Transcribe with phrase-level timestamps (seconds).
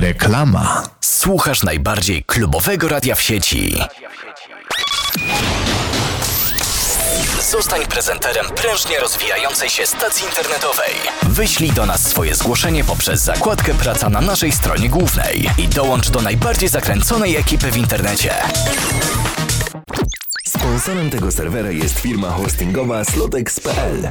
[0.00, 0.82] Reklama.
[1.00, 3.78] Słuchasz najbardziej klubowego radia w sieci.
[7.50, 10.94] Zostań prezenterem prężnie rozwijającej się stacji internetowej.
[11.22, 16.20] Wyślij do nas swoje zgłoszenie poprzez zakładkę Praca na naszej stronie głównej i dołącz do
[16.20, 18.34] najbardziej zakręconej ekipy w internecie.
[20.48, 24.10] Sponsorem tego serwera jest firma hostingowa slotex.pl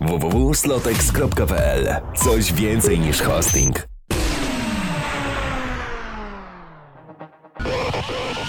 [0.00, 3.91] www.slotex.pl Coś więcej niż hosting.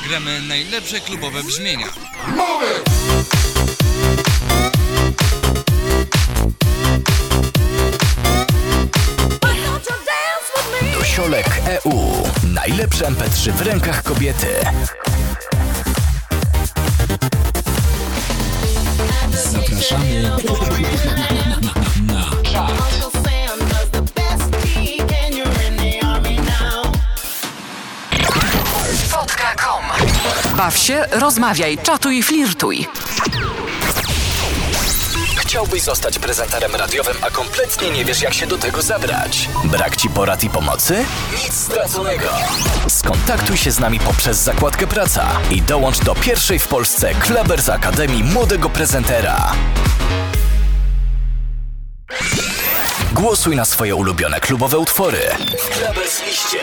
[0.08, 1.88] Gramy najlepsze klubowe brzmienia.
[10.94, 12.24] Dosiolek EU.
[12.44, 14.48] Najlepsze MP3 w rękach kobiety.
[19.52, 20.84] Zapraszamy na Spotka.com
[30.58, 32.88] Baw się, rozmawiaj, czatuj, flirtuj.
[35.38, 39.50] Chciałbyś zostać prezenterem radiowym, a kompletnie nie wiesz, jak się do tego zabrać?
[39.64, 41.06] Brak ci porad i pomocy?
[41.44, 42.30] Nic straconego.
[42.88, 48.24] Skontaktuj się z nami poprzez zakładkę Praca i dołącz do pierwszej w Polsce Klebers Akademii
[48.24, 49.52] Młodego Prezentera.
[53.14, 55.20] Głosuj na swoje ulubione klubowe utwory
[55.60, 56.60] w Klebers liście.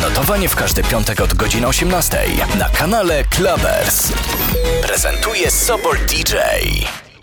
[0.00, 2.18] Notowanie w każdy piątek od godziny 18
[2.58, 4.12] na kanale Clubbers.
[4.82, 6.36] Prezentuje Sobor DJ.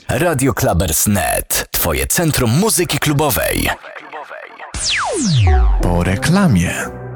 [0.09, 1.67] Radio Clubbers.net.
[1.71, 3.69] Twoje centrum muzyki klubowej.
[5.81, 7.06] po reklamie.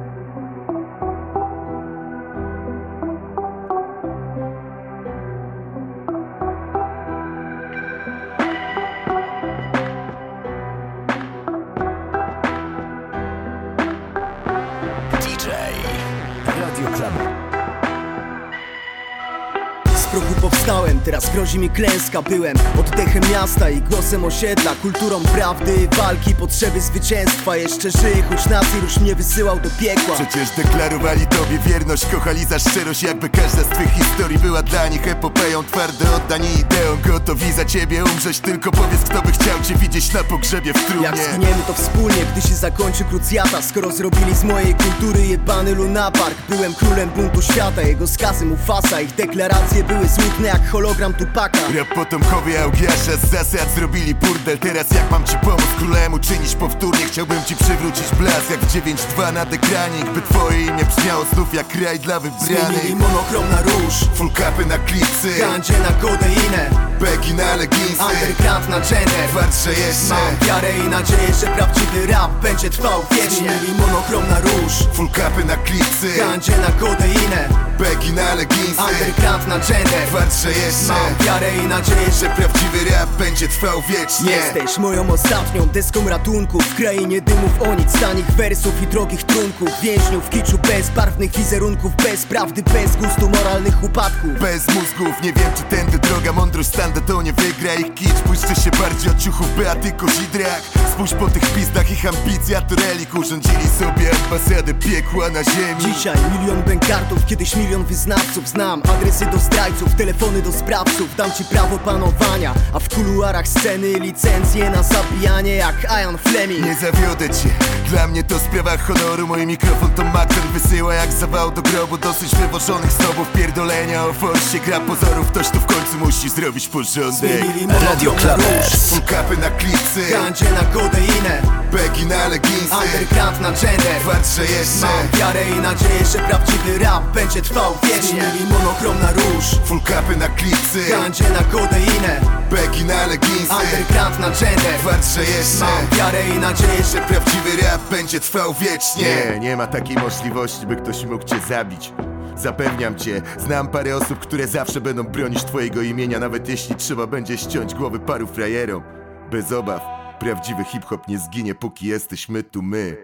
[21.12, 27.58] Teraz grozi mi klęska Byłem oddechem miasta i głosem osiedla Kulturą prawdy, walki, potrzeby zwycięstwa.
[27.58, 30.16] Jeszcze żyję, choć nasz mnie wysyłał do piekła.
[30.16, 35.08] Przecież deklarowali tobie wierność, kochali za szczerość Jakby każda z twych historii była dla nich
[35.08, 35.64] epopeją.
[35.64, 38.40] Twarde oddani ideą, gotowi za ciebie umrzeć.
[38.40, 42.26] Tylko powiedz kto by chciał cię widzieć na pogrzebie w Jak trumnie zginiemy to wspólnie,
[42.32, 43.62] gdy się zakończy krucjata.
[43.62, 49.16] Skoro zrobili z mojej kultury jebany lunapark Byłem królem buntu świata, jego skazy Mufasa Ich
[49.16, 51.60] deklaracje były smutne jak hologram Tupaka.
[51.76, 54.58] Rap potomkowie Augiasza z zasad zrobili burdel.
[54.58, 59.34] Teraz jak mam ci pomóc królemu czynić powtórnie Chciałbym ci przywrócić blask jak w 9-2
[59.34, 63.94] na ekranik By twoje imię brzmiało znów jak kraj dla Zmienili wybranych monochrom na róż.
[64.14, 68.04] Full capy na klipsy, Gandzie na kodeinę begi na leginsy.
[68.04, 70.14] Underground na gender Twarsze jeszcze.
[70.14, 73.38] Mam wiarę i nadzieję, że prawdziwy rap będzie trwał wiecznie.
[73.38, 74.74] Zmienili monochrom na róż.
[74.94, 78.82] Full capy na klipsy, Gandzie na kodeinę begi na leginsy.
[78.92, 84.32] Underground na gender Twarze jeszcze Mam wiarę i nadzieję, że prawdziwy rap będzie trwał wiecznie.
[84.32, 86.60] Jesteś moją ostatnią deską ratunku.
[86.60, 89.70] W krainie dymów o nic, tanich wersów i drogich trunków.
[89.82, 94.40] Więźniów kiczu bezbarwnych wizerunków Bez prawdy, bez gustu, moralnych upadków.
[94.40, 96.34] Bez mózgów, nie wiem czy tędy droga.
[96.34, 98.22] Mądrość standa to nie wygra ich kicz.
[98.26, 103.16] Błyszczy się bardziej od ciuchów Beaty Kozidrak Spójrz po tych pizdach ich ambicja to relik.
[103.16, 105.94] Urządzili sobie ambasadę piekła na ziemi.
[105.94, 108.48] Dzisiaj milion bękartów, kiedyś milion wyznawców.
[108.48, 113.94] Znam adresy do zdrajców, telefony do sprawców Dam ci prawo panowania, a w kuluarach sceny
[114.00, 116.66] Licencje na zabijanie jak Ian Fleming.
[116.66, 117.50] Nie zawiodę cię,
[117.90, 119.28] dla mnie to sprawa honoru.
[119.28, 121.98] Mój mikrofon to Macken wysyła jak zawał do grobu.
[121.98, 127.44] Dosyć wywożonych snobów, pierdolenia o forsie Gra pozorów, ktoś tu w końcu musi zrobić porządek.
[127.90, 128.90] Radio Clubbers.
[128.90, 134.02] Full na klipsy, Gandzie na kodeinę begi na leginsy Underground na gender.
[134.02, 138.02] Twarze jeszcze Mam wiarę i nadzieję, że prawdziwy rap będzie trwał wiecznie.
[138.02, 139.46] Zmienili monochrom na róż.
[139.66, 139.82] Full
[140.18, 142.22] na klipsy, Gandzie na kodeinę.
[142.52, 143.54] Begi na leginsy.
[143.54, 145.66] Underground na gender Twarze jeszcze.
[145.66, 149.06] Mam wiarę i nadzieję, że prawdziwy rap będzie trwał wiecznie.
[149.34, 151.94] Nie, nie ma takiej możliwości, by ktoś mógł cię zabić.
[152.38, 157.38] Zapewniam cię, znam parę osób, które zawsze będą bronić twojego imienia Nawet jeśli trzeba będzie
[157.38, 158.84] ściąć głowy paru frajerom.
[159.32, 159.82] Bez obaw,
[160.20, 162.98] prawdziwy hip-hop nie zginie, póki jesteśmy tu my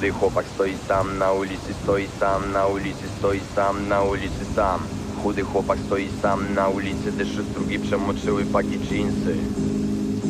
[0.00, 4.80] Chudy chłopak stoi sam na ulicy, stoi sam na ulicy, stoi sam na ulicy sam.
[5.22, 9.34] Chudy chłopak stoi sam na ulicy, deszcze strugi przemoczyły paki dżinsy.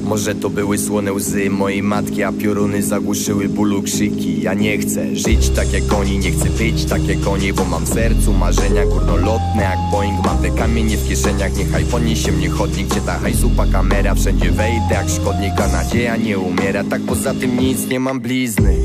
[0.05, 5.17] Może to były słone łzy mojej matki A pioruny zagłuszyły bólu krzyki Ja nie chcę
[5.17, 8.87] żyć tak jak oni Nie chcę być tak jak oni Bo mam w sercu marzenia
[8.87, 13.67] górnolotne jak Boeing Mam te kamienie w kieszeniach Niechaj poniesie mnie chodnik Gdzie ta hajsupa
[13.67, 18.21] kamera Wszędzie wejdę jak szkodnik A nadzieja nie umiera Tak poza tym nic nie mam
[18.21, 18.77] blizny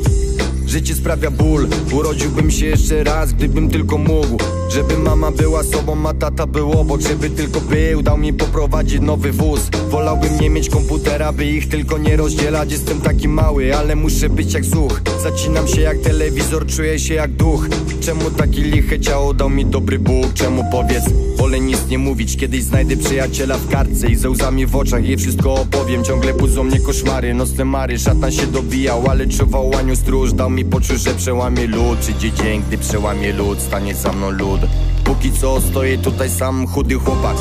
[0.75, 1.67] Życie sprawia ból.
[1.91, 4.37] Urodziłbym się jeszcze raz, gdybym tylko mógł
[4.69, 7.01] Żeby mama była sobą, a tata był obok.
[7.01, 9.61] Żeby tylko był, dał mi poprowadzić nowy wóz.
[9.89, 12.71] Wolałbym nie mieć komputera, by ich tylko nie rozdzielać.
[12.71, 15.01] Jestem taki mały, ale muszę być jak słuch.
[15.23, 17.67] Zacinam się jak telewizor, czuję się jak duch.
[18.01, 20.33] Czemu taki liche ciało dał mi dobry Bóg?
[20.33, 21.03] Czemu powiedz?
[21.37, 25.17] Wolę nic nie mówić, kiedyś znajdę przyjaciela w kartce I ze łzami w oczach jej
[25.17, 26.03] wszystko opowiem.
[26.03, 27.99] Ciągle budzą mnie koszmary, nocne mary.
[27.99, 30.33] Szatan się dobijał, ale czuwał łaniu stróż.
[30.33, 34.54] Dał mi poczuć, że przełamie lód Przyjdzie dzień, gdy przełamie lód Stanie za mną lód
[35.03, 37.37] Póki co stoję tutaj sam, chudy chłopak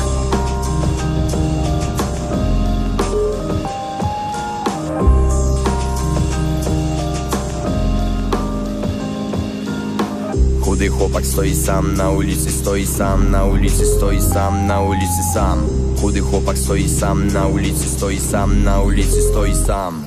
[10.75, 15.63] Chudy chłopak stoi sam na ulicy, stoi sam na ulicy, stoi sam na ulicy sam.
[16.01, 20.05] Chudy chłopak stoi sam na ulicy, stoi sam na ulicy, stoi sam.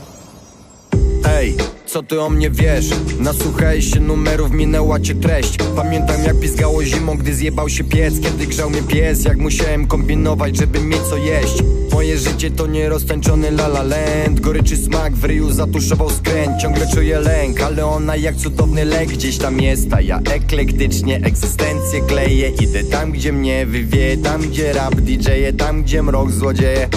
[1.24, 1.56] Ej,
[1.88, 2.90] co ty o mnie wiesz?
[3.20, 5.56] Nasłuchałeś się numerów, minęła cię treść.
[5.76, 8.14] Pamiętam jak pizgało zimą, gdy zjebał się piec.
[8.20, 11.62] Kiedy grzał mnie pies, jak musiałem kombinować, żeby mieć co jeść.
[11.92, 14.40] Moje życie to nieroztańczony la land.
[14.40, 16.62] Goryczy smak w ryju zatuszował skręt.
[16.62, 19.08] Ciągle czuję lęk, ale ona jak cudowny lek.
[19.08, 22.48] Gdzieś tam jest, a ja eklektycznie egzystencję kleję.
[22.48, 26.88] Idę tam, gdzie mnie wywieje, tam gdzie rap DJ-e Tam, gdzie mrok złodzieje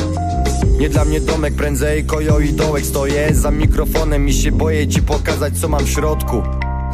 [0.82, 3.36] nie dla mnie domek, prędzej kojo i dołek Stoję.
[3.36, 6.44] Za mikrofonem i się boję ci pokazać co mam w środku.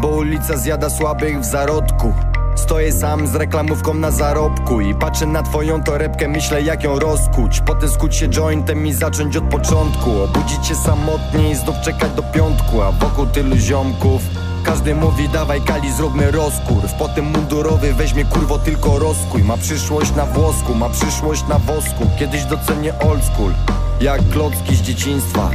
[0.01, 2.13] Bo ulica zjada słabych w zarodku.
[2.56, 7.62] Stoję sam z reklamówką na zarobku I patrzę na twoją torebkę, myślę jak ją rozkuć.
[7.66, 10.22] Potem skuć się jointem i zacząć od początku.
[10.22, 14.22] Obudzić się samotnie i znów czekać do piątku A wokół tylu ziomków
[14.68, 19.44] każdy mówi dawaj kali zróbmy rozkurw Potem mundurowy weźmie kurwo tylko rozkuj.
[19.44, 22.10] Ma przyszłość na włosku, ma przyszłość na wosku.
[22.19, 23.54] Kiedyś docenię old school
[24.02, 25.50] Jak klocki z dzieciństwa.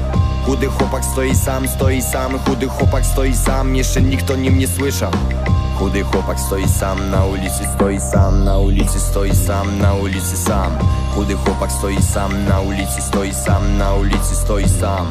[0.47, 2.39] Chudy chłopak stoi sam, stoi sam.
[2.39, 5.11] Chudy chłopak stoi sam, jeszcze nikt o nim nie słyszał.
[5.79, 10.73] Chudy chłopak stoi sam na ulicy, stoi sam na ulicy, stoi sam na ulicy sam.
[11.15, 15.07] Chudy chłopak stoi sam na ulicy, stoi sam na ulicy, stoi sam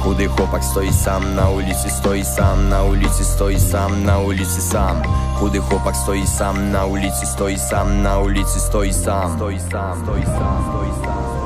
[0.00, 5.02] Chudy chłopak stoi sam na ulicy, stoi sam na ulicy, stoi sam na ulicy sam.
[5.38, 9.36] Chudy chłopak stoi sam na ulicy, stoi sam na ulicy, stoi sam.
[9.36, 11.39] Stoi sam, stoi sam, stoi sam,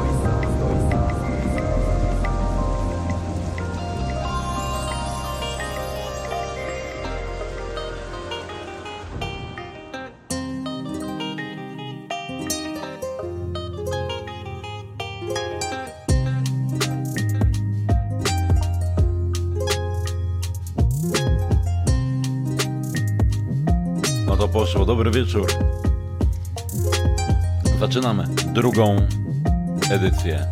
[24.86, 25.46] Dobry wieczór.
[27.80, 28.96] Zaczynamy drugą
[29.90, 30.46] edycję,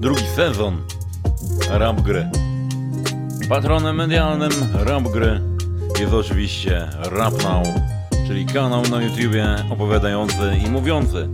[0.00, 0.82] drugi sezon
[1.70, 2.30] Rap Gry.
[3.48, 5.40] Patronem medialnym Rap Gry
[6.00, 7.66] jest oczywiście Rap Now,
[8.26, 11.28] czyli kanał na YouTubie opowiadający i mówiący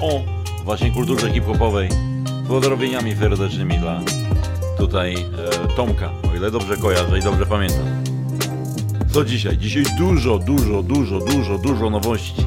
[0.00, 0.20] o
[0.64, 1.88] właśnie kulturze hip-hopowej.
[2.44, 4.00] Z Pozdrowieniami serdecznymi dla
[4.78, 8.13] tutaj e, Tomka, o ile dobrze kojarzę i dobrze pamiętam.
[9.14, 9.58] Co dzisiaj?
[9.58, 12.46] Dzisiaj dużo, dużo, dużo, dużo, dużo nowości.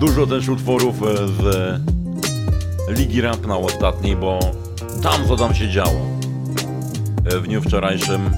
[0.00, 1.80] Dużo też utworów e, z
[2.98, 4.38] Ligi Rap na ostatniej, bo
[5.02, 6.00] tam co tam się działo.
[7.24, 8.30] E, W dniu wczorajszym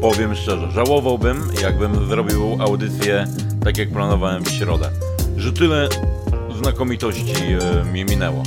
[0.00, 3.26] powiem szczerze, żałowałbym, jakbym zrobił audycję
[3.64, 4.90] tak jak planowałem w środę.
[5.36, 5.88] Że tyle
[6.62, 8.42] znakomitości e, mi minęło.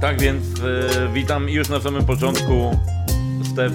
[0.00, 2.78] Tak więc e, witam już na samym początku
[3.52, 3.72] Stef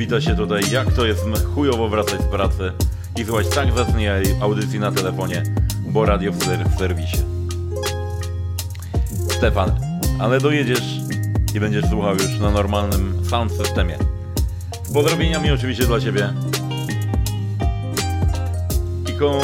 [0.00, 2.72] Wita się tutaj, jak to jest chujowo wracać z pracy
[3.16, 4.08] i słuchać tak zacnej
[4.40, 5.42] audycji na telefonie,
[5.86, 7.16] bo radio w, ser w serwisie.
[9.28, 9.70] Stefan,
[10.20, 10.84] ale dojedziesz
[11.54, 13.98] i będziesz słuchał już na normalnym sound systemie.
[14.82, 16.32] Z pozdrowieniami oczywiście dla Ciebie.
[19.08, 19.40] I, ko...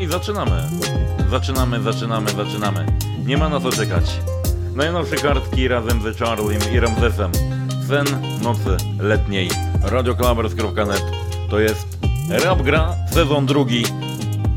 [0.00, 0.62] I zaczynamy.
[1.30, 2.86] Zaczynamy, zaczynamy, zaczynamy.
[3.26, 4.20] Nie ma na co czekać.
[4.74, 7.32] Najnowsze kartki razem ze Charliem i Ramzesem.
[7.88, 8.06] Sen
[8.42, 9.75] nocy letniej.
[9.86, 11.04] Radioklabers.net
[11.50, 11.86] To jest
[12.44, 13.84] Rap Gra, sezon drugi.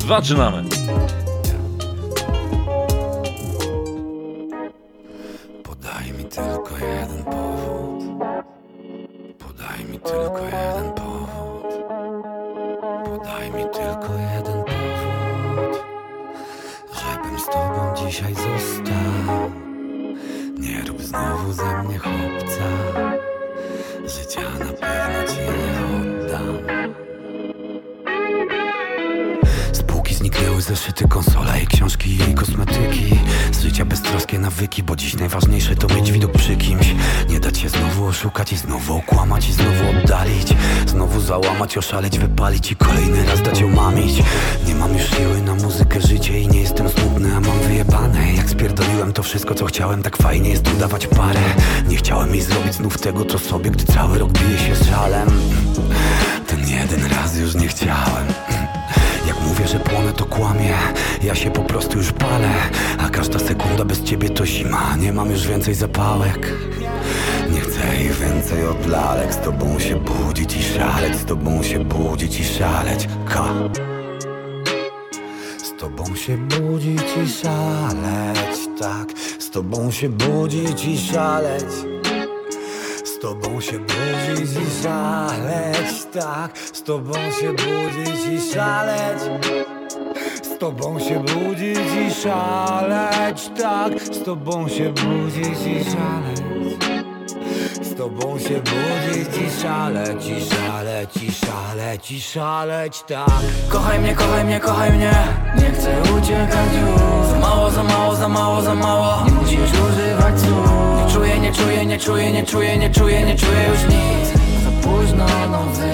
[0.08, 0.79] Zaczynamy!
[41.70, 44.24] Załamać, oszaleć, wypalić i kolejny raz dać ją mamić.
[44.68, 48.34] Nie mam już siły na muzykę, życie i nie jestem smutny, a mam wyjebane.
[48.34, 51.42] Jak spierdoliłem to wszystko co chciałem, tak fajnie jest udawać parę.
[51.88, 55.30] Nie chciałem jej zrobić znów tego co sobie, gdy cały rok bije się z żalem.
[56.48, 58.28] Ten jeden raz już nie chciałem.
[59.28, 60.74] Jak mówię, że płonę to kłamie.
[61.24, 62.52] Ja się po prostu już palę.
[62.98, 64.96] A każda sekunda bez ciebie to zima.
[64.96, 66.69] Nie mam już więcej zapałek
[68.06, 72.44] Ich więcej od lalek Z tobą się budzić i szaleć Z tobą się budzić i
[72.44, 73.46] szaleć Ka.
[75.58, 79.08] Z tobą się budzić i szaleć Tak,
[79.40, 81.66] z tobą się budzić i szaleć.
[83.06, 86.58] Z tobą się budzić i szaleć, tak.
[86.58, 89.20] Z tobą się budzić i szaleć.
[90.44, 91.78] Z tobą się budzić
[92.08, 94.02] i szaleć, tak.
[94.02, 96.39] Z tobą się budzić i szaleć
[98.20, 103.30] tobą się budzić i szaleć, i szaleć, i szaleć, tak.
[103.70, 105.12] Kochaj mnie, kochaj mnie, kochaj mnie.
[105.56, 107.28] Nie chcę uciekać już.
[107.30, 109.26] Za mało, za mało, za mało, za mało.
[109.26, 111.06] Nie musisz używać słów.
[111.06, 114.30] Nie czuję, nie czuję, nie czuję, nie czuję, nie czuję, nie czuję już nic.
[114.64, 115.90] Za późno nocy,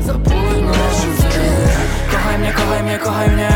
[0.00, 1.06] za późno nocy
[2.12, 3.50] Kochaj mnie, kochaj mnie, kochaj mnie.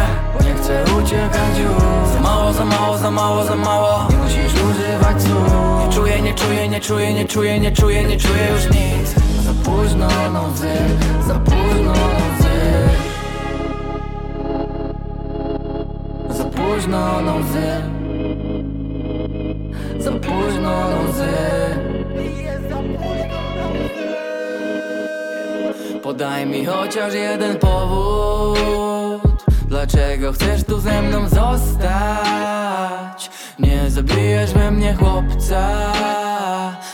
[0.44, 2.12] Nie chcę uciekać już.
[2.14, 4.08] Za mało, za mało, za mało, za mało.
[4.10, 8.48] Nie musisz używać słów czuję, nie czuję, nie czuję, nie czuję, nie czuję, nie czuję
[8.52, 9.14] już nic.
[9.44, 10.68] Za późno nocy,
[11.26, 12.34] za późno nocy.
[16.30, 17.82] Za późno na łzy
[19.98, 21.34] Za późno na łzy
[26.02, 33.03] Podaj mi chociaż jeden powód Dlaczego chcesz tu ze mną zostać?
[33.58, 35.92] Nie zabijesz we mnie chłopca.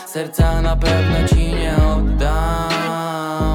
[0.07, 3.50] Serca na pewno ci nie oddam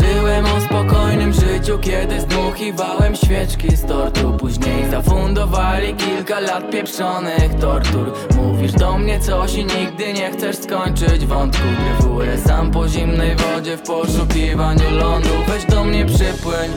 [0.00, 4.36] Marzyłem o spokojnym życiu, kiedy zdmuchiwałem świeczki z tortu.
[4.38, 8.12] Później zafundowali kilka lat pieprzonych tortur.
[8.36, 11.62] Mówisz do mnie coś i nigdy nie chcesz skończyć wątku.
[11.84, 15.28] Gryfuję sam po zimnej wodzie w poszukiwaniu lądu.
[15.48, 16.70] Weź do mnie przypłyń,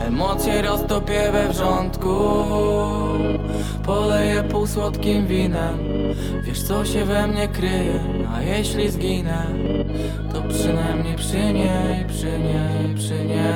[0.00, 2.08] emocje roztopię we wrzątku.
[3.86, 5.78] Poleję półsłodkim winem
[6.42, 8.00] Wiesz co się we mnie kryje,
[8.34, 9.46] a jeśli zginę
[10.58, 13.54] przynajmniej przy niej, przy niej, przy niej.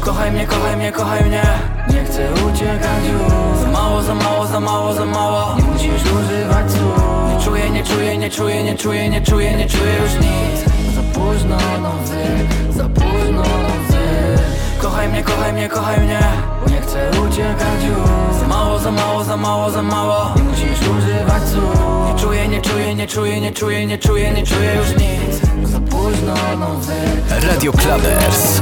[0.00, 1.42] Kochaj mnie, kochaj mnie, kochaj mnie.
[1.90, 3.58] Nie chcę uciekać już.
[3.60, 5.56] Za mało, za mało, za mało, za mało.
[5.56, 6.96] Nie musisz używać słów.
[7.28, 10.71] Nie czuję, nie czuję, nie czuję, nie czuję, nie czuję, nie czuję już nic
[11.14, 12.22] późno nocy,
[12.70, 14.02] za późno nocy
[14.82, 16.20] Kochaj mnie, kochaj mnie, kochaj mnie
[16.70, 18.40] Nie chcę uciekać już.
[18.40, 20.34] Za mało, za mało, za mało, za mało.
[20.36, 22.06] Nie musisz używać słów.
[22.06, 25.40] Nie czuję, nie czuję, nie czuję, nie czuję, nie czuję, nie czuję już nic.
[25.70, 26.92] Za późno nocy
[27.48, 28.60] Radio Clubbers.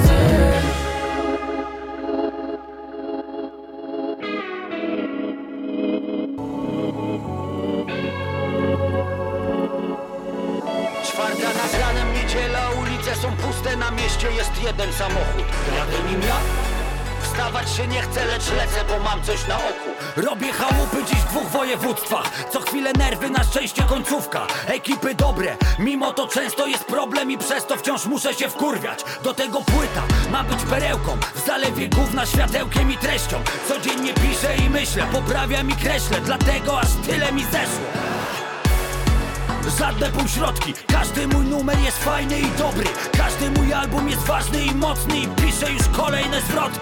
[14.71, 15.45] Jeden samochód.
[15.77, 16.37] Jadę nim ja?
[17.23, 19.91] Wstawać się nie chcę, lecz lecę, bo mam coś na oku.
[20.17, 26.13] Robię chałupy dziś w dwóch województwach Co chwilę nerwy, na szczęście końcówka Ekipy dobre, mimo
[26.13, 30.45] to często jest problem I przez to wciąż muszę się wkurwiać Do tego płyta ma
[30.45, 33.37] być perełką W zalewie gówna światełkiem i treścią
[33.69, 38.10] Codziennie piszę i myślę, poprawiam i kreślę Dlatego aż tyle mi zeszło
[39.79, 42.87] Żadne półśrodki, każdy mój numer jest fajny i dobry.
[43.17, 45.19] Każdy mój album jest ważny i mocny.
[45.19, 46.81] I piszę już kolejne zwrotki.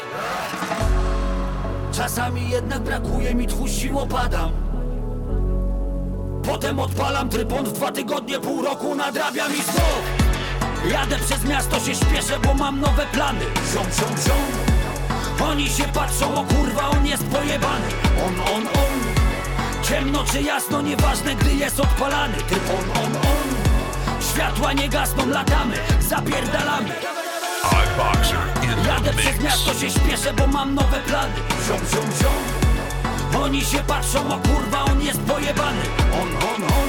[1.93, 4.51] Czasami jednak brakuje mi tchu sił, opadam.
[6.43, 10.29] Potem odpalam trypon w dwa tygodnie, pół roku nadrabiam i znów
[10.93, 13.45] Jadę przez miasto, się śpieszę, bo mam nowe plany.
[13.73, 15.49] Ziom, ziom, ziom.
[15.51, 17.87] Oni się patrzą, o kurwa, on jest pojebany.
[18.27, 19.18] On, on, on
[19.89, 22.37] Ciemno czy jasno, nieważne, gdy jest odpalany.
[22.71, 24.23] On, on, on.
[24.23, 26.89] Światła nie gasną, latamy, zapierdalamy.
[28.87, 31.33] Jadę przez miasto, się śpieszę, bo mam nowe plany.
[31.67, 33.43] Ziom, ziom, ziom.
[33.43, 35.83] Oni się patrzą, o kurwa, on jest pojebany.
[36.13, 36.89] On, on, on.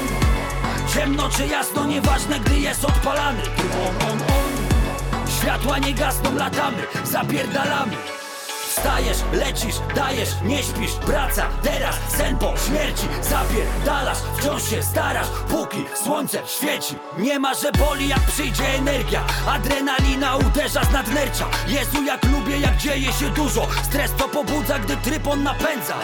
[0.94, 3.41] Ciemno czy jasno, nieważne gdy jest odpalany.
[3.88, 5.29] On, on, on.
[5.39, 8.18] Światła nie gasną, latamy, zapierdalamy
[8.79, 10.91] Wstajesz, lecisz, dajesz, nie śpisz.
[10.91, 13.07] Praca, teraz, sen po śmierci.
[13.21, 15.27] Zapierdalasz, wciąż się starasz.
[15.50, 19.24] Póki słońce świeci Nie ma, że boli jak przyjdzie energia.
[19.48, 23.67] Adrenalina uderza z nadnercza Jezu jak lubię, jak dzieje się dużo.
[23.83, 25.95] Stres to pobudza, gdy trypon napędza.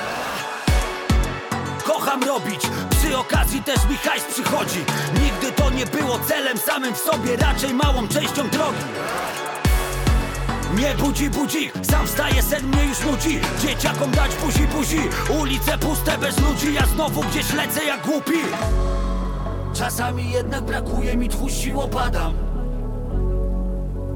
[1.83, 4.85] Kocham robić, przy okazji też mi hajs przychodzi.
[5.23, 8.85] Nigdy to nie było celem samym w sobie Raczej małą częścią drogi
[10.75, 13.39] nie budzi budzik, sam wstaje, sen mnie już nudzi.
[13.59, 14.99] Dzieciakom dać buzi buzi.
[15.41, 18.39] Ulice puste bez ludzi, ja znowu gdzieś lecę jak głupi.
[19.73, 22.33] Czasami jednak brakuje mi tchu sił, opadam.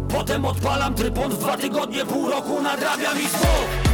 [0.10, 3.90] Potem odpalam trypon w dwa tygodnie, pół roku nadrabiam i znów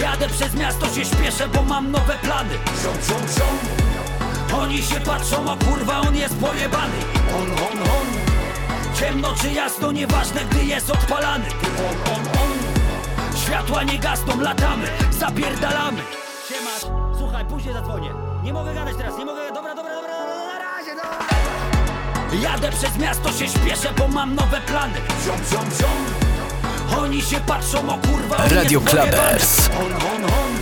[0.00, 2.54] Jadę przez miasto, się śpieszę, bo mam nowe plany.
[2.82, 3.58] Ziom, ziom, ziom.
[4.60, 6.98] Oni się patrzą, a kurwa on jest pojebany.
[7.36, 8.23] On, on, on
[9.00, 11.44] Ciemno czy jasno, nieważne gdy jest odpalany.
[11.78, 12.58] On, on, on.
[13.36, 16.02] Światła nie gasną, latamy, zapierdalamy.
[16.48, 18.10] Siemasz, słuchaj, później zadzwonię.
[18.42, 20.12] Nie mogę gadać teraz, nie mogę, dobra, dobra, dobra,
[20.46, 20.90] na razie,
[22.42, 24.94] Jadę przez miasto, się śpieszę, bo mam nowe plany.
[25.24, 26.04] Ziom, ziom, ziom.
[26.98, 28.80] Oni się patrzą, o kurwa, Radio.
[28.80, 29.68] Clubbers.
[29.68, 30.54] On, on, on.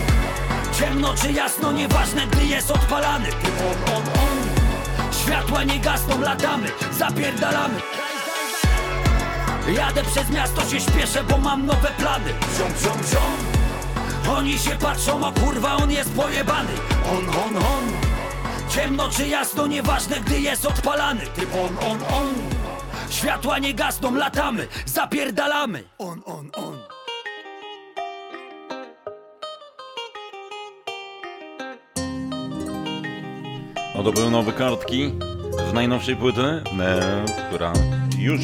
[0.79, 3.29] Ciemno czy jasno, nieważne gdy jest odpalany.
[3.29, 4.39] On, on, on.
[5.23, 8.02] Światła nie gasną, latamy, zapierdalamy
[9.69, 12.31] Jadę przez miasto, się śpieszę, bo mam nowe plany.
[12.59, 13.63] Ziom, ziom, ziom.
[14.37, 16.71] Oni się patrzą, a kurwa on jest pojebany.
[17.13, 17.85] On, on, on.
[18.71, 21.21] Ciemno czy jasno, nieważne gdy jest odpalany.
[21.21, 22.35] Typ on, on, on.
[23.11, 25.85] Światła nie gasną, latamy, zapierdalamy.
[25.99, 26.79] On, on, on.
[33.97, 35.13] No to były nowe kartki
[35.71, 37.73] z najnowszej płyty, e, która
[38.19, 38.41] już,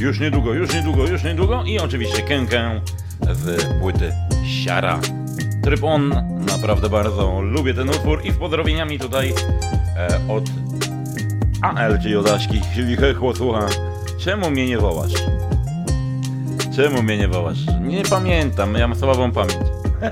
[0.00, 2.80] już niedługo, już niedługo, już niedługo i oczywiście Kękę
[3.32, 4.12] z płyty
[4.46, 5.00] Siara.
[5.62, 6.08] Tryb on,
[6.46, 9.34] naprawdę bardzo lubię ten utwór i z pozdrowieniami tutaj
[9.96, 10.44] e, od
[11.62, 13.66] AL, czyli od Aśki, czyli Hechło słucha.
[14.18, 15.12] Czemu mnie nie wołasz?
[16.76, 17.58] Czemu mnie nie wołasz?
[17.80, 19.58] Nie pamiętam, ja mam słabą pamięć.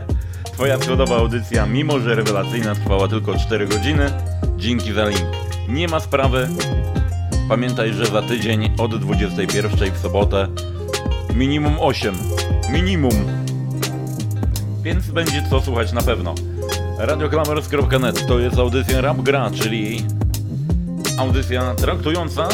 [0.55, 4.11] Twoja schodowa audycja, mimo że rewelacyjna, trwała tylko 4 godziny.
[4.57, 5.27] Dzięki za link.
[5.69, 6.49] Nie ma sprawy.
[7.49, 10.49] Pamiętaj, że za tydzień od 21 w sobotę
[11.35, 12.15] minimum 8.
[12.73, 13.13] Minimum.
[14.83, 16.35] Więc będzie co słuchać na pewno.
[16.99, 20.05] Radioklamers.net to jest audycja Rap Gra, czyli
[21.19, 22.49] audycja traktująca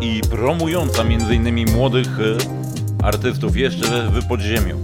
[0.00, 1.72] i promująca m.in.
[1.72, 4.76] młodych e, artystów jeszcze w podziemiu.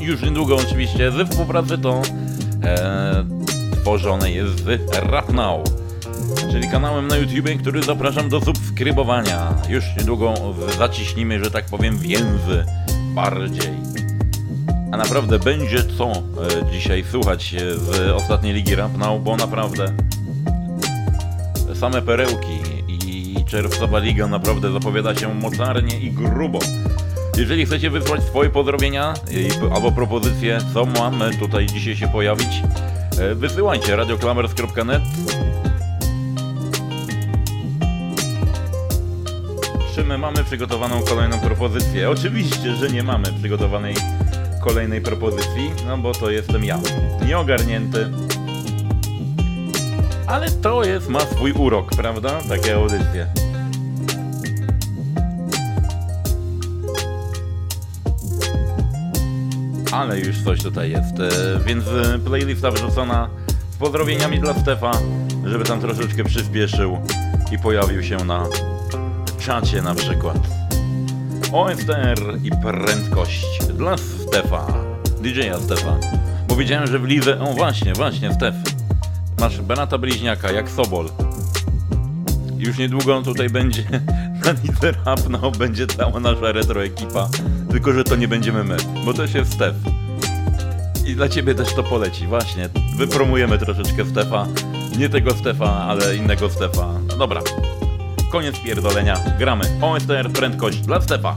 [0.00, 2.02] Już niedługo oczywiście ze współpracy to
[2.62, 3.24] e,
[3.82, 5.83] tworzone jest Rap Now,
[6.54, 9.54] czyli kanałem na YouTubie, który zapraszam do subskrybowania.
[9.68, 10.34] Już niedługo
[10.78, 12.64] zaciśnimy, że tak powiem, więzy
[13.14, 13.70] bardziej.
[14.92, 16.14] A naprawdę będzie co e,
[16.72, 19.92] dzisiaj słuchać e, z ostatniej ligi Rap Now, bo naprawdę
[21.74, 26.58] same perełki i czerwcowa liga naprawdę zapowiada się mocarnie i grubo.
[27.36, 32.62] Jeżeli chcecie wysłać swoje pozdrowienia i- albo propozycje, co mamy tutaj dzisiaj się pojawić,
[33.20, 35.02] e, wysyłajcie radioklamers.net
[39.94, 42.10] Czy my mamy przygotowaną kolejną propozycję?
[42.10, 43.94] Oczywiście, że nie mamy przygotowanej
[44.60, 46.78] kolejnej propozycji, no bo to jestem ja.
[47.26, 48.10] Nieogarnięty.
[50.26, 52.40] Ale to jest, ma swój urok, prawda?
[52.48, 53.26] Takie audycje.
[59.92, 63.28] Ale już coś tutaj jest, e, więc e, playlista wrzucona
[63.70, 64.92] z pozdrowieniami dla Stefa,
[65.44, 66.98] żeby tam troszeczkę przyspieszył
[67.52, 68.46] i pojawił się na
[69.44, 70.38] czacie na przykład.
[71.52, 74.66] OSTR i prędkość dla Stefa,
[75.20, 75.96] DJ-a Stefa.
[76.48, 77.40] Bo wiedziałem, że w lidze...
[77.40, 78.54] O właśnie, właśnie, Stef.
[79.40, 81.08] Masz brata bliźniaka, jak Sobol.
[82.58, 83.82] Już niedługo tutaj będzie
[84.44, 84.92] na lidze
[85.30, 87.28] no będzie cała nasza retro ekipa.
[87.70, 89.74] Tylko, że to nie będziemy my, bo też jest Stef.
[91.06, 92.68] I dla ciebie też to poleci, właśnie.
[92.96, 94.46] Wypromujemy troszeczkę Stefa.
[94.98, 96.88] Nie tego Stefa, ale innego Stefa.
[97.18, 97.40] Dobra.
[98.34, 99.20] Koniec pierdolenia.
[99.38, 99.64] Gramy.
[99.82, 101.36] OSTR prędkość dla Stefa.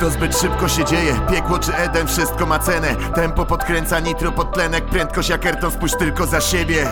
[0.00, 4.52] To zbyt szybko się dzieje, piekło czy Eden, wszystko ma cenę Tempo podkręca nitro pod
[4.52, 6.86] tlenek, prędkość jak Ayrton, spójrz tylko za siebie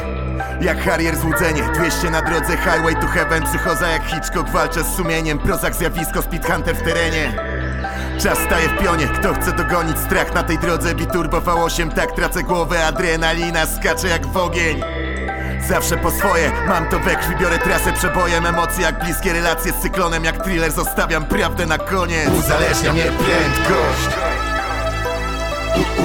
[0.60, 5.38] Jak Harrier złudzenie 200 na drodze Highway to Heaven Psychoza jak Hitchcock walczę z sumieniem
[5.38, 7.32] Prozak zjawisko Speed Hunter w terenie.
[8.22, 12.42] Czas staje w pionie, kto chce dogonić strach na tej drodze Biturbo V8, tak tracę
[12.42, 14.80] głowę Adrenalina skacze jak w ogień.
[15.68, 19.82] Zawsze po swoje, mam to we krwi, biorę trasę przebojem Emocje jak bliskie relacje z
[19.82, 22.28] cyklonem Jak thriller zostawiam prawdę na koniec.
[22.38, 24.18] Uzależnia mnie prędkość.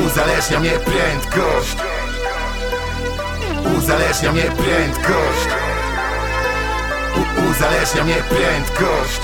[0.05, 1.88] Uzależnia mnie prędkość
[3.65, 5.49] Uzależnia mnie prędkość.
[7.15, 9.21] U Uzależnia mnie prędkość.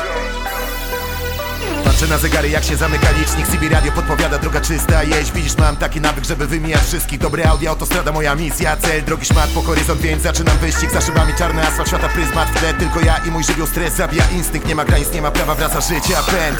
[1.85, 3.47] Patrzę na zegary jak się zamyka licznik.
[3.47, 7.19] CB Radio podpowiada droga czysta Jeźdź, widzisz mam taki nawyk, żeby wymijać wszystkich.
[7.19, 10.91] Dobre audio, autostrada moja misja Cel, drogi szmat po horyzont, więc zaczynam wyścig.
[10.91, 14.23] Za szybami czarny asfalt, świata pryzmat W tle tylko ja i mój żywioł stres Zabija
[14.31, 16.59] instynkt, nie ma granic, nie ma prawa, wraca życie, pęd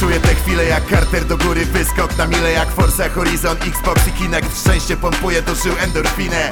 [0.00, 4.12] Czuję te chwile jak Carter do góry Wyskok na mile jak Forza Horizon Xbox i
[4.12, 4.60] Kinect.
[4.60, 6.50] Szczęście pompuje do żył endorfinę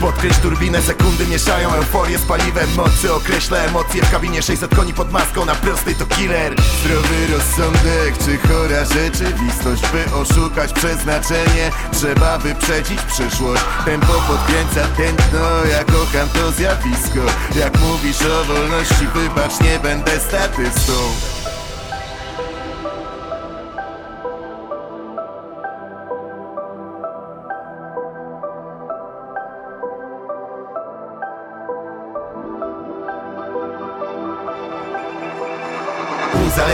[0.00, 2.68] Podkręć turbinę, sekundy mieszają euforię z paliwem.
[2.76, 6.54] Mocy określa emocje w kabinie 600 koni pod maską Na prostej to killer.
[6.80, 13.62] Zdrowy rozsądek czy chora rzeczywistość By oszukać przeznaczenie Trzeba wyprzedzić przyszłość.
[13.84, 17.20] Tempo podkręca tętno Ja kocham to zjawisko.
[17.56, 21.39] Jak mówisz o wolności Wybacz, nie będę statystą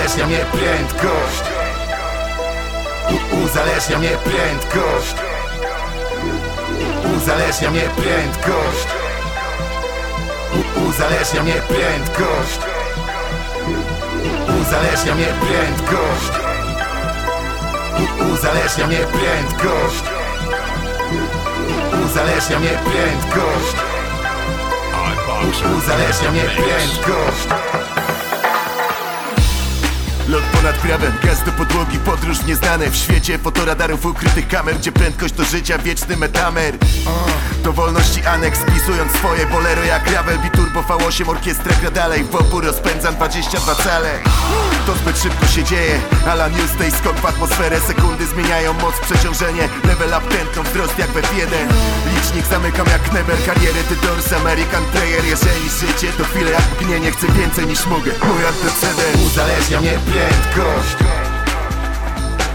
[0.06, 1.44] Uzależnia mnie prędkość.
[3.10, 5.14] U Uzależnia mnie prędkość.
[7.16, 8.88] Uzależnia mnie prędkość.
[10.54, 12.60] U Uzależnia mnie prędkość.
[14.60, 16.32] Uzależnia mnie prędkość.
[17.98, 20.04] U Uzależnia mnie prędkość.
[22.04, 23.76] Uzależnia mnie prędkość.
[25.78, 27.85] Uzależnia mnie prędkość
[30.28, 32.90] Lot ponad prawem, gaz do podłogi, podróż nieznane.
[32.90, 36.74] W świecie fotoradarów, ukrytych kamer Gdzie prędkość to życia, wieczny metamer.
[37.64, 42.24] Do wolności aneks, spisując swoje bolero Jak gravel, biturbo V8, orkiestra gra dalej.
[42.24, 44.10] W opór rozpędzam 22 cale
[44.86, 47.80] To zbyt szybko się dzieje Alan Newstay, skok w atmosferę.
[47.80, 51.52] Sekundy zmieniają moc, przeciążenie Level up, tętno, wzrost jak w F1
[52.14, 57.12] Licznik zamykam jak Kneber Karierę ty Doors, American Player Jeżeli życie to chwilę jak mgnienie
[57.12, 59.26] Chcę więcej niż mogę, mój antecedent.
[59.26, 60.96] Uzależnia mnie prędkość.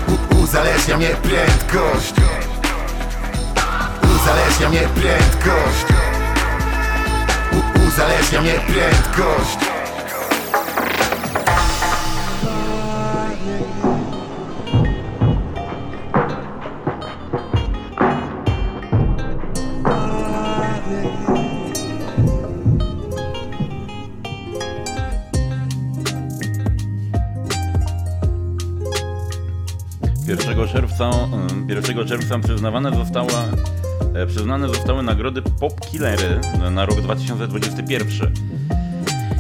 [0.08, 2.14] U Uzależnia mnie prędkość.
[4.16, 5.86] Uzależnia mnie prędkość.
[7.52, 9.81] U Uzależnia mnie prędkość
[32.06, 33.46] czerwca przyznawane została,
[34.14, 36.40] e, przyznane zostały nagrody Pop Killery
[36.72, 38.34] na rok 2021.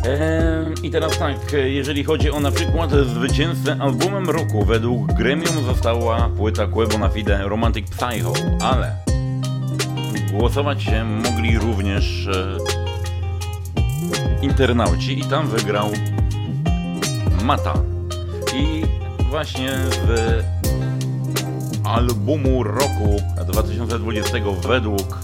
[0.05, 6.29] E, I teraz tak, jeżeli chodzi o na przykład zwycięzcę albumem roku, według Gremium została
[6.29, 8.95] płyta Quebo na Fide Romantic Psycho, ale
[10.31, 12.57] głosować się mogli również e,
[14.41, 15.91] internauci i tam wygrał
[17.43, 17.73] Mata.
[18.55, 18.81] I
[19.29, 19.69] właśnie
[20.07, 20.60] w
[21.91, 25.19] albumu roku 2020 według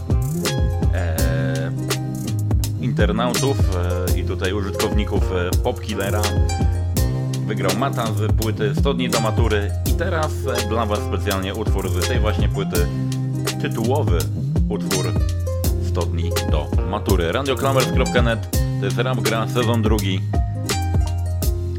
[0.94, 1.72] e,
[2.82, 6.22] internautów e, i tutaj użytkowników e, Popkillera
[7.48, 9.72] wygrał Mata z płyty 100 dni do matury.
[9.86, 10.32] I teraz
[10.66, 12.88] e, dla Was specjalnie utwór z tej właśnie płyty.
[13.62, 14.20] Tytułowy
[14.70, 15.14] utwór
[15.88, 17.32] 100 dni do matury.
[17.32, 20.22] Radioklamers.net to jest rap gra sezon drugi.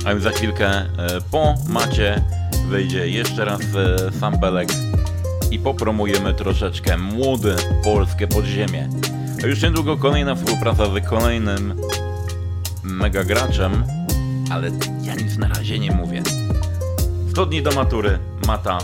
[0.04, 0.86] A już za chwilkę e,
[1.30, 2.22] po macie
[2.68, 4.68] wyjdzie jeszcze raz e, sampelek
[5.50, 8.88] i popromujemy troszeczkę młode polskie podziemie.
[9.44, 11.80] A już niedługo kolejna współpraca z kolejnym
[12.82, 13.84] mega graczem,
[14.50, 14.70] ale
[15.02, 16.22] ja nic na razie nie mówię.
[17.30, 18.78] 100 dni do matury, Mata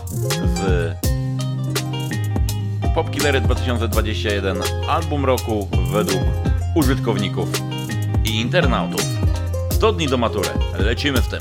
[0.54, 0.94] z
[2.94, 6.22] Popkillery 2021, album roku według
[6.74, 7.48] użytkowników
[8.24, 9.00] i internautów.
[9.70, 11.40] 100 dni do matury, lecimy w tym.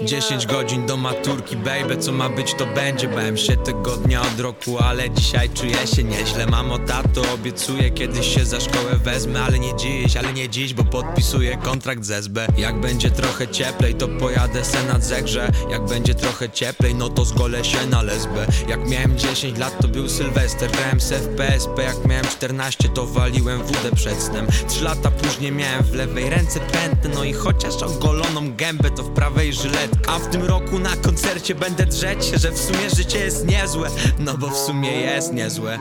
[0.00, 3.08] 10 godzin do maturki, baby, co ma być to będzie.
[3.08, 6.46] Bałem się tego dnia od roku, ale dzisiaj czuję się nieźle.
[6.46, 10.84] Mamo, tato, obiecuję, kiedyś się za szkołę wezmę Ale nie dziś, ale nie dziś, bo
[10.84, 15.52] podpisuję kontrakt z SB Jak będzie trochę cieplej, to pojadę se nad zegrze.
[15.70, 18.46] Jak będzie trochę cieplej, no to zgolę się na lesbę.
[18.68, 20.70] Jak miałem 10 lat, to był Sylwester.
[20.70, 24.46] Grałem se w PSP, jak miałem 14, to waliłem wódę przed snem.
[24.68, 29.10] 3 lata później miałem w lewej ręce pętę No i chociaż ogoloną gębę, to w
[29.10, 33.18] prawej żyletkę A w tym roku na koncercie będę drzeć się, że w sumie życie
[33.18, 33.88] jest niezłe.
[34.18, 35.78] No bo w sumie jest niezłe.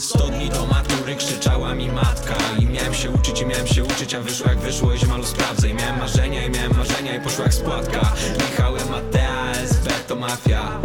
[0.00, 4.14] 100 dni do matury krzyczała mi matka I miałem się uczyć i miałem się uczyć,
[4.14, 7.44] a wyszło jak wyszło i ziemalu sprawdzę I miałem marzenia i miałem marzenia i poszło
[7.44, 8.12] jak spłatka.
[8.50, 10.80] Michałem Matea, SB to mafia,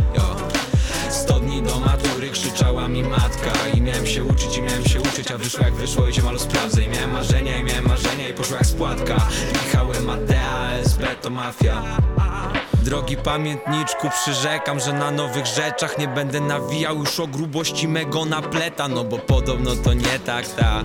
[1.54, 5.32] 100 dni do matury krzyczała mi matka I miałem się uczyć i miałem się uczyć,
[5.32, 6.84] a wyszło jak wyszło i ziemalu sprawdzę.
[6.84, 9.28] I miałem marzenia i miałem marzenia i poszło jak spłatka.
[9.66, 11.84] Michałem Matea, SB to mafia
[12.84, 16.98] Drogi pamiętniczku, przyrzekam, że na nowych rzeczach nie będę nawijał.
[16.98, 20.84] Już o grubości mego napleta No bo podobno to nie tak, ta.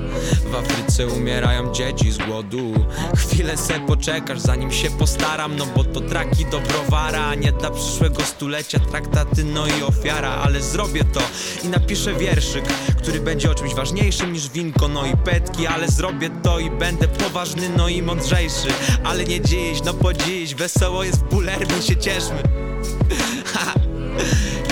[0.51, 2.73] W Afryce umierają dzieci z głodu.
[3.17, 7.71] Chwilę se poczekasz, zanim się postaram No bo to traki do browara, a nie dla
[7.71, 11.21] przyszłego stulecia Traktaty, no i ofiara, ale zrobię to
[11.65, 12.65] I napiszę wierszyk,
[12.99, 15.67] który będzie o czymś ważniejszym niż winko, no i petki.
[15.67, 18.69] Ale zrobię to i będę poważny, no i mądrzejszy.
[19.05, 22.42] Ale nie dziś, no po dziś, wesoło jest w bulerni, się cieszmy.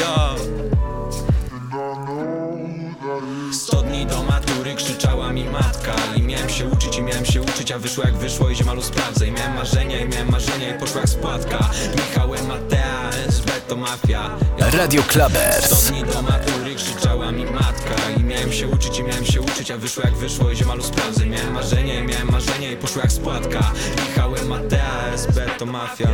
[0.00, 0.37] Yo.
[3.52, 7.72] 100 dni do matury krzyczała mi matka I miałem się uczyć i miałem się uczyć,
[7.72, 11.00] a wyszło jak wyszło i ziemalu sprawdzę I miałem marzenia i miałem marzenia i poszło
[11.00, 14.31] jak spłatka Michałem Matea, SB to mafia.
[14.59, 15.64] Radio Klubers.
[15.64, 19.70] 100 dni do matury krzyczała mi matka I miałem się uczyć i miałem się uczyć,
[19.70, 23.12] a wyszło jak wyszło i ziemalu sprawdzę I miałem marzenia i miałem marzenia i jak
[23.12, 23.72] spłatka
[24.09, 26.09] Michałem Matea, SB to mafia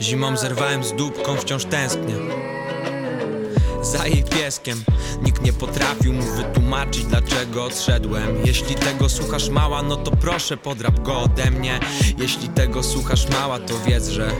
[0.00, 2.14] Zimą zerwałem z dupką, wciąż tęsknię
[3.82, 4.84] za jej pieskiem.
[5.22, 8.46] Nikt nie potrafił mu wytłumaczyć dlaczego odszedłem.
[8.46, 11.80] Jeśli tego słuchasz mała, no to proszę podrap go ode mnie.
[12.18, 14.30] Jeśli tego słuchasz mała, to wiedz, że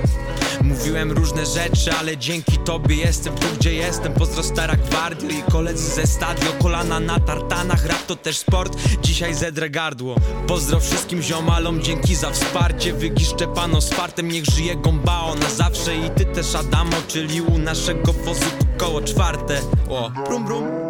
[0.62, 4.12] Mówiłem różne rzeczy, ale dzięki tobie jestem tu gdzie jestem.
[4.12, 9.34] Pozdro stara gwardio i koledzy ze stadio Kolana na tartanach, rap to też sport Dzisiaj
[9.34, 10.16] zedrę gardło.
[10.46, 12.92] Pozdro wszystkim ziomalom, dzięki za wsparcie.
[12.92, 17.58] Wygiszczę pano z fartem, niech żyje gombao na zawsze I ty też Adamo, czyli u
[17.58, 19.60] naszego wozu koło czwarte.
[19.88, 20.89] O, brum brum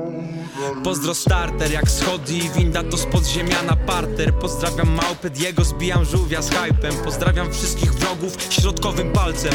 [0.84, 4.34] Pozdro starter, jak schody i winda to z podziemia na parter.
[4.34, 6.94] Pozdrawiam małpę Diego, zbijam żółwia z hypem.
[7.04, 9.52] Pozdrawiam wszystkich wrogów środkowym palcem.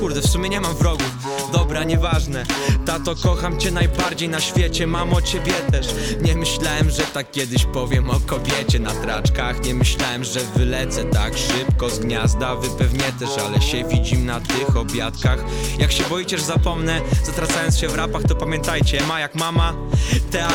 [0.00, 1.10] Kurde, w sumie nie mam wrogów.
[1.52, 2.46] Dobra, nieważne.
[2.86, 5.86] Tato, kocham cię najbardziej na świecie Mamo, ciebie też.
[6.22, 9.64] Nie myślałem, że tak kiedyś powiem o kobiecie na traczkach.
[9.64, 12.56] Nie myślałem, że wylecę tak szybko z gniazda.
[12.56, 15.44] Wy pewnie też, ale się widzim na tych obiadkach.
[15.78, 19.74] Jak się boicie, że zapomnę Zatracając się w rapach, to pamiętajcie Ma jak mama,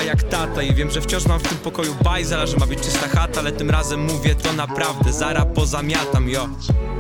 [0.01, 3.07] Jak tata I wiem, że wciąż mam w tym pokoju bajzela Że ma być czysta
[3.07, 6.49] chata, ale tym razem mówię to naprawdę Zara pozamiatam, jo.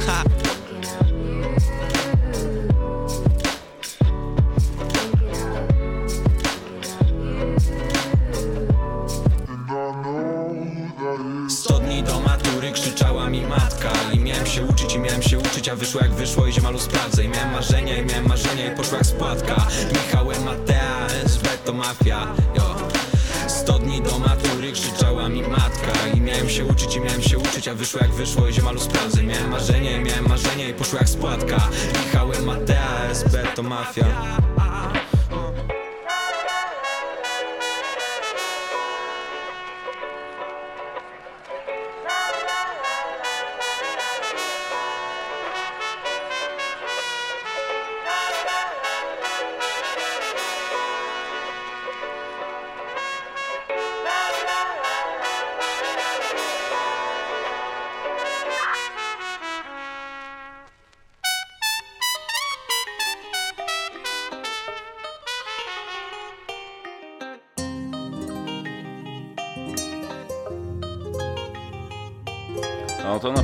[0.07, 0.23] Ha!
[14.53, 17.51] Się uczyć i miałem się uczyć, a wyszło jak wyszło i ziemalu sprawdzę I miałem
[17.51, 19.55] marzenia i miałem marzenia i poszło jak spłatka
[19.93, 22.75] Michałem Matea, SB to mafia, jo.
[23.47, 27.67] 100 dni do matury krzyczała mi matka I miałem się uczyć i miałem się uczyć,
[27.67, 29.23] a wyszło jak wyszło i ziemalu sprawdzę.
[29.23, 31.69] Miałem marzenia i miałem marzenia i poszło jak spłatka.
[32.05, 34.05] Michałem Matea, SB to mafia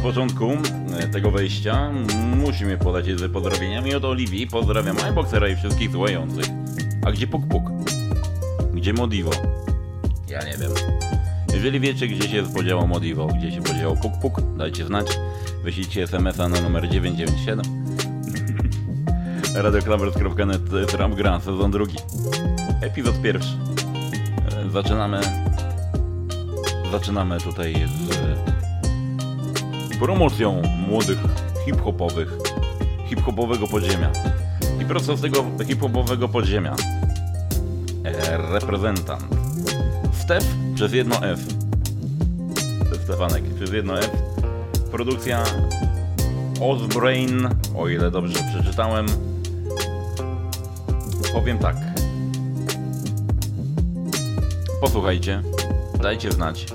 [0.10, 0.52] początku
[1.00, 1.92] e, tego wejścia
[2.36, 4.48] musimy polecieć z pozdrowieniami od Oliwii.
[4.48, 6.46] Pozdrawiam iBoxera i wszystkich słuchających.
[7.06, 7.64] A gdzie Puk Puk?
[8.74, 9.32] Gdzie Modivo?
[10.30, 10.72] Ja nie wiem.
[11.54, 15.08] Jeżeli wiecie, gdzie się podziało Modivo, gdzie się podziało Puk Puk, dajcie znać.
[15.64, 17.66] Wyślijcie SMS-a na numer 997.
[19.56, 21.98] radioklabers.net to jest Rap Gra, sezon drugi.
[22.82, 23.58] Epizod pierwszy.
[24.68, 25.22] E, Zaczynamy...
[26.92, 28.49] Zaczynamy tutaj z
[30.00, 31.18] promocją młodych
[31.66, 32.38] hip-hopowych,
[33.10, 34.12] hip-hopowego podziemia.
[34.82, 36.76] I prosto z tego hip-hopowego podziemia
[38.04, 39.24] e, reprezentant
[40.14, 41.40] Stef przez jedno F.
[43.04, 44.10] Stefanek przez jedno F.
[44.92, 45.44] Produkcja
[46.62, 49.06] Ozbrain, o ile dobrze przeczytałem.
[51.34, 51.76] Powiem tak.
[54.82, 55.42] Posłuchajcie,
[56.02, 56.66] dajcie znać,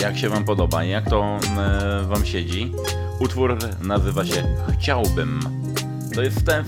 [0.00, 2.72] jak się Wam podoba, jak to e, Wam siedzi.
[3.18, 4.44] Utwór nazywa się
[4.78, 5.40] Chciałbym.
[6.14, 6.66] To jest Stef.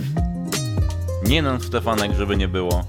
[1.26, 2.84] Nie nam Stefanek, żeby nie było.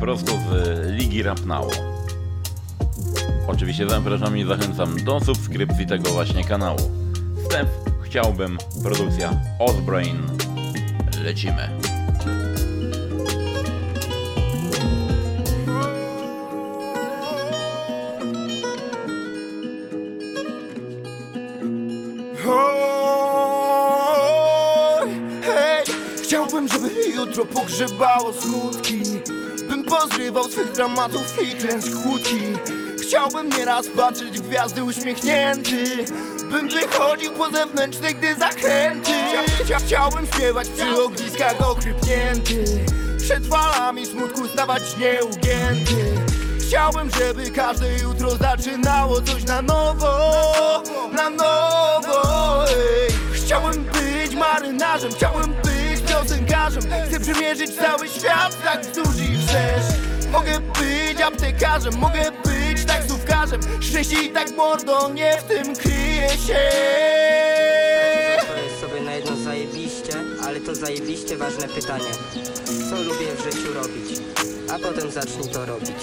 [0.00, 1.72] Prosto z Ligi Rap Now.
[3.46, 6.80] Oczywiście zapraszam i zachęcam do subskrypcji tego właśnie kanału.
[7.44, 7.68] Stef,
[8.02, 10.18] chciałbym, produkcja Osbrain.
[11.24, 11.77] Lecimy.
[27.60, 29.02] Pogrzebało smutki
[29.68, 32.52] Bym pozrywał swych dramatów i klęsk kłótni
[33.02, 36.04] Chciałbym nieraz patrzeć w gwiazdy uśmiechnięty
[36.50, 39.12] Bym wychodził po zewnętrznej, gdy zakręty.
[39.64, 42.64] Chcia, Chciałbym śpiewać przy ogniskach okrypnięty
[43.18, 45.94] Przed falami smutku stawać nieugięty.
[46.60, 52.64] Chciałbym, żeby każde jutro zaczynało coś na nowo Na nowo.
[53.32, 55.67] Chciałbym być marynarzem, chciałbym być
[56.18, 59.98] piosenkarzem Chcę przemierzyć cały świat tak wzdłuż i wszerz
[60.32, 66.58] Mogę być aptekarzem, mogę być taksówkarzem Szczęście i tak mordą, nie w tym kryje się
[68.38, 69.12] Odpowiedz sobie na
[70.46, 72.10] ale to zajebiście ważne pytanie.
[72.90, 74.20] Co lubię w życiu robić?
[74.74, 75.96] A potem zacznij to robić.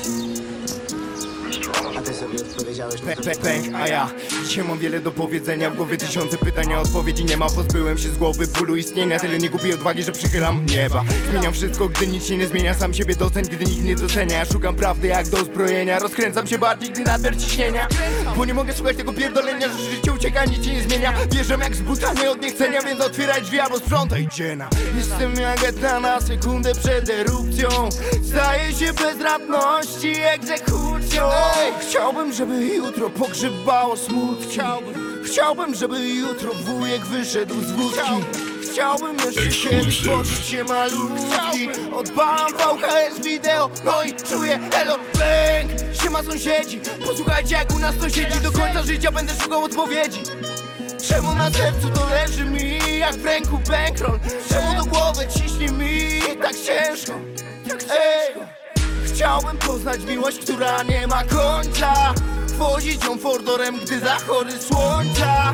[1.98, 4.10] A ty sobie odpowiedziałeś na to pęk, pęk, a ja
[4.48, 8.10] Dzisiaj mam wiele do powiedzenia W głowie tysiące pytań, a odpowiedzi nie ma Pozbyłem się
[8.10, 11.04] z głowy bólu istnienia Tyle nie kupię odwagi, że przychylam nieba.
[11.32, 14.46] Zmieniam wszystko, gdy nic się nie zmienia Sam siebie doceń, gdy nikt nie docenia.
[14.46, 17.88] Szukam prawdy jak do zbrojenia Rozkręcam się bardziej, gdy nadmiar ciśnienia
[18.38, 21.14] Bo nie mogę słuchać tego pierdolenia Że życie ucieka, nic się nie zmienia.
[21.32, 24.28] Wierzę jak z butami od niechcenia Więc otwieraj drzwi albo sprzątaj.
[24.28, 24.70] Dziena.
[24.98, 27.70] Jestem jak etna na sekundę przed erupcją.
[28.30, 31.30] Staję się bezradności egzekucją.
[31.82, 34.46] Chciałbym, żeby jutro pogrzebało smutki.
[34.52, 38.45] Chciałbym, chciałbym, żeby jutro wujek wyszedł z wódki
[38.76, 41.70] Chciałbym jeszcze kiedyś poczuć się malutki.
[41.94, 44.98] Odpalam VHS wideo, no i czuję elo.
[45.18, 45.72] Bęk,
[46.04, 46.82] siema sąsiedzi.
[47.06, 48.40] Posłuchajcie jak u nas to siedzi.
[48.40, 50.20] Do końca życia będę szukał odpowiedzi.
[51.10, 54.20] Czemu na sercu to leży mi jak w ręku bankroll?
[54.50, 57.14] Czemu do głowy ciśnie mi tak ciężko?
[57.92, 58.36] Ej,
[59.06, 62.14] chciałbym poznać miłość, która nie ma końca.
[62.58, 65.54] Wozić ją fordorem, gdy zachody słońca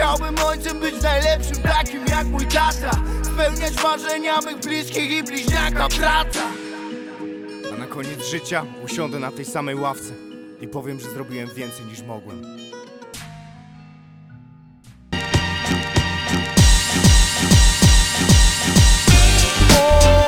[0.00, 2.90] Chciałbym ojcem być najlepszym, takim jak mój tata.
[3.22, 6.46] Spełniać marzenia mych bliskich i bliźniaka brata.
[7.74, 10.12] A na koniec życia usiądę na tej samej ławce
[10.60, 12.42] I powiem, że zrobiłem więcej niż mogłem.
[19.70, 20.19] Radio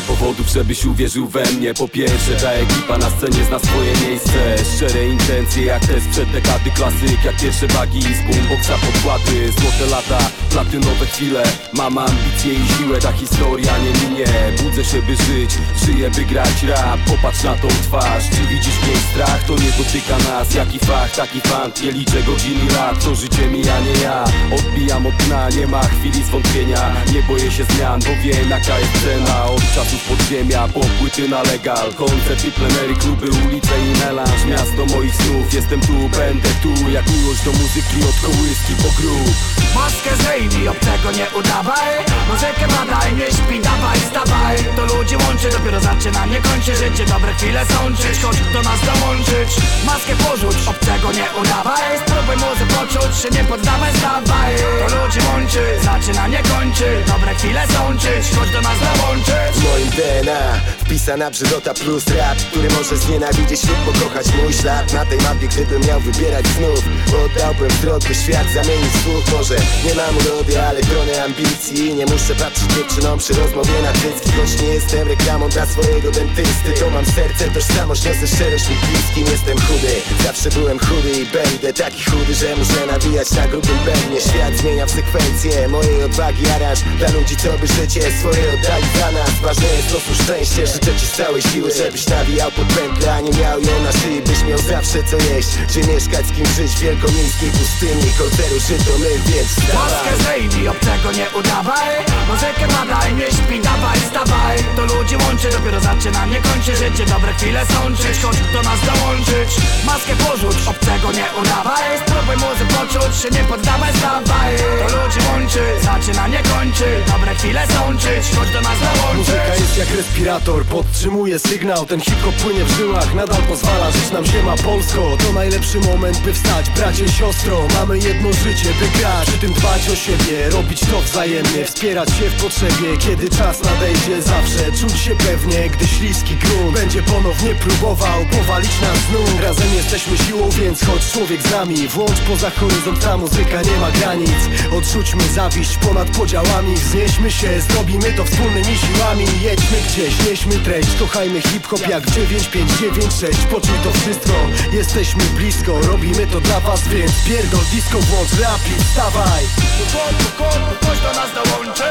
[0.00, 1.74] kilka powodów, żebyś uwierzył we mnie.
[1.74, 6.70] Po pierwsze, ta ekipa na scenie zna swoje miejsce Szczere intencje jak te sprzed dekady
[6.70, 9.52] Klasyk jak pierwsze bagi z boomboxa podkłady.
[9.52, 10.18] Złote lata,
[10.50, 14.26] platynowe chwile Mam ambicje i siłę, ta historia nie minie.
[14.62, 15.50] Budzę się by żyć,
[15.84, 17.00] żyję by grać rap.
[17.06, 19.44] Popatrz na tą twarz, czy widzisz niej strach?
[19.46, 23.46] To nie dotyka nas, jaki fach, taki fant Nie liczę godzin i lat, to życie
[23.46, 24.24] mi, a nie ja.
[24.58, 26.92] Odbijam od dna, nie ma chwili zwątpienia.
[27.12, 29.44] Nie boję się zmian, bo wiem jaka jest cena.
[29.44, 31.94] Od czasów podziemia, po płyty na legal.
[31.94, 37.44] Koncerty, plenery, kluby, ulice i melanż Miasto moich snów, jestem tu, będę tu Jak miłość
[37.44, 39.34] do muzyki od kołyski po grób
[39.74, 41.92] Maskę zdejmij, obcego nie udawaj.
[42.28, 47.04] Muzykę badaj, nie śpi, dawaj, stawaj To ludzi łączy, dopiero zaczyna, nie kończy życie.
[47.06, 49.50] Dobre chwile sączyć, chodź do nas dołączyć
[49.86, 51.98] Maskę porzuć, obcego nie udawaj.
[52.06, 56.88] Spróbuj muzy poczuć, się nie poddawaj, stawaj To ludzi łączy, zaczyna, nie kończy.
[57.06, 60.40] Dobre chwile sączyć, chodź do nas dołączyć W moim DNA
[60.88, 65.82] Pisana brzydota plus rap, który może znienawidzieć lub pokochać mój ślad Na tej mapie, gdybym
[65.88, 66.84] miał wybierać znów.
[67.24, 71.94] Oddałbym wzrok, by świat zamienić w Może nie mam urody, ale trochę ambicji.
[71.94, 76.72] Nie muszę patrzeć dziewczynom przy rozmowie na cycki Choć nie jestem reklamą dla swojego dentysty
[76.80, 79.26] To mam serce, tożsamość, niosę szczerość mi bliskim.
[79.34, 79.94] Jestem chudy,
[80.24, 84.20] zawsze byłem chudy i będę taki chudy, że muszę nawijać na grubym bębnie.
[84.20, 89.12] Świat zmienia w sekwencję mojej odwagi aranż Dla ludzi, co by życie swoje oddali za
[89.12, 89.30] nas.
[89.42, 93.32] Ważne jest losu szczęście, życzę ci z całej siły Żebyś nawijał pod pętlę, a nie
[93.32, 96.80] miał ją na szyi Byś miał zawsze co jeść, czy mieszkać z kim żyć W
[96.80, 101.90] wielkomiejskiej pustyni, koceru żyto my, więc Maskę wstawaj zdejmij, obcego nie udawaj.
[102.28, 107.04] Muzykę badaj, nie śpi, dawaj, stawaj To ludzi łączy, dopiero zaczyna, nie kończy życie.
[107.06, 109.50] Dobre chwile sączyć, chodź do nas dołączyć.
[109.86, 111.88] Maskę porzuć, obcego nie udawaj.
[112.06, 116.88] Spróbuj muzy poczuć, się nie poddawaj, stawaj To ludzi łączy, zaczyna, nie kończy.
[117.12, 121.86] Dobre chwile sączyć, chodź do nas dołączyć Muzyka jest jak respirator, podtrzymuje sygnał.
[121.86, 125.16] Ten hip-hop płynie w żyłach, nadal pozwala żyć nam ziema Polsko.
[125.16, 129.88] To najlepszy moment, by wstać, bracie, siostro Mamy jedno życie, by grać, przy tym dbać
[129.88, 132.96] o siebie Robić to wzajemnie, wspierać się w potrzebie.
[132.98, 135.70] Kiedy czas nadejdzie, zawsze czuć się pewnie.
[135.70, 139.40] Gdy śliski grunt będzie ponownie próbował powalić nas znów.
[139.42, 141.88] Razem jesteśmy siłą, więc chodź człowiek z nami.
[141.88, 144.40] Włącz poza horyzont, ta muzyka nie ma granic.
[144.72, 146.74] Odrzućmy zawiść ponad podziałami.
[146.74, 149.24] Wznieśmy się, zrobimy to wspólnymi siłami.
[149.42, 150.88] Jedźmy gdzieś, nieśmy treść.
[150.98, 154.32] Kochajmy hip-hop jak 9596 Poczuj to wszystko, wszystko
[154.72, 159.44] Jesteśmy blisko, robimy to dla was Więc pierdol disco, włącz rap i stawaj
[159.78, 161.82] Do kopu, kopu, ktoś do nas dołączy.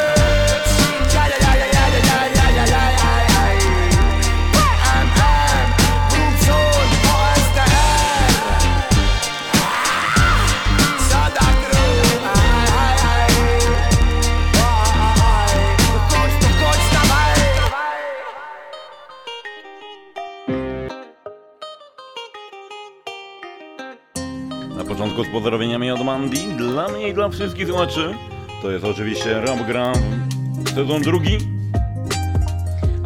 [1.13, 2.28] Ja, ja, ja, ja, ja, ja, ja.
[25.23, 28.13] Z pozdrowieniami od Mandy, dla mnie i dla wszystkich słuchaczy.
[28.61, 29.93] To jest oczywiście Rap Gram
[30.75, 31.37] sezon drugi.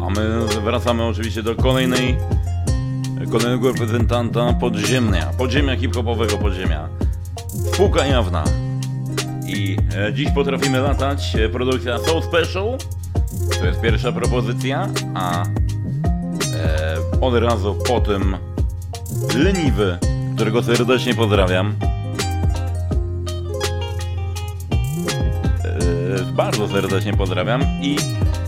[0.00, 2.16] A my wracamy oczywiście do kolejnej
[3.30, 6.88] kolejnego reprezentanta podziemia, podziemia hip-hopowego podziemia.
[7.72, 8.44] Spółka jawna.
[9.46, 11.36] I e, dziś potrafimy latać.
[11.52, 12.78] Produkcja So Special.
[13.58, 15.46] To jest pierwsza propozycja, a e,
[17.20, 18.36] od razu po tym
[19.36, 19.98] leniwy,
[20.34, 21.74] którego serdecznie pozdrawiam.
[26.36, 27.96] Bardzo serdecznie pozdrawiam i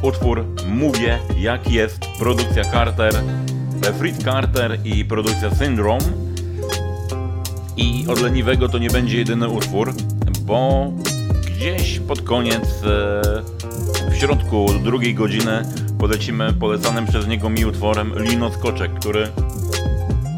[0.03, 3.15] utwór Mówię jak jest, produkcja Carter,
[3.87, 6.05] e, Fritz Carter i produkcja Syndrome.
[7.77, 9.95] I od leniwego to nie będzie jedyny utwór,
[10.43, 10.93] bo
[11.47, 13.23] gdzieś pod koniec, e,
[14.11, 15.63] w środku drugiej godziny
[15.99, 19.29] polecimy polecanym przez niego mi utworem Lino Skoczek, który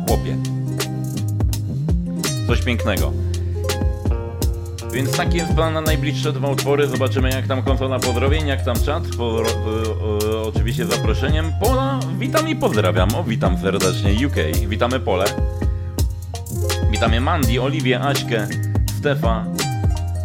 [0.07, 0.36] chłopie.
[2.46, 3.28] Coś pięknego.
[4.93, 6.86] Więc taki jest plan na najbliższe dwa utwory.
[6.86, 9.03] Zobaczymy jak tam konsola pozdrowień, jak tam czat.
[9.18, 11.53] Po, e, e, oczywiście zaproszeniem.
[11.61, 13.14] Pola, witam i pozdrawiam.
[13.14, 14.66] O, witam serdecznie UK.
[14.68, 15.24] Witamy Pole.
[16.91, 18.49] Witamy Mandy, Oliwię, Aśkę,
[18.99, 19.45] Stefa.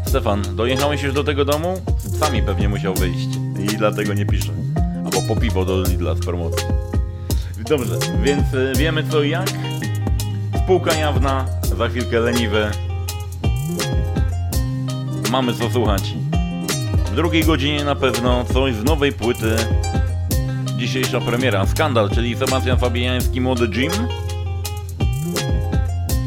[0.07, 1.82] Stefan, dojechałeś już do tego domu?
[1.97, 3.28] Z psami pewnie musiał wyjść
[3.59, 4.51] i dlatego nie pisze.
[5.05, 6.68] Albo po piwo do Lidla z promocji.
[7.70, 9.49] Dobrze, więc y, wiemy co i jak.
[10.64, 11.45] Spółka jawna,
[11.78, 12.72] za chwilkę leniwy.
[15.34, 16.14] Mamy co słuchać.
[17.06, 19.56] W drugiej godzinie na pewno coś z nowej płyty.
[20.78, 23.92] Dzisiejsza premiera Skandal, czyli Sebastian Fabiański, Młody Jim.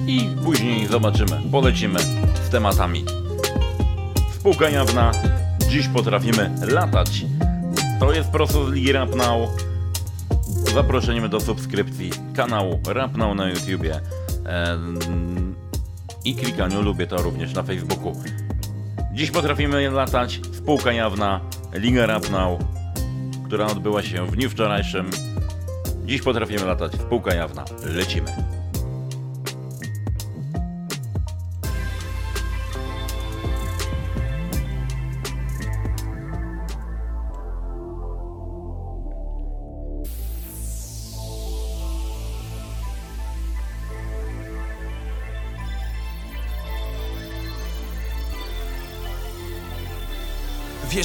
[0.06, 1.98] I później zobaczymy, polecimy
[2.46, 3.04] z tematami.
[4.34, 5.10] Spółka jawna,
[5.68, 7.24] dziś potrafimy latać.
[8.00, 9.50] To jest prosto z Ligi Rap Now.
[10.74, 14.00] Zaproszeniem do subskrypcji kanału Rap Now na YouTubie.
[14.44, 15.54] Em,
[16.24, 18.12] I klikaniu lubię to również na Facebooku.
[19.16, 20.40] Dziś potrafimy latać.
[20.52, 21.40] Spółka jawna,
[21.72, 22.60] Liga Rap Now,
[23.46, 25.10] która odbyła się w dniu wczorajszym.
[26.04, 26.92] Dziś potrafimy latać.
[26.92, 27.64] Spółka jawna.
[27.84, 28.55] Lecimy.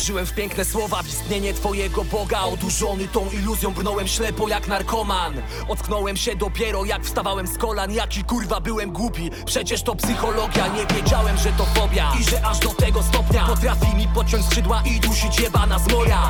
[0.02, 2.42] Wierzyłem w piękne słowa, w istnienie twojego Boga.
[2.42, 5.42] Odurzony tą iluzją brnąłem ślepo jak narkoman.
[5.68, 7.92] Ocknąłem się dopiero jak wstawałem z kolan.
[7.92, 10.68] Jaki kurwa byłem głupi, przecież to psychologia.
[10.68, 13.46] Nie wiedziałem, że to fobia i że aż do tego stopnia.
[13.46, 16.30] Potrafi mi podciąć skrzydła i dusić jebana zmora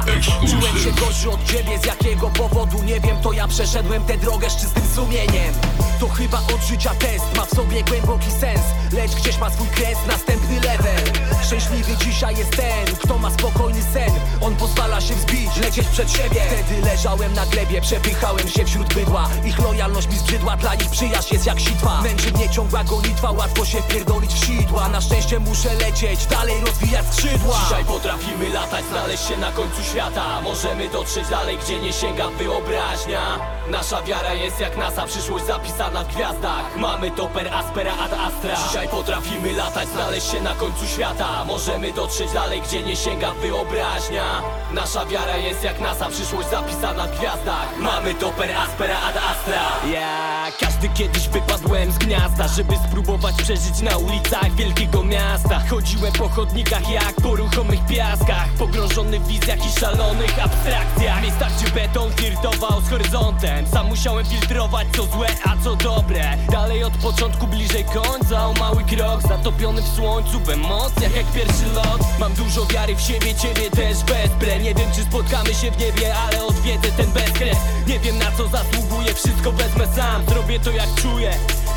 [0.49, 2.83] Czułem się gorszy od ciebie, z jakiego powodu?
[2.83, 5.53] Nie wiem To ja przeszedłem tę drogę z czystym sumieniem
[6.01, 9.97] To chyba od życia test, ma w sobie głęboki sens Lecz gdzieś ma swój kres,
[10.07, 11.03] następny level.
[11.45, 14.11] Szczęśliwy dzisiaj jest ten, kto ma spokojny sen.
[14.41, 16.41] On pozwala się wzbić, lecieć przed siebie.
[16.41, 19.29] Wtedy leżałem na glebie, przepychałem się wśród bydła.
[19.45, 22.01] Ich lojalność mi zbrzydła, dla nich przyjaźń jest jak sitwa.
[22.01, 24.89] Męczy mnie ciągła gonitwa, łatwo się wpierdolić w sidła.
[24.89, 27.59] Na szczęście muszę lecieć, dalej rozwijać skrzydła.
[27.63, 30.41] Dzisiaj potrafimy latać, znaleźć się na końcu świata.
[30.41, 33.39] Możemy dotrzeć dalej, gdzie nie sięga wyobraźnia.
[33.69, 36.77] Nasza wiara jest jak NASA, przyszłość zapisana w gwiazdach.
[36.77, 38.55] Mamy to per aspera ad astra.
[38.67, 41.45] Dzisiaj potrafimy latać, znaleźć się na końcu świata.
[41.45, 44.41] Możemy dotrzeć dalej, gdzie nie sięga wyobraźnia.
[44.73, 47.77] Nasza wiara jest jak NASA, przyszłość zapisana w gwiazdach.
[47.77, 49.91] Mamy to per aspera ad astra.
[49.93, 52.47] Ja każdy kiedyś wypadłem z gniazda.
[52.47, 55.61] Żeby spróbować przeżyć na ulicach wielkiego miasta.
[55.69, 58.47] Chodziłem po chodnikach jak po ruchomych piaskach.
[58.59, 61.21] Pogrążony w wizjach i szalonych abstrakcjach.
[61.21, 63.67] Miejscach gdzie beton flirtował z horyzontem.
[63.67, 66.37] Sam musiałem filtrować co złe, a co dobre.
[66.51, 68.47] Dalej od początku bliżej końca.
[68.47, 72.01] O mały krok Zatopiony w słońcu, w emocjach jak pierwszy lot.
[72.19, 74.59] Mam dużo wiary w siebie, ciebie też wesprę.
[74.59, 77.57] Nie wiem czy spotkamy się w niebie, ale odwiedzę ten bezkres.
[77.87, 80.25] Nie wiem na co zasługuję, wszystko wezmę sam.
[80.25, 81.31] Zrobię to jak czuję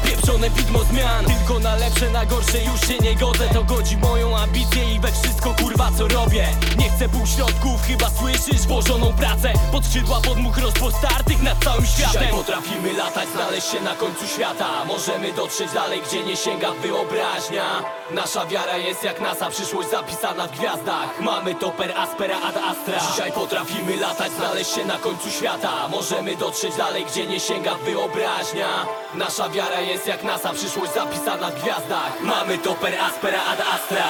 [0.05, 1.25] Pieprzone widmo zmian.
[1.25, 3.49] Tylko na lepsze, na gorsze już się nie godzę.
[3.53, 6.49] To godzi moją ambicję i we wszystko kurwa co robię.
[6.79, 8.67] Nie chcę półśrodków, chyba słyszysz?
[8.67, 12.29] Włożoną pracę Pod skrzydła podmuch rozpostartych nad całym Dzisiaj światem.
[12.31, 14.85] potrafimy latać, znaleźć się na końcu świata.
[14.87, 17.65] Możemy dotrzeć dalej, gdzie nie sięga wyobraźnia.
[18.11, 21.21] Nasza wiara jest jak NASA, przyszłość zapisana w gwiazdach.
[21.21, 22.99] Mamy to per aspera ad astra.
[23.11, 25.89] Dzisiaj potrafimy latać, znaleźć się na końcu świata.
[25.89, 28.69] Możemy dotrzeć dalej, gdzie nie sięga wyobraźnia.
[29.15, 34.05] Nasza wiara jest jak NASA, przyszłość zapisana w gwiazdach Mamy to per aspera ad astra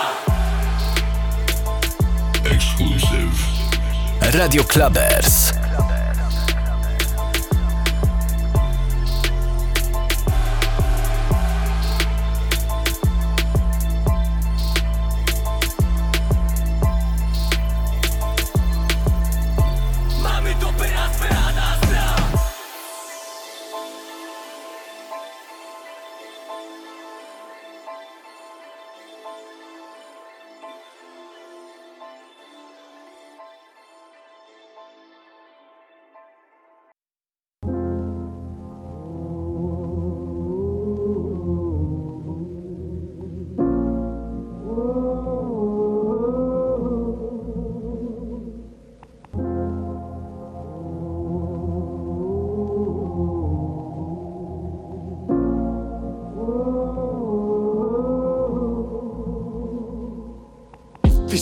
[2.44, 3.34] Exclusive.
[4.20, 5.52] Radio Clubbers.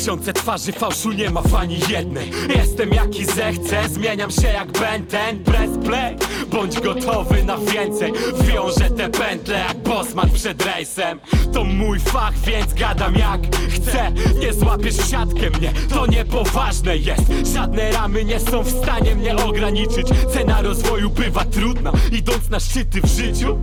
[0.02, 2.30] Tysiące twarzy fałszu nie ma w ani jednej.
[2.56, 6.16] Jestem jaki zechcę, zmieniam się jak Benten Press play,
[6.50, 8.12] bądź gotowy na więcej.
[8.44, 11.20] Wiążę te pętle jak Bosman przed rejsem.
[11.52, 13.40] To mój fach, więc gadam jak
[13.70, 14.12] chcę.
[14.40, 17.22] Nie złapiesz siatkę mnie, to niepoważne jest.
[17.54, 20.06] Żadne ramy nie są w stanie mnie ograniczyć.
[20.32, 23.58] Cena rozwoju bywa trudna, idąc na szczyty w życiu.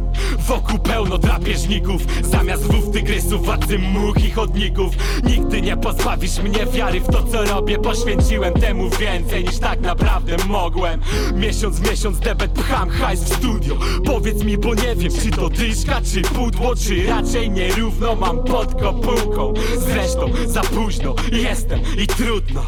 [0.47, 4.93] Wokół pełno drapieżników Zamiast wów tygrysów, władcy much i chodników.
[5.23, 7.77] Nigdy nie pozbawisz mnie wiary w to co robię.
[7.79, 11.01] Poświęciłem temu więcej niż tak naprawdę mogłem.
[11.35, 13.77] Miesiąc miesiąc debet pcham hajs w studio.
[14.05, 18.81] Powiedz mi, bo nie wiem czy to dyszka, czy pudło Czy raczej nierówno mam pod
[18.81, 19.53] kopułką.
[19.77, 22.61] Zresztą za późno jestem i trudno.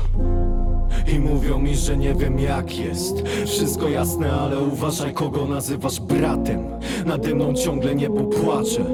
[1.16, 3.24] I mówią mi, że nie wiem jak jest.
[3.46, 6.66] Wszystko jasne, ale uważaj kogo nazywasz bratem.
[7.06, 8.86] Nade mną ciągle niebo płacze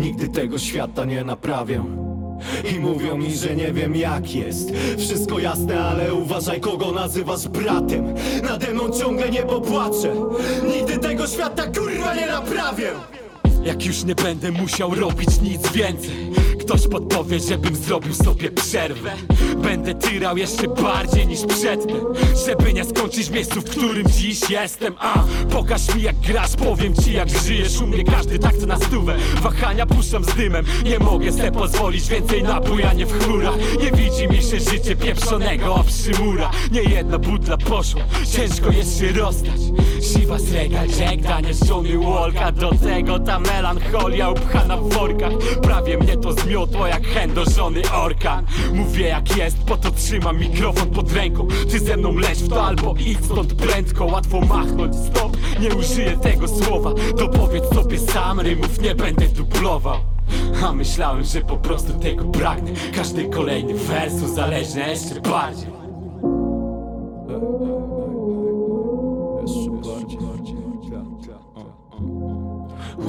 [0.00, 1.84] Nigdy tego świata nie naprawię.
[2.74, 4.72] I mówią mi, że nie wiem jak jest.
[4.98, 8.14] Wszystko jasne, ale uważaj kogo nazywasz bratem.
[8.42, 10.14] Nade mną ciągle niebo płacze
[10.76, 12.90] Nigdy tego świata kurwa nie naprawię
[13.64, 16.30] Jak już nie będę musiał robić nic więcej
[16.60, 19.12] Ktoś podpowie, żebym zrobił sobie przerwę.
[19.56, 22.00] Będę tyrał jeszcze bardziej niż przedtem
[22.46, 24.94] Żeby nie skończyć w miejscu, w którym dziś jestem.
[24.98, 27.80] A, pokaż mi jak grasz, powiem ci jak żyjesz.
[27.80, 29.16] U mnie każdy takt na stówę.
[29.42, 30.64] Wahania puszczam z dymem.
[30.84, 33.54] Nie mogę sobie pozwolić więcej na bujanie w chmurach.
[33.82, 38.02] Nie widzi mi się życie pieprzonego obszymura Nie jedna butla poszła,
[38.32, 39.60] ciężko jest się rozstać
[40.00, 45.32] Chivas Regal Jack Daniels Johnny Walka Do tego ta melancholia upchana w workach.
[45.62, 50.38] Prawie mnie to zmiotło jak hen do żony orkan Mówię jak jest, po to trzymam
[50.38, 51.48] mikrofon pod ręką.
[51.70, 54.04] Ty ze mną leć w to albo idź stąd prędko.
[54.04, 56.94] Łatwo machnąć, stop, nie użyję tego słowa.
[57.18, 59.98] To powiedz sobie sam, rymów nie będę dublował.
[60.64, 62.70] A myślałem, że po prostu tego pragnę.
[62.96, 65.89] Każdy kolejny wers uzależnia jeszcze bardziej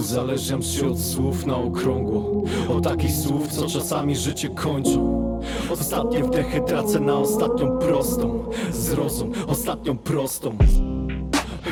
[0.01, 5.21] Uzależniam się od słów na okrągło Od takich słów, co czasami życie kończą.
[5.69, 10.57] Ostatnie wdechy tracę na ostatnią prostą Zrozum, ostatnią prostą.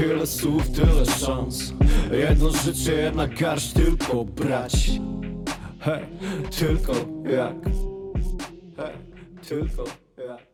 [0.05, 1.73] Ile słów, tyle szans.
[2.11, 4.91] Jedno życie, jedna garść tylko brać.
[5.79, 6.05] Hej,
[6.59, 6.93] tylko
[7.29, 7.55] jak.
[8.77, 8.93] Hej,
[9.49, 9.83] tylko
[10.27, 10.49] jak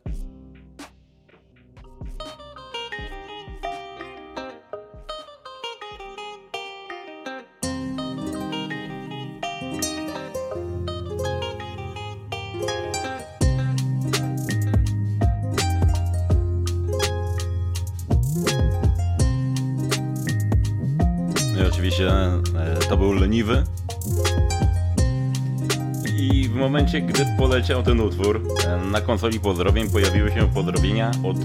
[26.18, 31.36] I w momencie, gdy poleciał ten utwór, e, na konsoli pozdrowień pojawiły się pozdrowienia od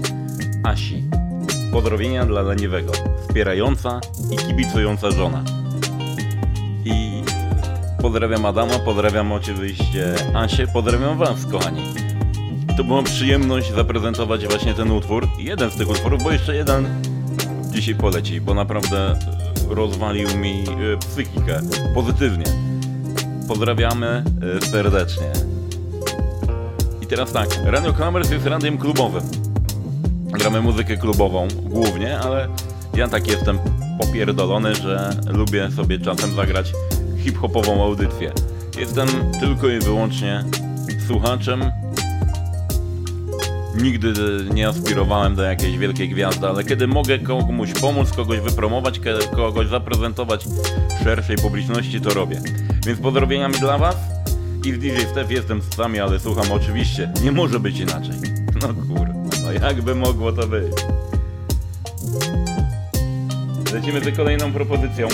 [0.64, 1.04] Asi.
[1.72, 2.92] Pozdrowienia dla leniwego,
[3.28, 5.44] wspierająca i kibicująca żona.
[6.84, 7.22] I
[8.02, 11.82] pozdrawiam Adama, pozdrawiam oczywiście Asię, pozdrawiam Was, kochani.
[12.76, 15.28] To była przyjemność zaprezentować właśnie ten utwór.
[15.38, 17.02] Jeden z tych utworów, bo jeszcze jeden
[17.72, 19.18] dzisiaj poleci, bo naprawdę
[19.74, 21.60] rozwalił mi e, psychikę
[21.94, 22.44] pozytywnie.
[23.48, 24.24] Pozdrawiamy
[24.56, 25.32] e, serdecznie.
[27.00, 29.22] I teraz tak, Radio Klamers jest radiem klubowym.
[30.26, 32.48] Gramy muzykę klubową głównie, ale
[32.94, 33.58] ja tak jestem
[34.00, 36.72] popierdolony, że lubię sobie czasem zagrać
[37.18, 38.32] hip-hopową audycję.
[38.78, 39.08] Jestem
[39.40, 40.44] tylko i wyłącznie
[41.06, 41.62] słuchaczem
[43.74, 44.12] Nigdy
[44.54, 49.00] nie aspirowałem do jakiejś wielkiej gwiazdy, ale kiedy mogę komuś pomóc, kogoś wypromować,
[49.36, 50.44] kogoś zaprezentować
[51.04, 52.40] szerszej publiczności, to robię.
[52.86, 53.96] Więc pozdrowieniami dla Was
[54.64, 57.12] i z DJ Steph jestem z Wami, ale słucham oczywiście.
[57.22, 58.14] Nie może być inaczej.
[58.62, 59.14] No kurwa,
[59.44, 60.72] no jakby mogło to być.
[63.72, 65.08] Lecimy z kolejną propozycją.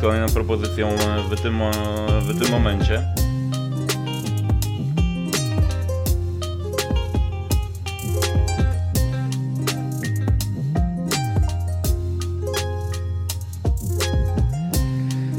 [0.00, 1.70] Kolejną propozycją e, w tym, e,
[2.20, 3.02] w tym momencie.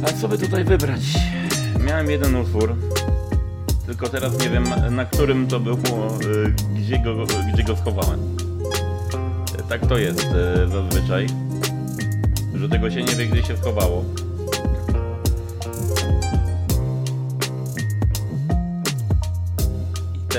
[0.03, 1.01] A co by tutaj wybrać?
[1.80, 2.76] Miałem jeden utwór,
[3.86, 8.20] tylko teraz nie wiem na którym to było, e, gdzie go, gdzie go schowałem.
[9.70, 10.28] Tak to jest
[10.68, 11.28] zazwyczaj
[12.62, 14.05] że tego się nie wie, gdzie się schowało.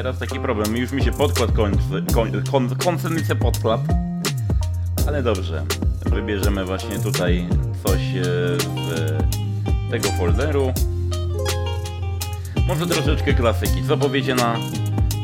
[0.02, 0.76] Teraz taki problem.
[0.76, 1.78] Już mi się podkład kończy,
[2.14, 3.80] koń, kon, koncernice podkład.
[5.08, 5.64] Ale dobrze.
[6.06, 7.48] Wybierzemy właśnie tutaj
[7.84, 8.22] coś e,
[8.60, 9.20] z
[9.90, 10.72] tego folderu.
[12.66, 13.82] Może troszeczkę klasyki.
[13.88, 14.56] Co powiecie na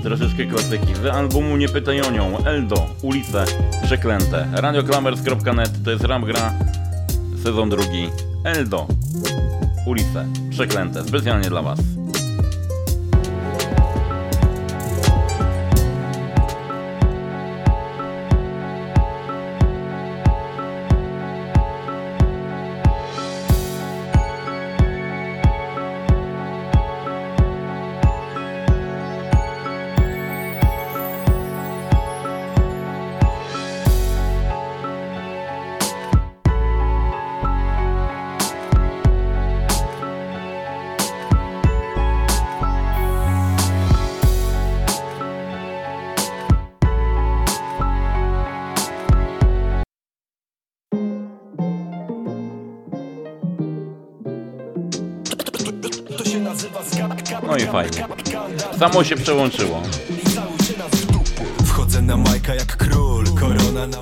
[0.02, 0.94] troszeczkę klasyki?
[0.94, 2.44] Z albumu Nie pytaj o nią.
[2.44, 3.44] Eldo, ulice
[3.84, 4.48] przeklęte.
[4.52, 6.52] Radioklamers.net to jest rap gra
[7.42, 8.10] sezon drugi
[8.44, 8.86] Eldo
[9.86, 11.97] Ulice Przeklęte specjalnie dla Was
[58.78, 59.82] Samo się przełączyło.
[61.64, 63.98] Wchodzę na majka jak król, korona na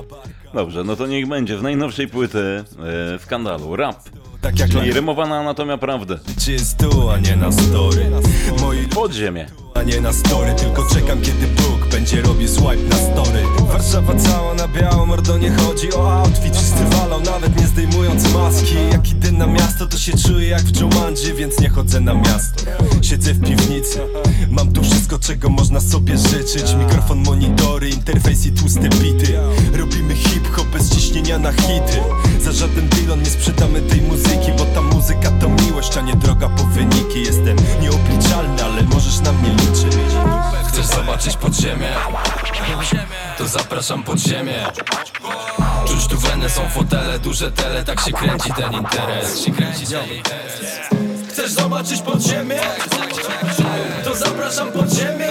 [0.53, 1.59] Dobrze, no to niech będzie.
[1.59, 2.63] Z najnowszej płyty
[3.15, 3.95] e, skandalu Rap.
[4.41, 6.19] Tak jak Czyli na- rymowana anatomia prawdy.
[6.39, 8.05] Czy jest tu, a nie na story.
[8.95, 9.45] Podziemie
[9.87, 13.43] nie na story Tylko czekam kiedy Bóg będzie robił swipe na story.
[13.71, 16.55] Warszawa cała na biało, mordo nie chodzi o outfit.
[16.55, 18.75] Wszyscy walą, nawet nie zdejmując maski.
[18.91, 22.63] Jak idę na miasto to się czuję jak w Jumanji Więc nie chodzę na miasto.
[23.01, 23.99] Siedzę w piwnicy
[24.51, 26.75] Mam tu wszystko czego można sobie życzyć.
[26.79, 29.39] Mikrofon, monitory, interfejs i tłuste bity.
[29.73, 32.01] Robimy hip-hop bez ciśnienia na hity.
[32.43, 36.49] Za żaden deal nie sprzedamy tej muzyki Bo ta muzyka to miłość, a nie droga
[36.49, 37.19] po wyniki.
[37.19, 39.76] Jestem nieobliczalny, ale możesz na mnie liczyć
[40.67, 41.89] Chcesz zobaczyć podziemie?
[43.37, 44.65] To zapraszam pod ziemię
[45.87, 49.45] Czuć tu wenę, są fotele, duże tele Tak się kręci ten interes
[51.29, 52.59] Chcesz zobaczyć podziemie?
[54.03, 55.29] To zapraszam pod ziemię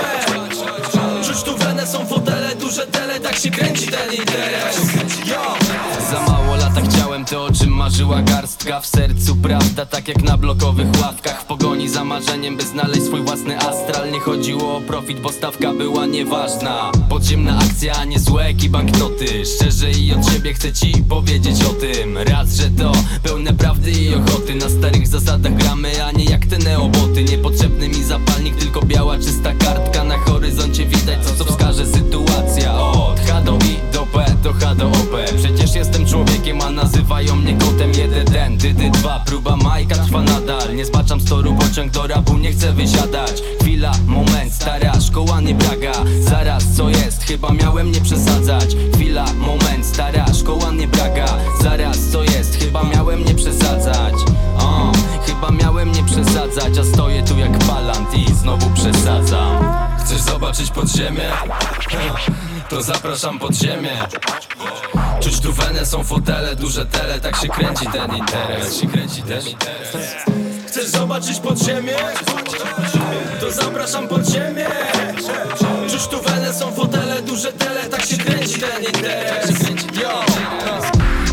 [1.24, 4.76] Czuć tu wenę, są fotele, duże tele Tak się kręci ten interes
[5.26, 5.56] Yo!
[6.10, 6.45] Za mało
[7.26, 8.80] to o czym marzyła garstka.
[8.80, 11.42] W sercu prawda, tak jak na blokowych ławkach.
[11.42, 14.12] W pogoni za marzeniem, by znaleźć swój własny astral.
[14.12, 16.92] Nie chodziło o profit, bo stawka była nieważna.
[17.08, 19.44] Podziemna akcja, nie złek i banknoty.
[19.44, 22.18] Szczerze i od siebie chcę ci powiedzieć o tym.
[22.18, 24.54] Raz, że to pełne prawdy i ochoty.
[24.54, 27.24] Na starych zasadach gramy, a nie jak te neoboty.
[27.24, 30.04] Niepotrzebny mi zapalnik, tylko biała czysta kartka.
[30.04, 32.05] Na horyzoncie widać to, co wskaże do
[34.16, 39.56] Do H do OP Przecież jestem człowiekiem, a nazywają mnie kotem jeden Dydy dwa, próba
[39.56, 40.76] Majka trwa nadal.
[40.76, 43.42] Nie zbaczam z toru, pociąg do rapu nie chcę wysiadać.
[43.60, 47.24] Chwila, moment, stara szkoła nie braga Zaraz, co jest?
[47.24, 48.76] Chyba miałem nie przesadzać.
[48.94, 51.26] Chwila, moment, stara szkoła nie braga
[51.62, 52.56] Zaraz, co jest?
[52.56, 54.14] Chyba miałem nie przesadzać.
[54.58, 54.92] O,
[55.26, 59.64] Chyba miałem nie przesadzać A stoję tu jak palant i znowu przesadzam.
[59.98, 61.30] Chcesz zobaczyć podziemie?
[62.68, 63.90] To zapraszam pod ziemię
[65.20, 69.46] Czuć tu wenę, są fotele, duże tele Tak się kręci ten interes się kręci ten
[69.46, 70.16] interes
[70.68, 71.96] Chcesz zobaczyć podziemie?
[73.40, 74.66] To zapraszam pod ziemię
[75.90, 79.50] Czuć tu wenę, są fotele, duże tele Tak się kręci ten interes
[80.02, 80.24] Yo!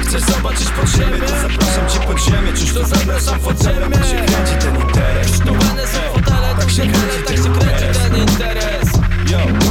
[0.08, 1.20] Chcesz zobaczyć podziemie?
[1.20, 5.32] To zapraszam cię pod ziemię Czuć To zapraszam pod ziemię tak się kręci ten interes
[5.32, 8.90] Czuć tu wenę, są fotele, tak się kręci, tak się kręci ten interes
[9.32, 9.63] Yo.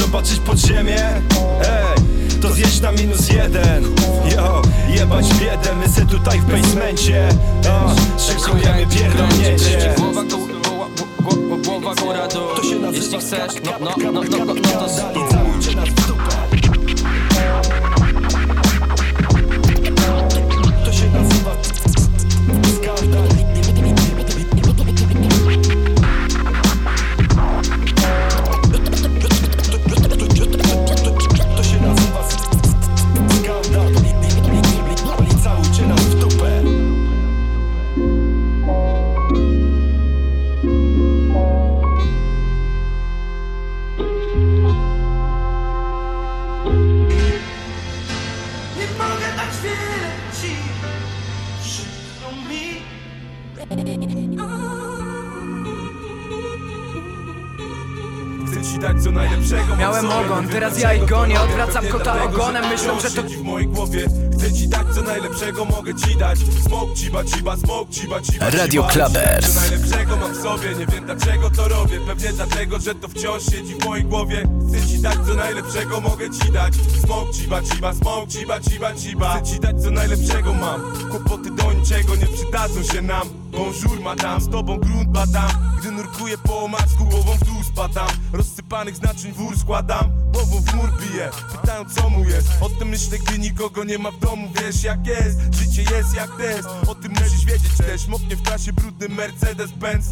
[0.00, 1.04] Zobaczyć podziemie?
[1.60, 3.84] Ej, to zjedź na minus jeden.
[4.36, 7.28] Yo, jebać biedę, my se tutaj w basemencie
[7.68, 7.90] o,
[8.20, 10.86] Szykujemy pierdolnięcie Głowa, głowa,
[11.20, 12.42] głowa, głowa, góra, dół
[12.92, 14.86] Jeśli chcesz, no, no, no, no, no, no to
[16.42, 16.45] I
[61.26, 64.06] robię, odwracam kota ogonem, że myślą, że to- siedzi w mojej głowie.
[64.32, 66.38] Chcę ci dać co najlepszego mogę ci dać.
[66.66, 68.82] Smoke ciba ciba, smoke ciba ciba Radio.
[68.84, 69.54] Clubbers.
[69.54, 72.00] Co najlepszego mam w sobie, nie wiem dlaczego to robię.
[72.06, 74.48] Pewnie dlatego, że to wciąż siedzi w mojej głowie.
[74.68, 76.74] Chcę ci dać co najlepszego mogę ci dać.
[77.04, 79.40] Smoke ciba ciba, smoke ciba ciba ciba.
[79.40, 80.80] Chcę ci dać co najlepszego mam.
[81.10, 83.28] Kłopoty do niczego nie przydadzą się nam.
[83.52, 85.50] Bonjour madam, z tobą grunt badam.
[85.80, 88.08] Gdy nurkuję po omacku, głową w dół spadam.
[88.32, 92.48] Rozsypanych znaczeń wór składam Głową w mur biję, pytają co mu jest.
[92.60, 94.48] O tym myślę, gdy nikogo nie ma w domu.
[94.54, 98.06] Wiesz jak jest, życie jest jak test O tym musisz wiedzieć też.
[98.08, 100.04] Moknie w klasie brudny Mercedes-Benz.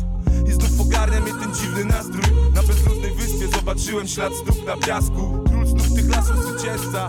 [0.49, 2.23] I znów ogarnia mnie ten dziwny nastrój.
[2.55, 5.45] Na bezludnej wyspie zobaczyłem ślad stóp na piasku.
[5.49, 5.67] Król
[5.97, 7.09] tych lasów zwycięzca.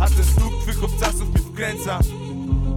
[0.00, 1.98] A ten stóp twych obcasów mnie wkręca.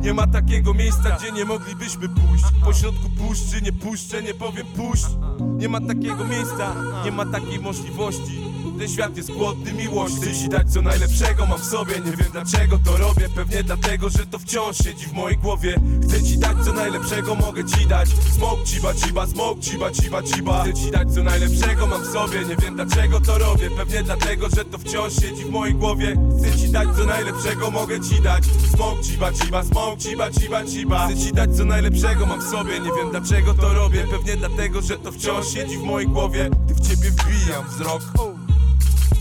[0.01, 2.43] Nie ma takiego miejsca, gdzie nie moglibyśmy pójść.
[2.63, 5.05] Pośrodku puszczy, nie puszczę, nie powiem puść.
[5.39, 6.75] Nie ma takiego miejsca,
[7.05, 8.48] nie ma takiej możliwości
[8.79, 11.93] ten świat jest głodny miłości Chcę ci dać co najlepszego mam w sobie.
[11.95, 13.29] Nie wiem dlaczego to robię.
[13.35, 15.75] Pewnie dlatego, że to wciąż siedzi w mojej głowie.
[16.03, 18.09] Chcę ci dać co najlepszego mogę ci dać.
[18.09, 22.39] Smoke ciba ciba, smoke ciba ciba ciba Chcę ci dać co najlepszego mam w sobie.
[22.39, 23.69] Nie wiem dlaczego to robię.
[23.77, 26.15] Pewnie dlatego, że to wciąż siedzi w mojej głowie.
[26.39, 28.43] Chcę ci dać co najlepszego mogę ci dać.
[28.75, 32.79] Smoke ciba ciba, smoke ciba ciba ciba Chcę ci dać co najlepszego mam w sobie.
[32.79, 34.05] Nie wiem dlaczego to robię.
[34.11, 36.49] Pewnie dlatego, że to wciąż siedzi w mojej głowie.
[36.65, 38.01] Gdy w ciebie wbijam wzrok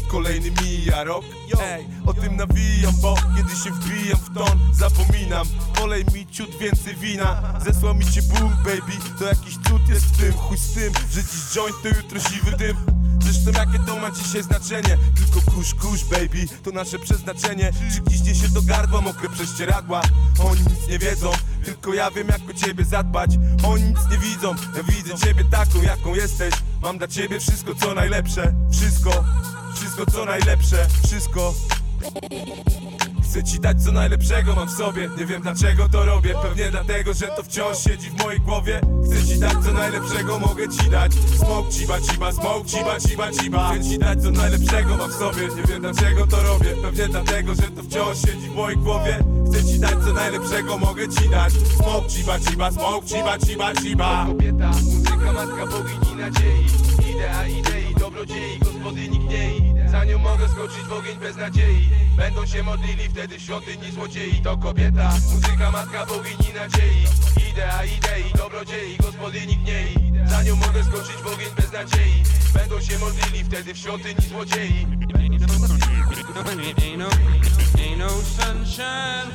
[0.08, 1.24] Kolejny mija rok.
[1.60, 5.46] Ej, o tym nawijam, bo kiedy się wbijam w ton Zapominam,
[5.76, 7.58] wolej mi ciut więcej wina.
[7.64, 8.92] Zesłał mi cię Bóg, baby.
[9.18, 12.56] To jakiś cud jest w tym, chuj z tym Że dziś joint to jutro siwy
[12.56, 14.98] dym Zresztą jakie to ma dzisiaj znaczenie.
[15.16, 17.72] Tylko kusz, kusz, baby, to nasze przeznaczenie.
[18.06, 20.02] Gdzieś się do gardła mokre prześcieradła?
[20.44, 21.30] Oni nic nie wiedzą,
[21.64, 23.30] tylko ja wiem jak o ciebie zadbać.
[23.64, 26.54] Oni nic nie widzą, ja widzę ciebie taką jaką jesteś.
[26.82, 28.54] Mam dla ciebie wszystko co najlepsze.
[28.72, 29.24] Wszystko,
[29.74, 30.86] wszystko co najlepsze.
[31.06, 31.54] Wszystko
[33.28, 35.10] Chcę ci dać co najlepszego mam w sobie.
[35.18, 36.34] Nie wiem dlaczego to robię.
[36.42, 38.80] Pewnie dlatego, że to wciąż siedzi w mojej głowie.
[39.04, 41.12] Chcę ci dać co najlepszego mogę ci dać.
[41.14, 43.72] Smoke ciba ciba, smoke ciba ciba ciba.
[43.74, 45.48] Chcę ci dać co najlepszego mam w sobie.
[45.56, 46.70] Nie wiem dlaczego to robię.
[46.82, 49.18] Pewnie dlatego, że to wciąż siedzi w mojej głowie.
[49.46, 51.52] Chcę ci dać co najlepszego mogę ci dać.
[51.52, 54.26] Smoke ciba ciba, smoke ciba ciba ciba.
[54.26, 56.66] Kobieta, muzyka, matka, bogini nadziei.
[57.10, 57.27] Idea
[60.58, 61.88] skoczyć w ogień bez nadziei.
[62.16, 64.42] Będą się modlili wtedy świątyni złodziei.
[64.42, 67.04] To kobieta, muzyka, matka, bogini nadziei.
[67.50, 72.22] Idea idei, dobrodziei, gospodyni gnei Za nią mogę skoczyć w ogień bez nadziei.
[72.54, 74.86] Będą się modlili wtedy w świątyni złodziei.
[76.48, 77.08] Ain't no,
[77.78, 79.30] ain't no sunshine.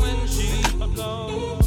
[0.00, 1.61] When she goes.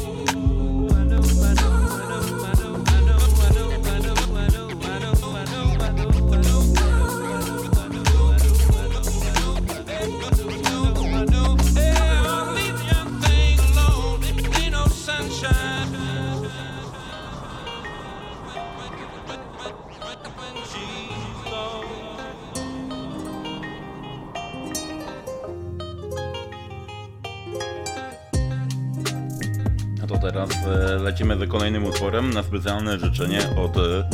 [30.66, 34.10] E, lecimy z kolejnym utworem na specjalne życzenie od e,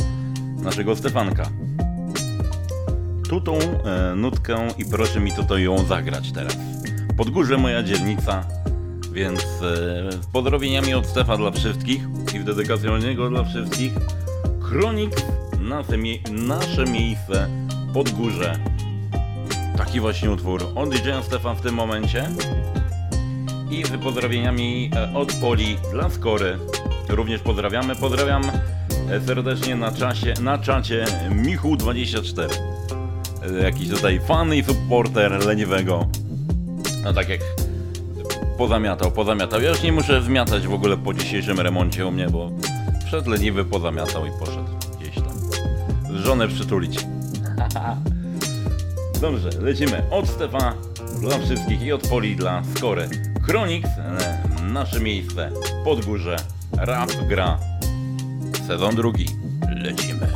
[0.63, 1.49] naszego Stefanka.
[3.29, 6.57] Tu tą e, nutkę i proszę mi tutaj ją zagrać teraz.
[7.17, 8.43] Podgórze moja dzielnica,
[9.11, 9.45] więc e,
[10.11, 12.03] z pozdrowieniami od Stefa dla wszystkich
[12.35, 13.93] i w dedykacji od niego dla wszystkich.
[14.69, 15.11] Kronik,
[15.59, 17.47] nasze, mie nasze miejsce,
[17.93, 18.59] Podgórze.
[19.77, 22.29] Taki właśnie utwór od DJ Stefan w tym momencie.
[23.73, 26.57] I z pozdrowieniami e, od Poli dla Skory.
[27.09, 27.95] Również pozdrawiamy.
[27.95, 28.43] Pozdrawiam
[29.09, 32.47] e, serdecznie na, czasie, na czacie Michu24.
[33.43, 36.07] E, Jakiś tutaj fan i supporter leniwego.
[37.03, 37.39] No tak jak
[38.57, 39.61] pozamiatał, pozamiatał.
[39.61, 42.51] Ja już nie muszę zmiatać w ogóle po dzisiejszym remoncie u mnie, bo
[43.05, 44.69] wszedł leniwy, pozamiatał i poszedł
[44.99, 45.33] gdzieś tam.
[46.17, 46.99] Żonę przytulić.
[49.21, 50.73] Dobrze, lecimy od Stefa
[51.21, 53.09] dla wszystkich i od Poli dla Skory.
[53.43, 53.89] Chronix,
[54.61, 55.51] nasze miejsce,
[55.83, 56.35] Podgórze,
[56.77, 57.59] rap gra,
[58.67, 59.25] sezon drugi,
[59.75, 60.27] lecimy.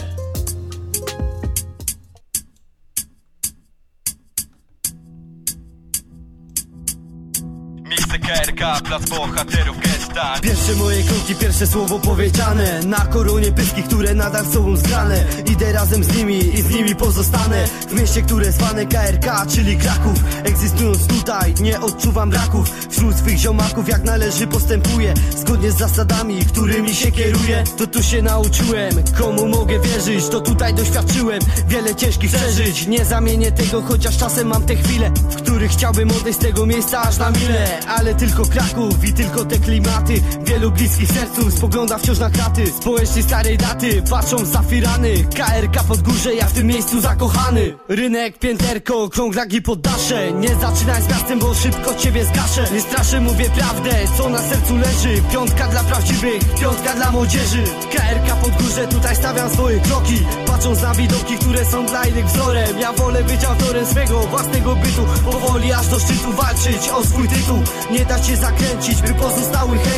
[7.84, 9.78] Miejsce KRK, plac bohaterów,
[10.18, 12.80] gesta Pierwsze moje kroki, pierwsze słowo powiedziane.
[12.86, 15.24] Na koronie pyski, które nadal są zgrane.
[15.52, 17.68] Idę razem z nimi i z nimi pozostanę.
[17.90, 20.20] W mieście, które zwane KRK, czyli Kraków.
[20.44, 22.88] Egzystując tutaj, nie odczuwam braków.
[22.90, 25.14] Wśród swych ziomaków jak należy postępuję.
[25.38, 27.64] Zgodnie z zasadami, którymi się kieruję.
[27.78, 30.28] To tu się nauczyłem, komu mogę wierzyć.
[30.28, 32.88] To tutaj doświadczyłem wiele ciężkich przeżyć.
[32.88, 37.02] Nie zamienię tego, chociaż czasem mam te chwile W których chciałbym odejść z tego miejsca
[37.02, 37.80] aż na mile.
[37.88, 40.07] Ale tylko Kraków i tylko te klimaty
[40.46, 42.68] Wielu bliskich sercu spogląda wciąż na kraty.
[42.82, 45.14] Społecznie starej daty, patrzą zafirany.
[45.36, 47.78] KRK pod górze, ja w tym miejscu zakochany.
[47.90, 52.68] Rynek, pięterko, krąglaki poddasze Nie zaczynaj z miastem, bo szybko ciebie zgaszę.
[52.74, 55.22] Nie straszę, mówię prawdę, co na sercu leży.
[55.32, 57.64] Piątka dla prawdziwych, piątka dla młodzieży.
[57.92, 60.18] KRK pod górze, tutaj stawiam swoje kroki.
[60.46, 62.80] Patrząc na widoki, które są dla innych wzorem.
[62.80, 65.06] Ja wolę być autorem swego własnego bytu.
[65.32, 67.60] Powoli aż do szczytu walczyć o swój tytuł.
[67.92, 69.97] Nie dać się zakręcić, by pozostały chęci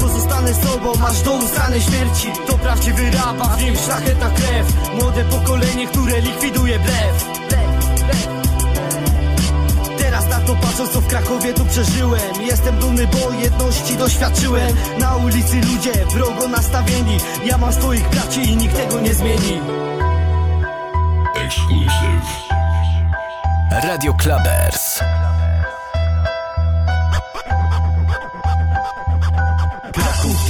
[0.00, 2.28] Pozostanę sobą, aż do ustanej śmierci.
[2.46, 4.94] To prawdziwy rap, a w nim szlachetna krew.
[4.94, 7.40] Młode pokolenie, które likwiduje blef
[9.98, 12.42] Teraz na to patrząc co w Krakowie tu przeżyłem.
[12.42, 14.76] Jestem dumny, bo jedności doświadczyłem.
[14.98, 17.18] Na ulicy ludzie wrogo nastawieni.
[17.44, 19.60] Ja mam swoich braci i nikt tego nie zmieni.
[21.36, 22.50] Exclusive.
[23.82, 25.00] Radio Clubbers.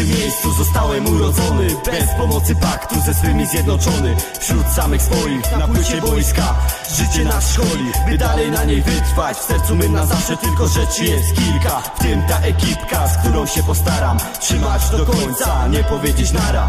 [0.01, 1.69] Tym miejscu zostałem urodzony.
[1.87, 4.17] Bez pomocy paktu ze swymi zjednoczony.
[4.41, 6.55] Wśród samych swoich na płycie boiska.
[6.97, 9.37] Życie nas szkoli, by dalej na niej wytrwać.
[9.37, 11.81] W sercu my na zawsze tylko rzeczy jest kilka.
[11.81, 14.19] W tym ta ekipka, z którą się postaram.
[14.41, 16.67] Trzymać do końca, nie powiedzieć nara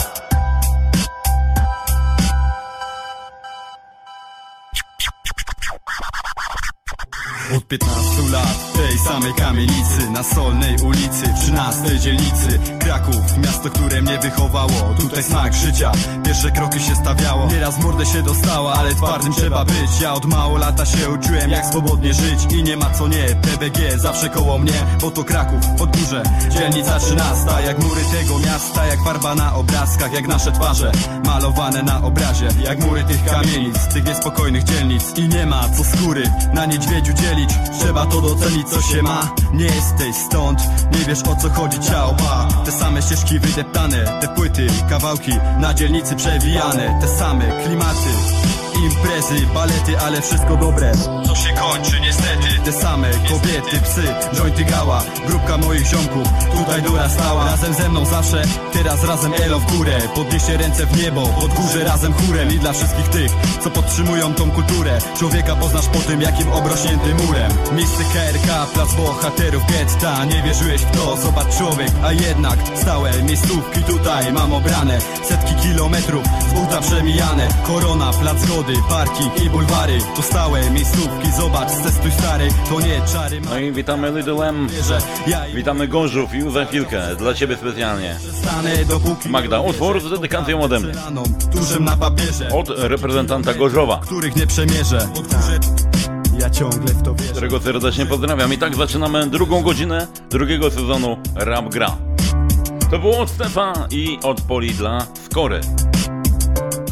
[7.57, 14.01] Od 15 lat w tej samej kamienicy Na Solnej ulicy, 13 dzielnicy Kraków, miasto, które
[14.01, 15.91] mnie wychowało Tutaj smak życia,
[16.25, 17.47] pierwsze kroki się stawiało.
[17.47, 20.01] Nieraz w mordę się dostała, ale twardym trzeba być.
[20.01, 23.99] Ja od mało lata się uczyłem jak swobodnie żyć I nie ma co nie, PBG
[23.99, 29.35] zawsze koło mnie Bo to Kraków, Podgórze, dzielnica 13 Jak mury tego miasta, jak farba
[29.35, 30.91] na obrazkach Jak nasze twarze,
[31.25, 32.47] malowane na obrazie.
[32.63, 36.23] Jak mury tych kamienic, tych niespokojnych dzielnic I nie ma co skóry
[36.53, 37.13] na niedźwiedziu
[37.79, 39.35] Trzeba to docenić co się ma.
[39.53, 40.59] Nie jesteś stąd,
[40.91, 41.79] nie wiesz o co chodzi.
[41.79, 48.09] Ciao pa Te same ścieżki wydeptane, te płyty, kawałki Na dzielnicy przewijane, te same klimaty
[48.81, 50.91] Imprezy, balety, ale wszystko dobre.
[51.27, 52.47] Co się kończy niestety.
[52.65, 54.03] Te same kobiety, psy,
[54.35, 55.03] jointy gała.
[55.27, 58.41] Grupka moich ziomków tutaj dorastała Razem ze mną zawsze,
[58.73, 59.99] teraz razem elo w górę.
[60.15, 62.51] Podnieście ręce w niebo, pod górze razem chórem.
[62.51, 63.31] I dla wszystkich tych,
[63.63, 64.99] co podtrzymują tą kulturę.
[65.19, 67.51] Człowieka poznasz po tym, jakim obrośnięty murem.
[67.71, 70.25] Miejsce KRK, plac bohaterów getta.
[70.25, 71.91] Nie wierzyłeś w to, zobacz człowiek.
[72.03, 74.99] A jednak stałe miejscówki tutaj mam obrane.
[75.29, 77.47] Setki kilometrów z buta przemijane.
[77.67, 83.41] Korona, plac zgody, parki i bulwary To stałe miejscówki, zobacz, testuj stary To nie czary
[83.41, 84.67] No i witamy Little M.
[85.55, 87.15] Witamy Gorzów już za chwilkę.
[87.15, 88.15] Dla Ciebie specjalnie.
[89.29, 90.93] Magda, utwór z dedykacją ode mnie.
[92.53, 93.99] Od reprezentanta Gorzowa.
[94.03, 95.07] Których nie przemierzę
[96.39, 98.53] Ja ciągle w to wierzę którego serdecznie pozdrawiam.
[98.53, 101.97] I tak zaczynamy drugą godzinę drugiego sezonu Rap Gra.
[102.91, 105.61] To było od Stefa i od Poli dla Skory.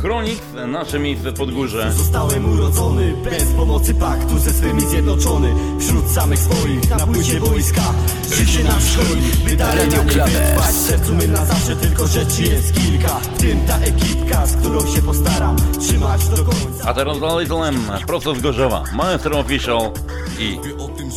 [0.01, 1.91] Chronix, nasze miejsce pod górze.
[1.91, 5.53] Zostałem urodzony bez pomocy paktu ze swymi zjednoczony.
[5.79, 7.81] Wśród samych swoich na płycie wojska
[8.31, 10.75] Życie nam szkoli, by dalej na nie wytrwać.
[10.75, 13.19] W sercu my na zawsze, tylko rzeczy jest kilka.
[13.19, 16.85] W tym ta ekipka, z którą się postaram Trzymać do końca.
[16.85, 18.83] A teraz dla Little M, prosto z Gorzowa.
[18.93, 19.91] Maestro Official
[20.39, 21.09] i o tym,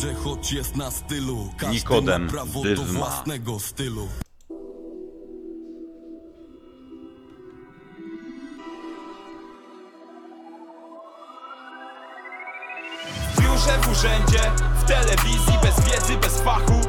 [14.03, 16.82] biurze, w urzędzie, w telewizji Bez wiedzy, bez fachu,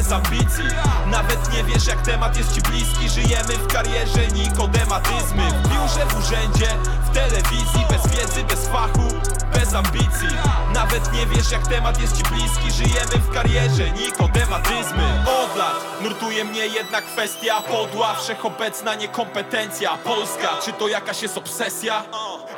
[0.00, 0.64] bez ambicji.
[1.06, 3.08] Nawet nie wiesz jak temat jest ci bliski.
[3.08, 6.68] Żyjemy w karierze nikodematyzmy W biurze, w urzędzie,
[7.04, 7.86] w telewizji.
[7.90, 9.08] Bez wiedzy, bez fachu,
[9.54, 10.28] bez ambicji.
[10.74, 12.70] Nawet nie wiesz jak temat jest ci bliski.
[12.70, 20.72] Żyjemy w karierze nikodematyzmy Od lat nurtuje mnie jedna kwestia Podła, wszechobecna niekompetencja Polska, czy
[20.72, 22.02] to jakaś jest obsesja?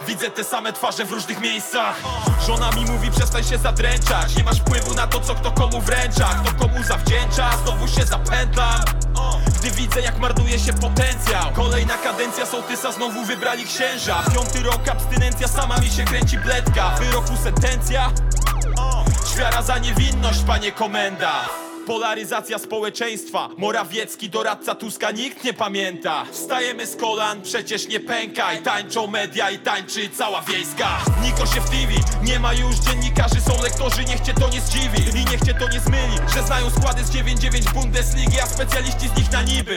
[0.07, 1.97] Widzę te same twarze w różnych miejscach.
[2.47, 4.37] Żona mi mówi przestań się zadręczać.
[4.37, 6.25] Nie masz wpływu na to co kto komu wręcza.
[6.25, 8.81] Kto komu zawdzięcza, znowu się zapętlam.
[9.59, 11.53] Gdy widzę jak marnuje się potencjał.
[11.53, 14.23] Kolejna kadencja sołtysa znowu wybrali księża.
[14.35, 18.11] Piąty rok abstynencja sama mi się kręci bledka Wyroku sentencja.
[19.35, 21.33] Ćwiara za niewinność panie komenda
[21.87, 23.49] Polaryzacja społeczeństwa.
[23.57, 26.25] Morawiecki, doradca Tuska, nikt nie pamięta.
[26.33, 28.63] Wstajemy z kolan, przecież nie pękaj.
[28.63, 30.89] Tańczą media i tańczy cała wiejska.
[31.23, 33.41] Niko się w TV, nie ma już dziennikarzy.
[33.41, 35.19] Są lektorzy, niech cię to nie zdziwi.
[35.21, 39.17] I niech cię to nie zmyli, że znają składy z 9-9 Bundesligi A specjaliści z
[39.17, 39.77] nich na niby.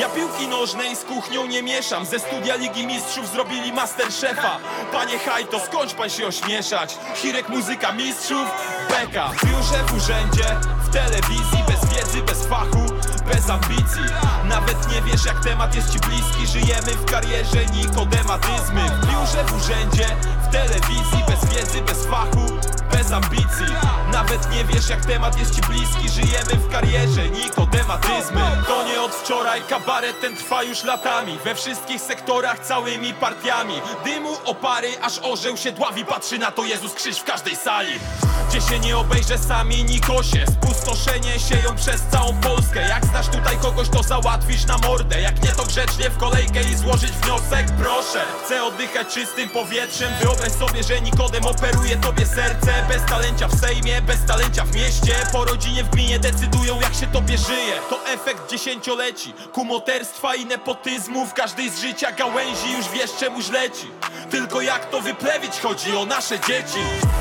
[0.00, 2.06] Ja piłki nożnej z kuchnią nie mieszam.
[2.06, 4.58] Ze studia Ligi Mistrzów zrobili Masterchefa.
[4.92, 6.98] Panie Hajto, skończ pan się ośmieszać.
[7.14, 8.48] Hirek muzyka mistrzów,
[8.90, 9.30] beka.
[9.44, 10.56] Biurze, w urzędzie,
[10.92, 12.86] telewizji Bez wiedzy, bez fachu,
[13.26, 14.02] bez ambicji
[14.60, 16.46] Nawet nie wiesz jak temat jest ci bliski.
[16.46, 20.06] Żyjemy w karierze nikodematyzmy W biurze, w urzędzie,
[20.48, 22.46] w telewizji Bez wiedzy, bez fachu,
[22.92, 23.66] bez ambicji.
[24.12, 26.08] Nawet nie wiesz jak temat jest ci bliski.
[26.08, 31.38] Żyjemy w karierze nikodematyzmy To nie od wczoraj, kabaret ten trwa już latami.
[31.44, 33.74] We wszystkich sektorach całymi partiami.
[34.04, 36.04] Dymu, opary, aż orzeł się dławi.
[36.04, 37.92] Patrzy na to Jezus krzyż w każdej sali.
[38.48, 40.44] Gdzie się nie obejrzę sami nikosie.
[40.52, 42.88] Spustoszenie sieją przez całą Polskę.
[42.88, 44.02] Jak znasz tutaj kogoś to
[44.48, 45.20] załatwisz na mordę.
[45.20, 47.66] Jak nie to grzecznie w kolejkę i złożyć wniosek.
[47.78, 50.12] Proszę, chcę oddychać czystym powietrzem.
[50.20, 52.84] Wyobraź sobie, że Nikodem operuje tobie serce.
[52.88, 55.14] Bez talencia w Sejmie, bez talencia w mieście.
[55.32, 57.74] Po rodzinie w gminie decydują jak się tobie żyje.
[57.90, 61.26] To efekt dziesięcioleci Kumoterstwa i nepotyzmu.
[61.26, 63.86] W każdej z życia gałęzi już wiesz czemuś leci
[64.30, 66.80] Tylko jak to wyplewić chodzi o nasze dzieci.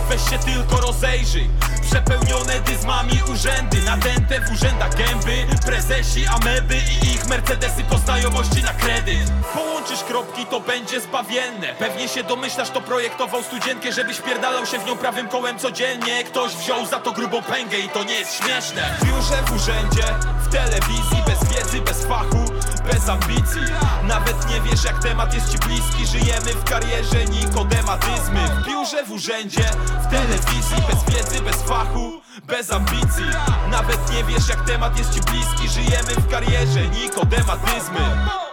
[0.10, 1.50] Weź się tylko rozejrzyj.
[1.92, 3.82] Przepełnione dyzmami urzędy.
[3.82, 9.32] Nadęte w urzędach gęby Prezesi, ameby i ich mercedesy Po znajomości na kredyt.
[9.54, 11.68] Połączysz kropki to będzie zbawienne.
[11.80, 16.24] Pewnie się domyślasz to projektował studzienkę Żebyś pierdalał się w nią prawym kołem codziennie.
[16.24, 18.98] Ktoś wziął za to grubą pęgę i to nie jest śmieszne.
[19.00, 20.04] W biurze, w urzędzie,
[20.40, 22.47] w telewizji Bez wiedzy, bez fachu,
[22.88, 23.62] bez ambicji.
[24.04, 26.06] Nawet nie wiesz jak temat jest ci bliski.
[26.06, 28.48] Żyjemy w karierze nikodematyzmy.
[28.48, 29.64] W biurze, w urzędzie,
[30.04, 30.78] w telewizji.
[30.90, 33.26] Bez wiedzy, bez fachu, bez ambicji.
[33.72, 35.70] Nawet nie wiesz jak temat jest ci bliski.
[35.70, 38.47] Żyjemy w karierze nikodematyzmy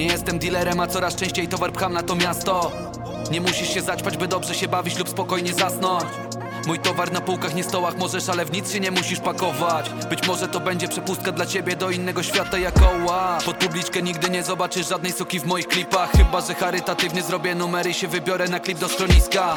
[0.00, 2.72] Nie jestem dealerem, a coraz częściej towar pcham na to miasto.
[3.30, 6.29] Nie musisz się zaćpać, by dobrze się bawić lub spokojnie zasnąć
[6.66, 9.90] Mój towar na półkach, nie stołach możesz, ale w nic się nie musisz pakować.
[9.90, 14.30] Być może to będzie przepustka dla ciebie do innego świata jak oła Pod publiczkę nigdy
[14.30, 16.10] nie zobaczysz żadnej suki w moich klipach.
[16.12, 19.56] Chyba, że charytatywnie zrobię numery i się wybiorę na klip do schroniska.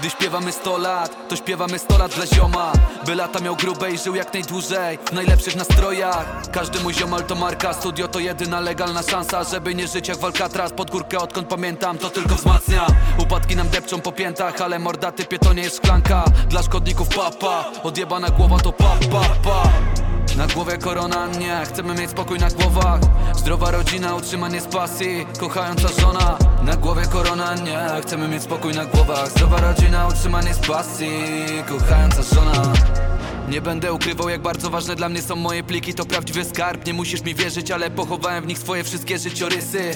[0.00, 2.72] Gdy śpiewamy 100 lat, to śpiewamy 100 lat dla zioma.
[3.06, 6.42] By lata miał grube i żył jak najdłużej W najlepszych nastrojach.
[6.52, 9.44] Każdy mój ziomal to marka Studio to jedyna legalna szansa.
[9.44, 12.86] Żeby nie żyć jak w Alcatraz Pod górkę odkąd pamiętam to tylko wzmacnia.
[13.18, 17.64] Upadki nam depczą po piętach Ale morda typie to nie jest szklanka Dla szkodników papa.
[17.82, 19.62] Odjebana głowa to pa pa pa.
[20.36, 23.00] Na głowie korona, nie, chcemy mieć spokój na głowach.
[23.36, 25.26] Zdrowa rodzina, utrzymanie z pasji.
[25.40, 26.38] Kochająca żona.
[26.62, 29.30] Na głowie korona, nie, chcemy mieć spokój na głowach.
[29.30, 31.08] Zdrowa rodzina, utrzymanie z pasji.
[31.68, 32.72] Kochająca żona.
[33.48, 35.94] Nie będę ukrywał jak bardzo ważne dla mnie są moje pliki.
[35.94, 39.94] To prawdziwy skarb, nie musisz mi wierzyć Ale pochowałem w nich swoje wszystkie życiorysy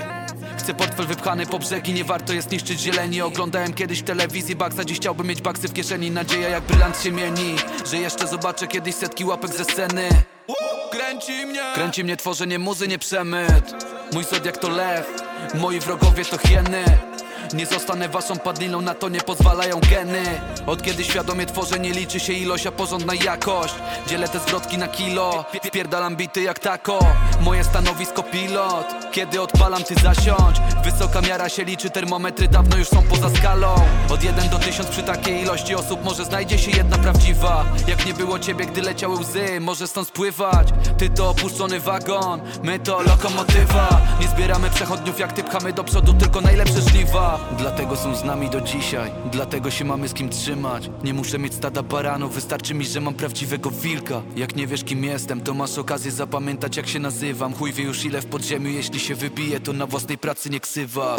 [0.58, 3.22] Chcę portfel wypchany po brzegi, nie warto jest niszczyć zieleni.
[3.22, 6.10] Oglądałem kiedyś w telewizji baksa, dziś chciałbym mieć baksy w kieszeni.
[6.10, 7.56] Nadzieja jak brylant się mieni,
[7.90, 10.08] że jeszcze zobaczę kiedyś setki łapek ze sceny.
[10.90, 11.60] Kręci mnie.
[11.74, 13.74] Kręci mnie tworzenie muzy, nie przemyt.
[14.12, 15.06] Mój zodiak to lew,
[15.54, 17.07] moi wrogowie to hieny
[17.54, 20.22] nie zostanę waszą padliną, na to nie pozwalają geny.
[20.66, 23.74] Od kiedy świadomie tworzę, nie liczy się ilość, a porządna jakość.
[24.06, 26.98] Dzielę te zwrotki na kilo, wpierdalam bity jak tako.
[27.40, 30.56] Moje stanowisko pilot, kiedy odpalam ty zasiądź.
[30.84, 33.74] Wysoka miara się liczy, termometry dawno już są poza skalą.
[34.10, 37.64] Od 1 do 1000 przy takiej ilości osób może znajdzie się jedna prawdziwa.
[37.86, 40.68] Jak nie było ciebie, gdy leciały łzy, może stąd spływać.
[40.98, 44.00] Ty to opuszczony wagon, my to lokomotywa.
[44.20, 46.82] Nie zbieramy przechodniów jak ty pchamy do przodu, tylko najlepsze
[47.58, 49.10] Dlatego są z nami do dzisiaj.
[49.32, 50.90] Dlatego się mamy z kim trzymać.
[51.04, 54.22] Nie muszę mieć stada baranów Wystarczy mi, że mam prawdziwego wilka.
[54.36, 57.54] Jak nie wiesz kim jestem To masz okazję zapamiętać jak się nazywam.
[57.54, 58.68] Chuj wie już ile w podziemiu.
[58.68, 61.16] Jeśli się wybije to na własnej pracy nie ksywa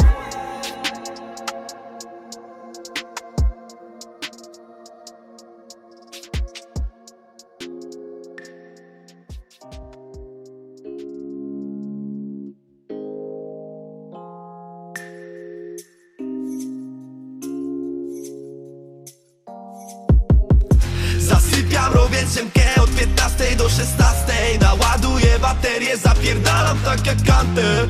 [26.90, 27.86] tak jak kantę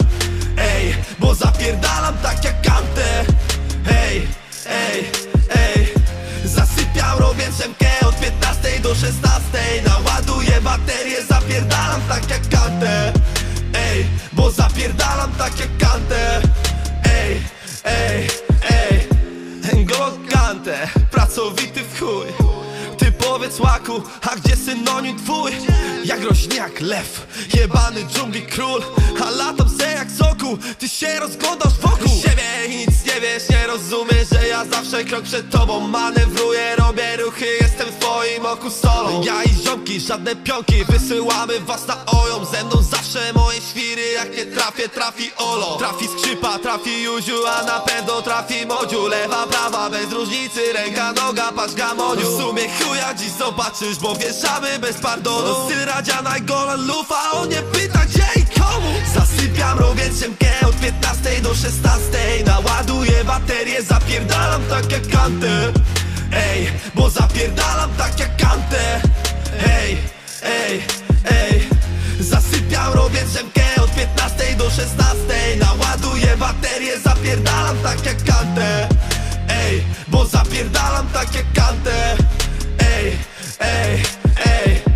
[26.61, 28.83] Jak lew, jebany dżungli król
[29.25, 32.09] A latam se jak soku, ty się rozglądasz wokół.
[32.23, 37.17] Siebie i nic nie wiesz, nie rozumiesz, że ja zawsze krok przed tobą Manewruję, robię
[37.17, 37.89] ruchy, jestem
[39.24, 42.46] Ja i ziomki, żadne pionki, wysyłamy was na ojom.
[42.46, 45.76] Ze mną zawsze moje świry, jak nie trafię, trafi olo.
[45.76, 49.07] Trafi skrzypa, trafi Juziu, a na pewno trafi Modziu.
[49.07, 54.78] Lewa, prawa, bez różnicy, ręka, noga, patrz gamoniu W sumie chuja dziś zobaczysz, bo wieszamy
[54.78, 55.55] bez pardonu.
[55.64, 56.42] Styl Radziana i
[56.86, 58.90] Lufa, on nie pyta gdzie i komu?
[59.14, 65.72] Zasypiam robiąc szemkę od 15 do 16 Naładuję baterię, zapierdalam tak jak kantę
[66.33, 69.01] Ej, bo zapierdalam tak jak kantę
[69.66, 69.99] Ej,
[70.43, 70.83] ej,
[71.31, 71.68] ej.
[72.20, 75.16] Zasypiam robiąc szemkę od 15 do 16
[75.59, 78.89] Naładuję baterię, zapierdalam tak jak kantę
[79.49, 82.16] Ej, bo zapierdalam tak jak kantę
[82.78, 83.16] Ej,
[83.61, 84.03] ej,
[84.47, 84.89] ej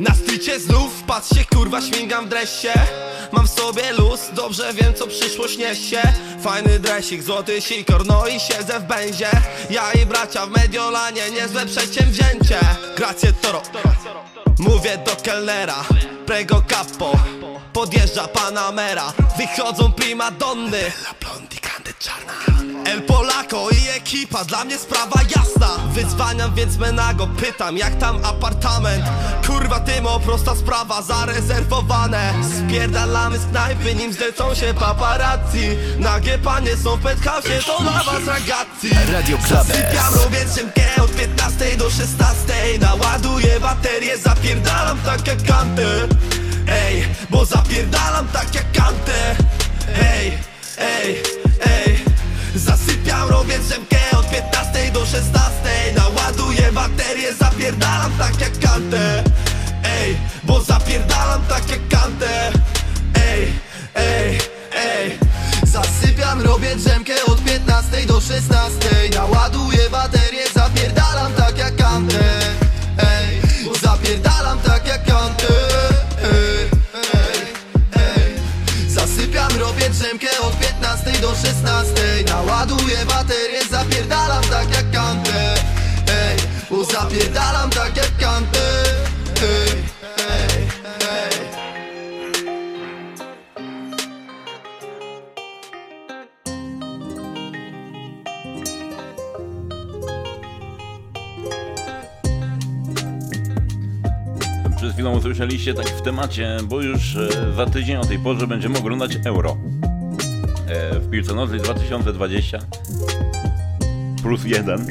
[0.00, 2.72] Na stycie znów, patrzcie kurwa śmigam w dresie.
[3.32, 6.02] Mam w sobie luz, dobrze wiem co przyszłość niesie.
[6.42, 9.30] Fajny dresik, złoty sikor, no i siedzę w benzie
[9.70, 12.60] Ja i bracia w Mediolanie, niezłe przedsięwzięcie.
[12.96, 13.62] Gracie toro.
[14.58, 15.84] Mówię do kelnera,
[16.26, 17.12] prego capo.
[17.72, 19.92] Podjeżdża Panamera Wychodzą
[21.98, 25.68] donny El Polako i ekipa, dla mnie sprawa jasna.
[25.92, 29.04] Wyzwaniam więc Menago, pytam jak tam apartament?
[29.46, 32.34] Kurwa ty animo, prosta sprawa, zarezerwowane.
[32.58, 35.76] Spierdalamy z knajpy, nim zlecą się paparazzi.
[35.98, 39.12] Nagie panie są w penthouse, to dla was ragazzi.
[39.12, 39.38] Radio.
[39.48, 46.08] Zasypiam robiąc szynkę od 15 do 16 Naładuję baterię, zapierdalam tak jak kantę
[46.68, 49.36] Ej, bo zapierdalam tak jak kantę
[50.02, 50.38] Ej,
[50.78, 52.04] ej, ej
[52.54, 55.50] Zasypiam robiąc szemkę od 15 do 16
[55.96, 59.24] Naładuję baterię, zapierdalam tak jak kantę.
[59.84, 62.52] Ej, bo zapierdalam tak jak kantę.
[63.14, 63.52] Ej,
[63.94, 64.38] ej,
[64.74, 65.18] ej.
[65.62, 72.39] Zasypiam, robię drzemkę od 15 do 16 Naładuję baterię, zapierdalam tak jak kantę
[81.20, 85.54] do 16 Naładuję baterię, zapierdalam tak jak kantę.
[86.08, 86.38] Ej,
[86.70, 88.58] bo zapierdalam tak jak kantę.
[89.42, 89.70] Ej.
[104.76, 108.78] Przed chwilą usłyszeliście tak w temacie, bo już e, za tydzień o tej porze będziemy
[108.78, 109.56] oglądać Euro.
[111.00, 112.58] W piłce nożnej 2020
[114.22, 114.86] plus jeden.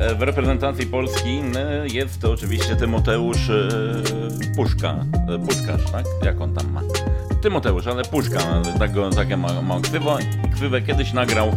[0.00, 3.68] E, w reprezentacji Polski e, jest to oczywiście Tymoteusz e,
[4.56, 5.04] Puszka.
[5.28, 6.04] E, Puszkarz, tak?
[6.22, 6.80] Jak on tam ma?
[7.42, 10.18] Tymoteusz, ale Puszka, tak go, takie ma, ma ksywo,
[10.54, 10.82] ksywę.
[10.82, 11.52] Kiedyś nagrał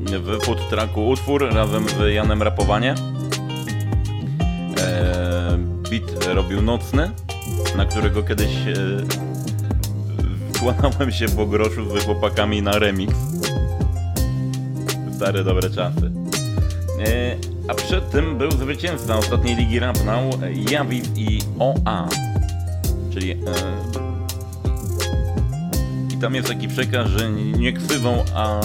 [0.00, 2.94] w food trucku utwór razem z Janem Rapowanie.
[5.90, 7.10] Beat robił nocny,
[7.76, 8.50] na którego kiedyś
[10.54, 13.14] e, wkładałem się po groszu z chłopakami na remix.
[15.16, 16.12] Stare dobre czasy.
[17.06, 17.36] E,
[17.68, 20.34] a przed tym był zwycięzca ostatniej ligi Rap Now,
[20.70, 22.08] Jawiw i OA.
[23.12, 23.36] Czyli e,
[26.14, 28.60] i tam jest taki przekaz, że nie ksywą, a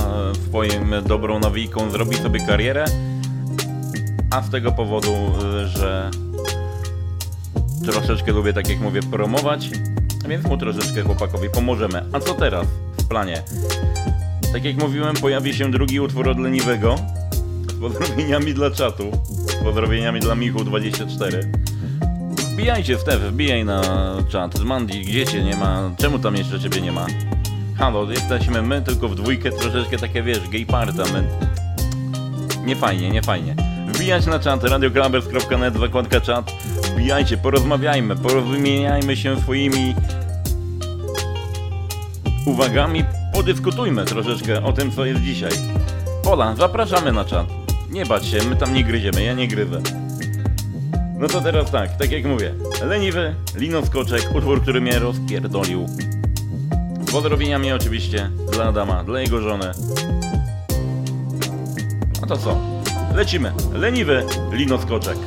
[0.48, 2.86] swoim dobrą nawijką zrobi sobie karierę,
[4.32, 5.14] a z tego powodu,
[5.64, 6.11] y, że
[7.86, 9.70] troszeczkę lubię, tak jak mówię, promować,
[10.30, 12.06] więc mu troszeczkę chłopakowi pomożemy.
[12.14, 13.44] A co teraz w planie?
[14.54, 16.96] Tak jak mówiłem, pojawi się drugi utwór od Leniwego
[17.70, 19.12] z pozdrowieniami dla czatu,
[19.48, 21.38] z pozdrowieniami dla Michu24.
[22.54, 23.82] Wbijajcie Stef, wbijaj na
[24.30, 24.58] czat.
[24.58, 25.92] Z Mandy, gdzie cię nie ma?
[25.98, 27.08] Czemu tam jeszcze ciebie nie ma?
[27.78, 31.24] Halo, jesteśmy my, tylko w dwójkę troszeczkę takie, wiesz, gay parta, my...
[32.66, 33.69] Nie fajnie, nie fajnie.
[34.00, 36.52] Wbijać na czat, radioclubers.net, zakładka czat.
[36.94, 39.96] Wbijajcie, porozmawiajmy, porozumieniajmy się swoimi
[42.46, 43.04] uwagami,
[43.34, 45.52] podyskutujmy troszeczkę o tym, co jest dzisiaj.
[46.24, 47.48] Pola, zapraszamy na czat.
[47.90, 49.82] Nie bać się, my tam nie gryziemy, ja nie gryzę.
[51.18, 52.54] No to teraz tak, tak jak mówię.
[52.86, 55.88] Leniwy, Lino Skoczek, utwór, który mnie rozpierdolił.
[57.08, 59.72] Z pozdrowieniami oczywiście dla Adama, dla jego żony.
[62.24, 62.79] A to co?
[63.20, 63.54] Lecimy.
[63.74, 65.18] Leniwy, Lino Skoczek.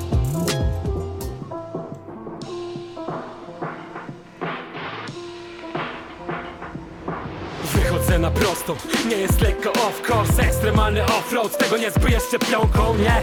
[7.74, 8.76] Wychodzę na prostą,
[9.08, 13.22] nie jest lekko off course Ekstremalny offroad, tego nie zbyjesz szczepionką, nie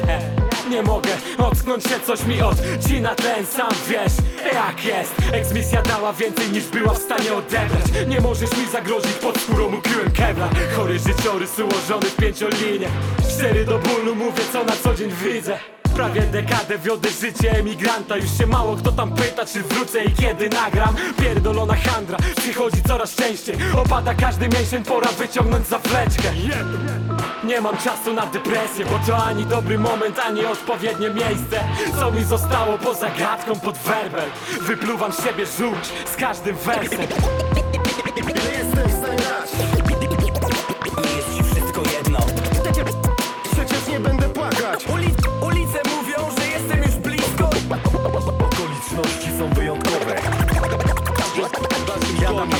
[0.69, 4.13] nie mogę ocknąć się, coś mi odcina tlen Sam wiesz,
[4.53, 5.13] jak jest.
[5.31, 8.07] Eksmisja dała więcej niż była w stanie odebrać.
[8.07, 12.87] Nie możesz mi zagrozić, pod skórą ukryłem kevlar Chory życiorys ułożony w pięciolinie.
[13.35, 18.17] Cztery do bólu, mówię co na co dzień widzę Prawie dekadę wiodę życie emigranta.
[18.17, 20.95] Już się mało kto tam pyta, czy wrócę i kiedy nagram.
[21.17, 23.55] Pierdolona handra, przychodzi coraz częściej.
[23.85, 26.31] Opada każdy miesiąc, pora wyciągnąć za fleczkę.
[27.43, 31.63] Nie mam czasu na depresję, bo to ani dobry moment, ani odpowiednie miejsce.
[31.99, 34.29] Co mi zostało poza gadką pod werbel?
[34.61, 37.07] Wypluwam siebie żółć z każdym wersem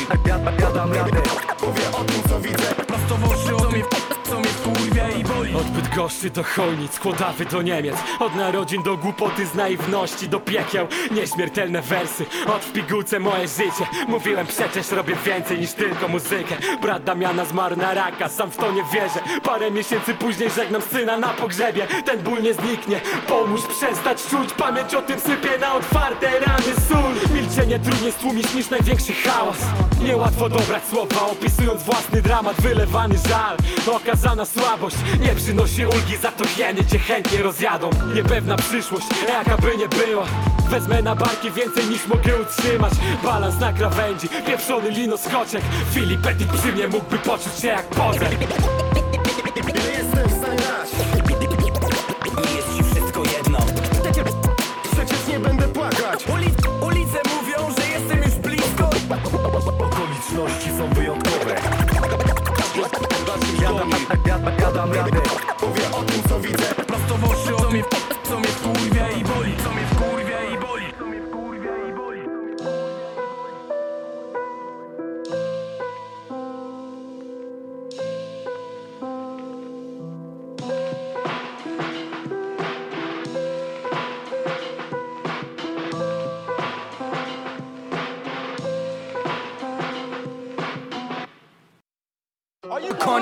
[0.09, 1.21] Ja dam, ja, ja dam radę.
[1.61, 2.75] Mówię o tym co widzę.
[2.87, 3.83] Prostowości o mnie, co mnie
[5.99, 7.95] Bydgoszczy do Chojnic, Kłodawy do Niemiec.
[8.19, 10.87] Od narodzin do głupoty, z naiwności do piekieł.
[11.11, 13.87] Nieśmiertelne wersy, od w pigułce moje życie.
[14.07, 16.55] Mówiłem przecież robię więcej niż tylko muzykę.
[16.81, 19.19] Brat Damiana zmarł na raka, sam w to nie wierzę.
[19.43, 21.87] Parę miesięcy później żegnam syna na pogrzebie.
[22.05, 24.53] Ten ból nie zniknie, pomóż przestać czuć.
[24.53, 27.33] Pamięć o tym sypie na otwarte rany sól.
[27.35, 29.57] Milczenie trudniej stłumić niż największy hałas.
[30.03, 33.57] Niełatwo dobrać słowa, opisując własny dramat Wylewany żal,
[33.95, 37.89] okazana słabość Nie przynosi ulgi za to hieny cię chętnie rozjadą.
[38.15, 40.25] Niepewna przyszłość, jaka by nie była.
[40.69, 42.93] Wezmę na barki więcej niż mogę utrzymać.
[43.23, 45.61] Balans na krawędzi, pieprzony lino skoczek
[45.93, 48.31] Filip Petit przy mnie mógłby poczuć się jak pozer
[49.97, 50.89] Jestem w stanie dać.
[52.45, 53.59] Nie jest ci wszystko jedno.
[54.91, 56.25] Przecież nie będę płakać.
[56.33, 56.47] Uli
[56.81, 58.89] Ulice mówią, że jestem już blisko.
[59.79, 61.88] Okoliczności są wyjątkowe
[62.79, 63.89] Jadam,
[64.25, 65.21] jadam, jadam radę
[65.61, 66.75] Mówię o tym co widzę.
[66.87, 67.83] Prosto w oczy o mnie,
[68.23, 68.78] co mnie wkurwia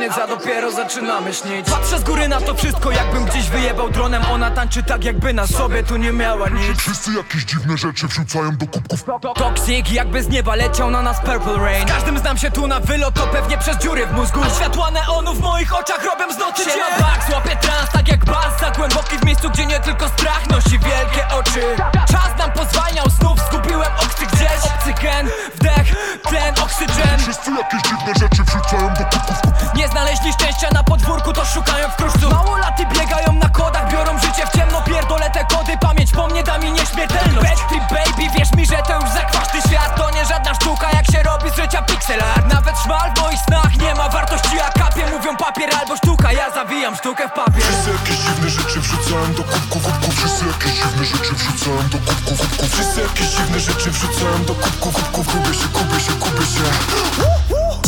[0.07, 1.69] Koniec, a dopiero zaczynamy śnić.
[1.69, 4.23] Patrzę z góry na to wszystko, jakbym gdzieś wyjebał dronem.
[4.31, 6.77] Ona tańczy tak, jakby na sobie tu nie miała nic.
[6.77, 9.03] Wszyscy jakieś dziwne rzeczy wrzucają do kubków.
[9.35, 11.87] Toxic, jakby z nieba leciał na nas Purple Rain.
[11.87, 14.39] Z każdym znam się tu na wylot, to pewnie przez dziury w mózgu.
[14.43, 16.79] A światła neonu w moich oczach robią z nocy dzień.
[16.99, 20.79] Bak, złapię trans, tak jak bas Za głęboki w miejscu, gdzie nie tylko strach nosi
[20.79, 21.61] wielkie oczy.
[22.11, 24.71] Czas nam pozwalniał snów, zgubiłem oksy gdzieś.
[24.77, 29.57] Oxygen, wdech, tlen, oksygen Wszyscy jakieś dziwne rzeczy wrzucają do kubków.
[29.75, 32.29] Nie znaleźli szczęścia na podwórku, to szukają w kruszcu.
[32.29, 36.57] Małolaty biegają na kodach, biorą życie w ciemno Pierdolę te kody, pamięć po mnie da
[36.57, 37.61] mi nieśmiertelność.
[37.69, 39.95] Trip baby, wierz mi, że to już zakwaszny świat.
[39.97, 42.53] To nie żadna sztuka, jak się robi z życia pixel art.
[42.53, 46.51] Nawet szmal w moich snach nie ma wartości, a kapie Mówią papier albo sztuka, ja
[46.51, 47.63] zawijam sztukę w papier.
[47.63, 50.15] Wszyscy jakieś dziwne rzeczy wrzucają do kubków kubków.
[50.15, 52.73] Wszyscy jakieś dziwne rzeczy wrzucają do kubków kubków.
[52.73, 55.27] Wszyscy jakieś dziwne rzeczy wrzucają do kubków kubków.
[55.33, 57.86] Kubię się, kubię się, kubię się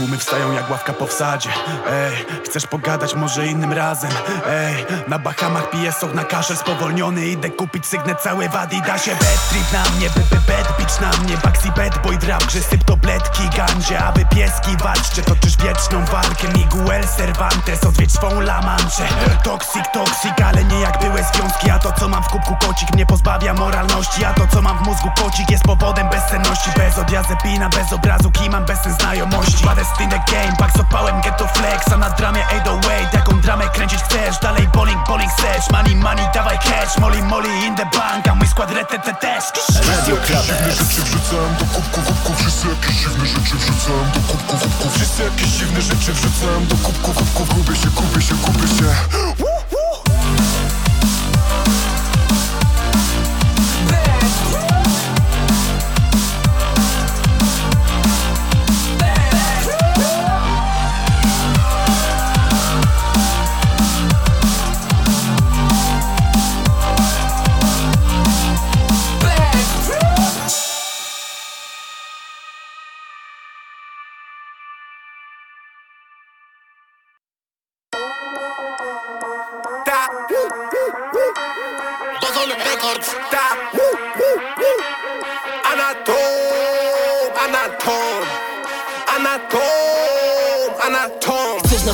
[0.00, 1.50] tłumy wstają jak ławka po wsadzie.
[1.90, 4.10] Ej, chcesz pogadać może innym razem?
[4.46, 7.26] Ej, na Bahamach piję sok na kaszel spowolniony.
[7.26, 9.10] Idę kupić sygnet całe w Adidasie.
[9.10, 11.36] Bad trip na mnie, by, by bad bitch na mnie.
[11.36, 13.98] Baxi bad boy drap, że syp tabletki gandzie.
[14.04, 16.48] A wy pieski walczcie, toczysz wieczną walkę?
[16.48, 19.04] Miguel Cervantes, odwiedź swą lamanczę
[19.44, 21.70] Toxic, toxic, ale nie jak były związki.
[21.70, 24.24] A to co mam w kubku kocik mnie pozbawia moralności.
[24.24, 26.70] A to co mam w mózgu kocik jest powodem bezsenności.
[26.76, 31.46] Bez odjazepina, bez obrazu, kimam bez znajomości Baddest in the game, back opałem, get to
[31.46, 34.38] flex A na dramie 808, jaką dramę kręcić chcesz?
[34.38, 36.98] Dalej bowling, bowling chcesz Money, money, dawaj cash.
[36.98, 39.44] Molly, molly in the bank, a mój skład retete też.
[39.88, 44.94] Radio Dziwne rzeczy wrzucałem do kubków kubków Wszyscy jakieś dziwne rzeczy wrzucałem do kubków kubków
[44.94, 49.79] Wszyscy jakieś dziwne rzeczy wrzucałem do kubków kubków Kubię się, kubię się, kubię się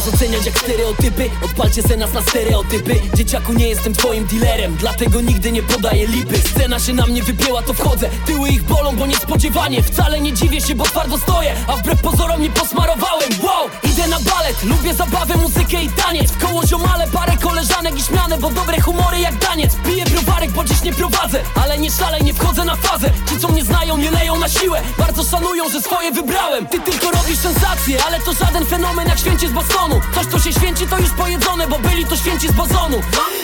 [0.08, 1.30] oceniać jak stereotypy?
[1.44, 3.00] Odpalcie se nas na stereotypy.
[3.14, 6.38] Dzieciaku nie jestem twoim dealerem Dlatego nigdy nie podaję lipy.
[6.38, 8.10] Scena się na mnie wypięła to wchodzę.
[8.26, 9.82] Tyły ich bolą, bo niespodziewanie.
[9.82, 13.30] Wcale nie dziwię się, bo twardo stoję A wbrew pozorom nie posmarowałem.
[13.42, 16.30] Wow, idę na balet Lubię zabawę, muzykę i taniec.
[16.30, 20.64] W koło ziomale, parę koleżanek i śmiane Bo dobre humory jak daniec Piję browarek, bo
[20.64, 23.10] dziś nie prowadzę Ale nie szalej, nie wchodzę na fazę.
[23.30, 24.82] Ci co mnie znają, nie leją na siłę.
[24.98, 26.66] Bardzo szanują, że swoje wybrałem.
[26.66, 30.52] Ty tylko robisz sensację Ale to żaden fenomen jak święcie z Bostonu Coś co się
[30.52, 33.00] święci to już pojedzone Bo byli to święci z bozonu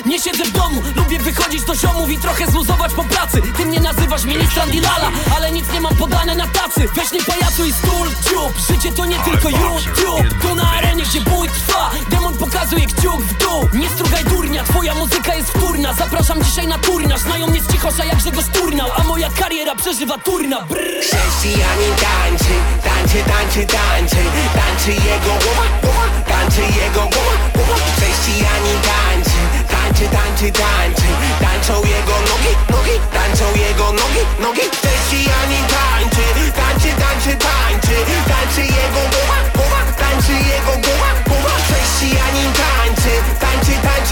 [0.07, 3.43] Nie siedzę w domu, lubię wychodzić do ziomów I trochę zluzować po pracy.
[3.57, 6.89] Ty mnie nazywasz ministrant Dilala Ale nic nie mam podane na tacy.
[6.95, 10.43] Weź nie pajacu i stół, dziób Życie to nie tylko YouTube.
[10.43, 11.91] To na arenie, gdzie bój trwa.
[12.11, 13.69] Demon pokazuje kciuk w dół.
[13.73, 15.95] Nie strugaj durnia, twoja muzyka jest wtórna.
[15.95, 18.89] Zapraszam dzisiaj na turnaż Znają mnie z cichosza jak Grzegorz Turnał.
[18.97, 20.63] A moja kariera przeżywa turna.
[20.63, 21.01] Brrr.
[21.01, 22.55] Chrześcijanin tańczy,
[22.85, 24.17] tańczy, tańczy, tańczy
[24.55, 27.75] Tańczy Tańczy jego głowa, głowa, tańczy jego głowa, głowa.
[27.97, 31.09] Chrześcijani tańczy, tańczy, tańczy, tańczy.
[31.41, 34.61] Tańczą jego nogi, nogi, tańczą jego nogi, nogi.
[34.61, 36.25] Chrześcijani tańczy,
[36.59, 37.97] tańczy, tańczy, tańczy.
[38.29, 40.92] Tańczy jego głowa, głowa, tańczy jego głowa.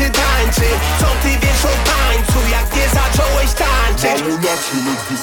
[0.01, 0.68] się tańczy.
[1.01, 4.22] Co ty wiesz o tańcu, jak nie zacząłeś tańczyć?
[4.22, 4.55] Mało na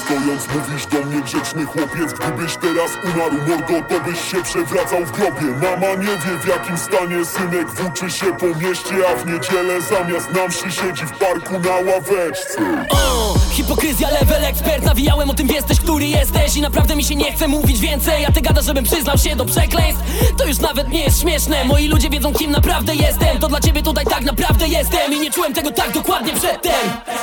[0.04, 5.12] stojąc mówisz do mnie grzeczny chłopiec Gdybyś teraz umarł mordo, to byś się przewracał w
[5.12, 9.80] grobie Mama nie wie w jakim stanie synek włóczy się po mieście A w niedzielę
[9.82, 12.86] zamiast nam się siedzi w parku na ławeczce.
[12.90, 14.84] O, hipokryzja, level ekspert.
[14.84, 16.56] Nawijałem o tym jesteś, który jesteś.
[16.56, 18.22] I naprawdę mi się nie chce mówić więcej.
[18.22, 20.02] Ja ty gada, żebym przyznał się do przekleństw.
[20.38, 21.64] To już nawet nie jest śmieszne.
[21.64, 23.38] Moi ludzie wiedzą kim naprawdę jestem.
[23.38, 26.72] To dla ciebie tutaj tak naprawdę jestem I nie czułem tego tak dokładnie przedtem.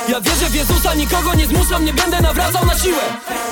[0.10, 3.04] Ja wierzę w Jezusa, nikogo nie zmuszam Nie będę nawracał na siłę.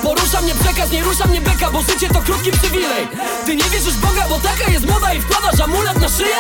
[0.03, 3.07] Porusza mnie przekaz, nie rusza mnie beka Bo życie to krótki przywilej.
[3.45, 6.36] Ty nie wierzysz Boga, bo taka jest moda I wkładasz amulet na szyję?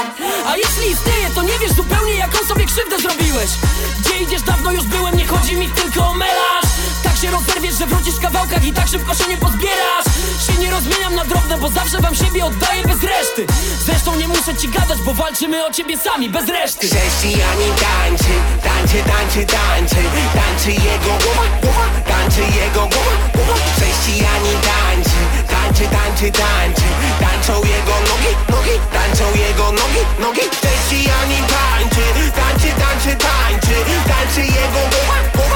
[0.47, 3.49] A jeśli istnieje, to nie wiesz zupełnie jaką sobie krzywdę zrobiłeś.
[3.99, 6.63] Gdzie idziesz, dawno już byłem Nie chodzi mi tylko o melarz
[7.03, 10.05] Tak się rozerwiesz, że wrócisz w kawałkach I tak szybko się nie pozbierasz.
[10.47, 13.45] Się nie rozmieniam na drobne, bo zawsze wam siebie oddaję bez reszty.
[13.85, 16.87] Zresztą nie muszę ci gadać, bo walczymy o ciebie sami, bez reszty.
[16.87, 20.01] Chrześcijanin tańczy, tańczy, tańczy, tańczy.
[20.39, 23.53] Tańczy jego głowa, głowa, tańczy jego głowa, głowa.
[23.75, 25.19] Chrześcijanin tańczy,
[25.53, 26.87] tańczy, tańczy, tańczy.
[27.23, 30.45] Tańczą jego nogi, nogi, tańczą jego nogi, nogi.
[30.57, 32.03] Chrześcijanin tańczy,
[32.39, 33.75] tańczy, tańczy, tańczy.
[34.11, 35.52] Tańczy jego głowa, głowa,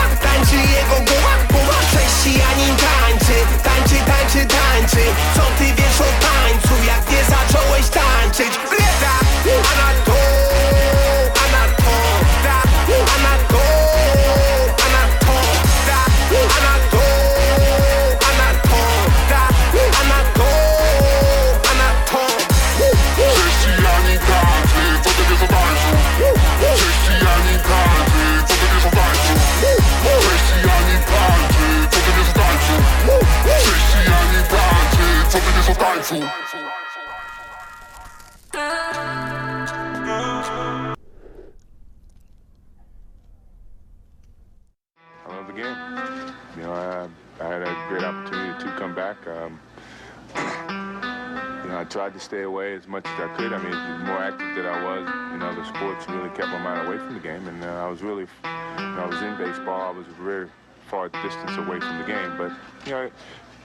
[57.97, 60.49] was really, when I was in baseball, I was very
[60.87, 62.37] far distance away from the game.
[62.37, 62.51] But,
[62.85, 63.09] you know,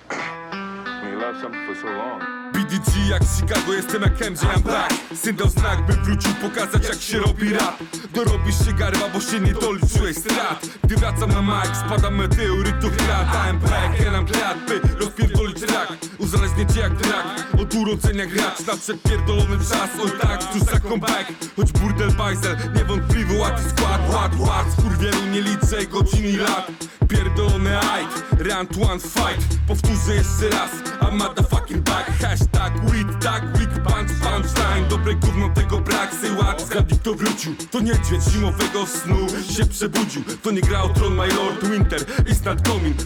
[1.03, 5.03] when you love something for so long, BDG jak Chicago, jestem jak MJ I'm back
[5.15, 7.83] Syn dał znak, bym wrócił pokazać jak się robi rap.
[8.15, 10.67] Dorobisz się garba, bo się nie doliczyłeś strat.
[10.85, 15.93] Gdy wracam na mic, spada meteorytów grad I'm back and I'm glad, by rozpierdolić track
[16.19, 17.27] Uzależnię cię jak drak,
[17.63, 18.67] od urodzenia gracz.
[18.67, 24.01] Na przepierdolony czas, oj tak, cóż za comeback Choć burdel bajzel, niewątpliwy łatwy skład.
[24.15, 26.71] Ład, ład, skurwielu nie liczę godzin i lat.
[27.09, 29.59] Pierdolony aid, round one fight.
[29.69, 30.71] Powtórzę jeszcze raz,
[31.01, 36.99] I'm motherfucking back Hashtag weed, tak, weak punch, punchline Dobre gówno tego brak, what Zgadnij
[36.99, 39.17] kto wrócił, to niedźwiedź zimowego snu
[39.57, 42.01] Się przebudził, to nie gra o tron my lord winter.
[42.31, 42.97] Is not coming,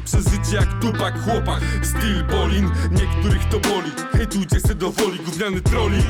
[0.52, 3.90] jak tupak chłopak Steel bowling, niektórych to boli.
[4.12, 6.06] Hejtujcie se do woli, gówniany trolling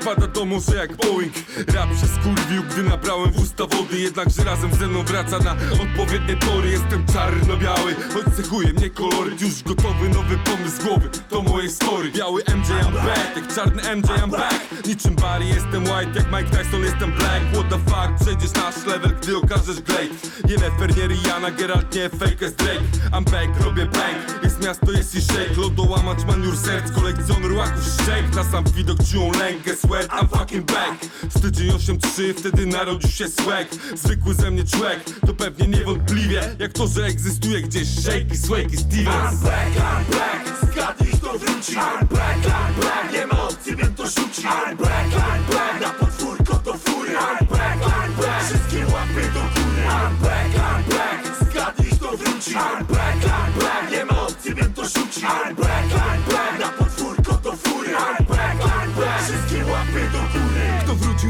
[0.00, 1.32] Spada to może jak Boeing.
[1.74, 4.00] Rap się skurwił, gdy nabrałem w usta wody.
[4.00, 6.70] Jednakże razem ze mną wraca na odpowiednie tory.
[6.70, 12.44] Jestem czarno-biały, choć cechuje mnie koloryt Już gotowy nowy pomysł głowy, to moje story Biały
[12.60, 14.86] MJ I'm back, jak czarny MJ I'm back.
[14.86, 17.42] Niczym Barry jestem white, jak Mike Tyson jestem black.
[17.52, 20.30] What the fuck, przejdziesz nasz level, gdy okażesz glade
[20.60, 22.82] Lefer, nie Rihanna, Geralt, nie fake as Drake
[23.12, 25.54] I'm back, robię bank, jest miasto, jest i shake.
[25.56, 31.04] Lodołamacz, maniur serc, kolekcjoner łaków szczęk Na sam widok czują lękę, sweat, I'm fucking back.
[31.28, 33.68] Styczeń 8-3, wtedy narodził się swag.
[33.94, 38.72] Zwykły ze mnie człowiek, to pewnie niewątpliwie Jak to, że egzystuje gdzieś shake i swag
[38.72, 41.74] i Stevens I'm back, I'm back, zgadnij kto wróci.
[41.76, 44.42] I'm back, I'm back, nie ma opcji, wiem to rzuci.
[44.42, 47.14] I'm back, I'm back, na podwórko do fury.
[47.14, 49.82] I'm back, I'm back, wszystkie łapy do góry.
[49.82, 52.54] I'm back, I'm back, zgadnij kto wróci.
[52.54, 55.20] I'm back, I'm back, nie ma opcji, wiem to rzuci.
[55.20, 57.94] I'm back, I'm back, na podwórko do fury.
[57.94, 58.19] I'm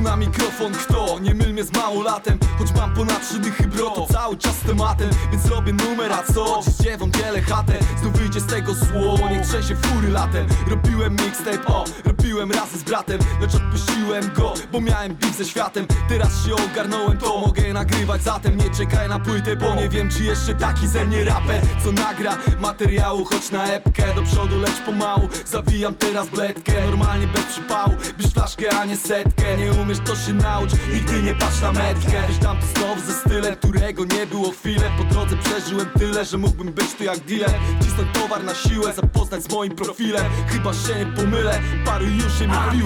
[0.01, 1.19] Na mikrofon, kto?
[1.19, 5.11] Nie myl mnie z małolatem Choć mam ponad trzy dychy bro, to cały czas tematem
[5.33, 6.61] Więc robię numer, a co?
[6.65, 11.67] Dziś dziewą dzielę chatę Znów wyjdzie z tego zło, niech trzęsie fury latem Robiłem mixtape,
[11.67, 16.55] o, robiłem razem z bratem Lecz odpuściłem go, bo miałem beef ze światem Teraz się
[16.55, 20.89] ogarnąłem, to mogę nagrywać Zatem nie czekaj na płytę, bo nie wiem czy jeszcze taki
[20.89, 26.29] ze mnie raper Co nagra materiału, choć na epkę Do przodu lecz pomału, zawijam teraz
[26.29, 31.23] bledkę Normalnie bez przypału, bierz flaszkę, a nie setkę Nie umiesz to się naucz, nigdy
[31.23, 34.91] nie patrz na metkę Wiesz tam to znowu ze stylem, którego nie było chwilę.
[34.99, 37.51] Po drodze przeżyłem tyle, że mógłbym być tu jak dealer.
[37.83, 40.25] Cisnąć towar na siłę, zapoznać z moim profilem.
[40.49, 42.83] Chyba się nie pomylę, paru już się mi I'm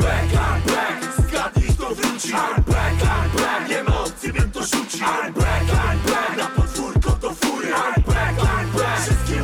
[0.67, 2.33] back, zgadnij kto wróci.
[2.33, 4.99] I'm back, nie ma opcji, to rzuci.
[4.99, 7.69] I'm back, I'm back, na podwórko do fury.
[7.69, 9.43] I'm back, I'm back, wszystkie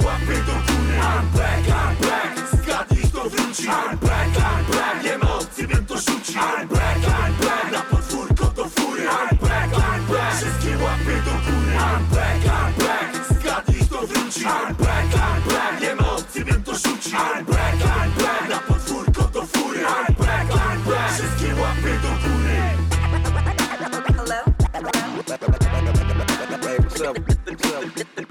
[3.25, 3.67] łapy wróci.
[3.67, 6.35] I'm back, I'm back, nie ma opcji, wiem to rzuci.
[6.35, 9.03] I'm back, I'm back, na podwórko do fury.
[9.03, 11.75] I'm back, I'm back, wszystkie łapy do góry.
[11.77, 14.41] I'm back, I'm back, zgadnij kto wróci.
[14.45, 17.11] I'm back, I'm back, nie ma opcji, wiem to rzuci.
[17.11, 19.81] I'm back, I'm back, na podwórko do fury.
[19.81, 22.61] I'm back, I'm back, wszystkie łapy do góry.
[27.61, 28.30] Mówią,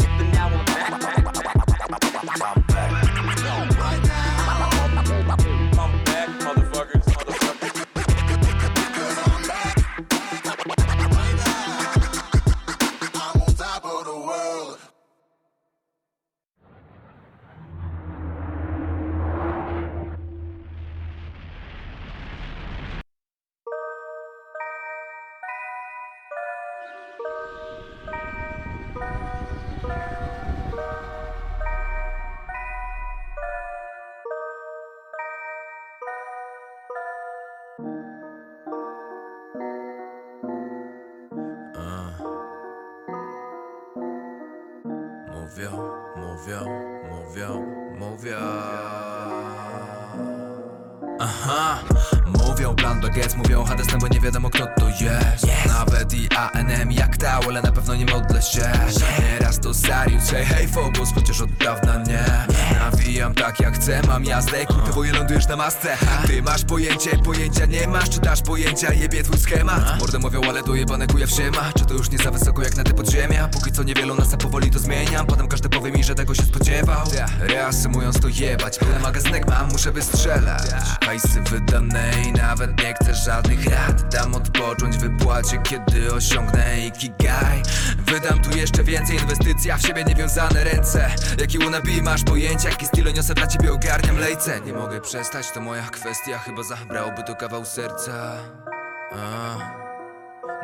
[65.59, 65.97] masce.
[66.27, 69.99] Ty masz pojęcie, pojęcia nie masz, dasz pojęcia, jebie twój schemat.
[69.99, 72.77] Mordę mówią, ale to jebane kujaw się ma Czy to już nie za wysoko jak
[72.77, 73.47] na te podziemia?
[73.47, 75.25] Póki co niewielu nas, a powoli to zmieniam.
[75.25, 77.07] Potem każdy powie mi, że tego się spodziewał.
[77.39, 80.63] Reasumując to jebać, pełny magazynek mam, muszę wystrzelać.
[81.05, 84.09] Hajsy wydane i nawet nie chcę żadnych rad.
[84.11, 87.63] Dam odpocząć wypłacie, kiedy osiągnę ikigai.
[88.05, 91.09] Wydam tu jeszcze więcej, inwestycja w siebie niewiązane ręce.
[91.39, 94.61] Jaki wannabe masz pojęcia, jaki styl niosę dla ciebie ogarniam lejce.
[94.61, 99.57] Nie mogę przestać, to moja kwestia, chyba zabrałby to kawał serca A.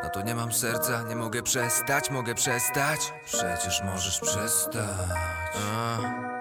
[0.02, 4.84] No to nie mam serca, nie mogę przestać, mogę przestać Przecież możesz przestać
[5.54, 6.35] A.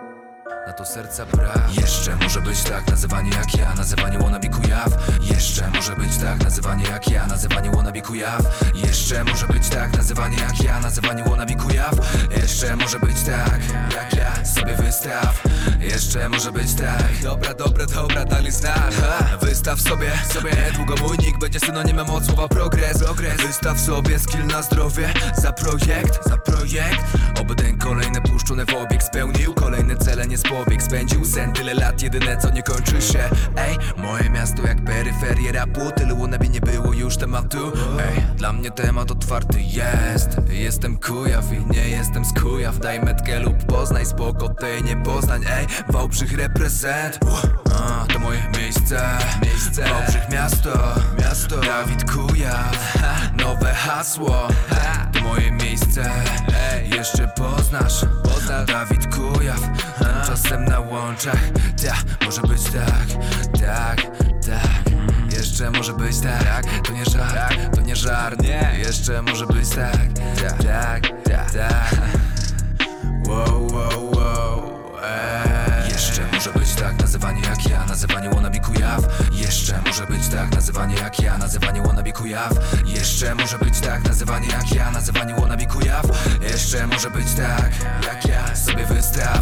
[0.68, 1.78] Na to serca brak.
[1.82, 4.90] Jeszcze może być tak nazywanie jak ja Nazywanie wannabe kujaw
[5.22, 8.42] Jeszcze może być tak nazywanie jak ja Nazywanie wannabe kujaw
[8.76, 11.94] Jeszcze może być tak nazywanie jak ja Nazywanie wannabe kujaw
[12.42, 13.60] Jeszcze może być tak
[13.94, 15.44] jak ja Sobie wystaw.
[15.80, 17.22] Jeszcze może być tak.
[17.24, 18.94] Dobra, dobra, dobra, dali znak.
[19.02, 19.38] Ha.
[19.42, 20.52] Wystaw sobie, sobie.
[20.66, 23.04] Niedługo mój nick będzie synonimem od słowa progres.
[23.04, 23.42] Progres.
[23.42, 25.14] Wystaw sobie skill na zdrowie.
[25.38, 27.04] Za projekt, za projekt.
[27.42, 29.54] Oby ten kolejny puszczony w obieg Spełnił.
[29.54, 31.54] Kolejne cele, nie z powiek Spędził sen.
[31.54, 33.30] Tyle lat, jedyne co nie kończy się.
[33.58, 35.92] Ej, moje miasto jak peryferie rapu.
[35.96, 37.72] Tylu wannabe nie było już tematu.
[38.00, 40.38] Ej, dla mnie temat otwarty jest.
[40.50, 42.80] Jestem kujaw i nie jestem z kujaw.
[42.80, 47.20] Daj metkę lub poznaj spoko tej nie poznań Ej, Wałbrzych reprezent.
[47.74, 49.18] A, to moje miejsce.
[49.44, 49.90] Miejsce.
[49.90, 50.70] Wałbrzych miasto.
[51.20, 51.58] Miasto.
[51.58, 52.98] Dawid Kujaw.
[53.38, 54.48] Nowe hasło
[55.28, 56.12] moje miejsce.
[56.96, 58.06] Jeszcze poznasz
[58.68, 59.60] Dawid Kujaw.
[60.28, 61.40] Czasem na łączach.
[61.84, 63.08] Ta, może być tak
[63.60, 64.02] Tak,
[64.46, 64.94] tak.
[65.34, 66.66] Jeszcze może być tak.
[66.84, 68.40] To nie żart, to nie żart.
[68.78, 69.98] Jeszcze może być tak
[70.64, 71.96] Tak, tak, tak.
[73.28, 73.65] Wow
[77.26, 82.12] nazywanie jak ja Nazywanie wannabe kujaw Jeszcze może być tak nazywanie jak ja Nazywanie wannabe
[82.12, 82.54] kujaw
[82.86, 86.06] Jeszcze może być tak nazywanie jak ja Nazywanie wannabe kujaw
[86.42, 87.72] Jeszcze może być tak
[88.06, 89.42] jak ja Sobie wystaw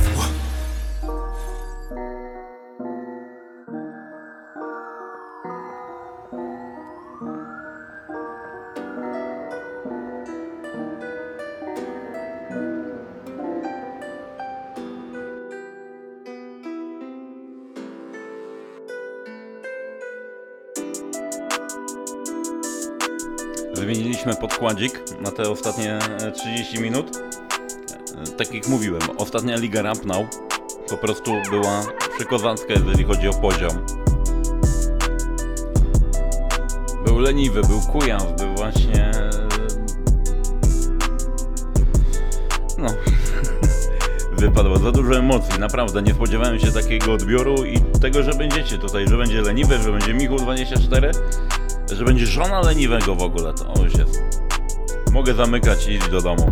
[23.85, 27.17] Wymieniliśmy podkładzik na te ostatnie e, 30 minut.
[27.17, 30.25] E, Tak jak mówiłem, ostatnia Liga Rap Now
[30.89, 31.83] po prostu była
[32.17, 33.85] przykozacka, jeżeli chodzi o poziom.
[37.05, 39.11] Był leniwy, był kujaw, był właśnie...
[39.11, 39.29] e,
[42.77, 42.87] No...
[44.37, 49.07] Wypadło za dużo emocji, naprawdę nie spodziewałem się takiego odbioru i tego, że będziecie tutaj,
[49.07, 51.11] że będzie leniwy, że będzie Michu 24
[51.91, 54.21] że będzie żona leniwego w ogóle, to już jest.
[55.11, 56.51] Mogę zamykać i iść do domu.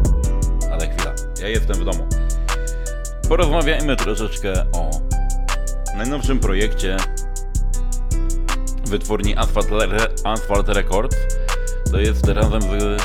[0.71, 2.07] Ale chwila, ja jestem w domu.
[3.29, 4.89] Porozmawiajmy troszeczkę o
[5.97, 6.97] najnowszym projekcie
[8.87, 11.17] wytwórni Asphalt, Re- Asphalt Records.
[11.91, 13.01] To jest razem z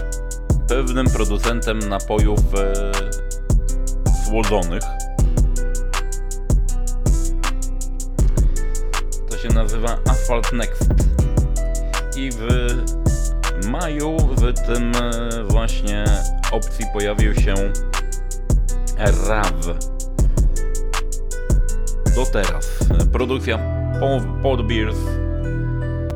[0.69, 2.93] pewnym producentem napojów e,
[4.27, 4.83] słodzonych.
[9.49, 11.16] się nazywa Asphalt Next.
[12.17, 12.47] I w
[13.69, 16.05] maju w tym e, właśnie
[16.53, 17.55] opcji pojawił się
[18.99, 19.67] RAW.
[22.17, 22.79] Do teraz.
[23.13, 23.59] Produkcja
[24.43, 24.97] Podbeers.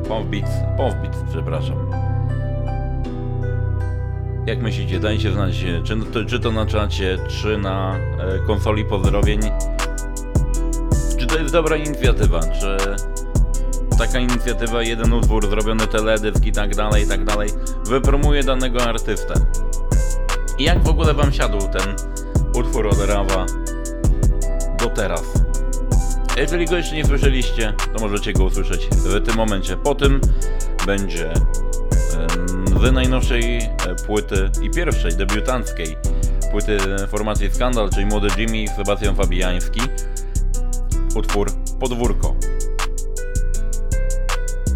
[0.07, 0.51] Powbeats.
[0.77, 1.91] Powbeats, przepraszam.
[4.47, 9.39] Jak myślicie, dajcie znać, czy, czy to na czacie, czy na e, konsoli pozdrowień.
[11.17, 12.39] Czy to jest dobra inicjatywa?
[12.39, 12.77] Czy
[14.01, 17.49] taka inicjatywa, jeden utwór, zrobiony teledysk i tak dalej, i tak dalej,
[17.85, 19.33] wypromuje danego artystę?
[20.57, 21.95] I jak w ogóle wam siadł ten
[22.55, 23.45] utwór od Rawa
[24.79, 25.23] do teraz?
[26.37, 29.77] Jeżeli go jeszcze nie słyszeliście, to możecie go usłyszeć w tym momencie.
[29.77, 30.21] Po tym
[30.85, 31.33] będzie
[32.81, 33.69] z najnowszej e,
[34.07, 35.97] płyty i pierwszej debiutanckiej
[36.51, 39.81] płyty formacji Skandal, czyli Młody Jimmy i Sebastian Fabiański
[41.15, 42.35] utwór Podwórko.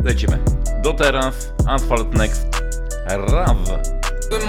[0.06, 0.40] Lecimy.
[0.84, 1.36] Do teraz
[1.68, 2.46] Asphalt Next.
[3.08, 3.58] Raw.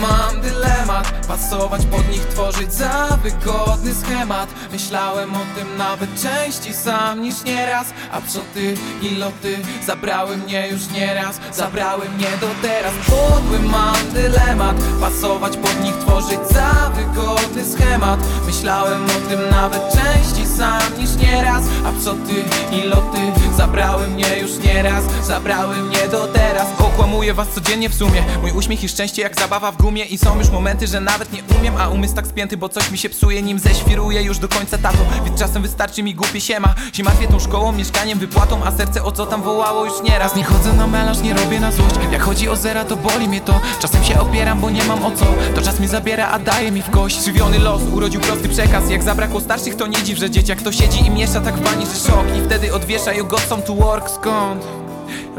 [0.01, 4.49] Mam dylemat, pasować pod nich, tworzyć za wygodny schemat.
[4.73, 7.87] Myślałem o tym nawet częściej sam niż nieraz.
[8.12, 11.41] A psoty i loty zabrały mnie już nieraz.
[11.53, 12.93] Zabrały mnie do teraz.
[13.07, 18.20] Podły mam dylemat, pasować pod nich, tworzyć za wygodny schemat.
[18.47, 21.65] Myślałem o tym nawet częściej sam niż nieraz.
[21.85, 22.35] A psoty
[22.73, 23.19] i loty
[23.57, 26.66] zabrały mnie już nieraz Zabrały mnie do teraz.
[26.78, 28.23] Okłamuję was codziennie w sumie.
[28.43, 30.05] Mój uśmiech i szczęście jak zabawa w gumie.
[30.05, 32.99] I są już momenty, że nawet nie umiem A umysł tak spięty, bo coś mi
[32.99, 34.99] się psuje Nim zeświruję już do końca tato.
[35.24, 36.74] Więc czasem wystarczy mi głupie siema.
[36.93, 40.37] Się tą szkołą, mieszkaniem, wypłatą A serce o co tam wołało już nieraz.
[40.37, 41.95] Nie chodzę na melanż, nie robię na złość.
[42.12, 43.61] Jak chodzi o zera, to boli mnie to.
[43.81, 45.27] Czasem się opieram, bo nie mam o co.
[45.55, 47.24] To czas mi zabiera, a daje mi w kość.
[47.24, 48.91] Żywiony los, urodził prosty przekaz.
[48.91, 51.87] Jak zabrakło starszych, to nie dziw, że dzieciak to siedzi i miesza tak w bani,
[51.87, 52.27] że szok.
[52.39, 54.64] I wtedy odwiesza got some to work, skąd?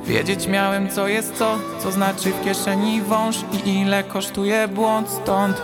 [0.04, 3.36] Wiedzieć miałem co jest co, co znaczy w kieszeni wąż
[3.66, 5.62] i ile kosztuje błąd stąd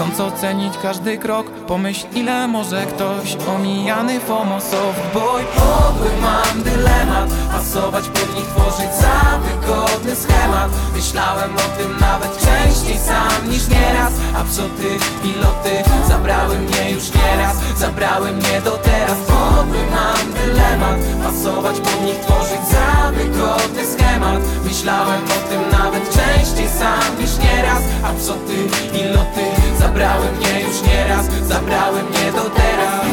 [0.00, 5.42] Chcąc ocenić każdy krok, pomyśl ile może ktoś omijany FOMO soft boy.
[5.56, 10.70] Podły mam dylemat, pasować pod nich, tworzyć za wygodny schemat.
[10.96, 14.12] Myślałem o tym nawet częściej sam niż nieraz.
[14.36, 14.90] A psoty
[15.24, 19.18] i loty zabrały mnie już nieraz Zabrały mnie do teraz.
[19.18, 24.40] Podły mam dylemat, pasować pod nich, tworzyć za wygodny schemat.
[24.64, 27.82] Myślałem o tym nawet częściej sam niż nieraz.
[28.02, 28.56] A psoty
[28.94, 29.44] i loty
[29.90, 33.06] zabrały mnie już nieraz Zabrały mnie do teraz.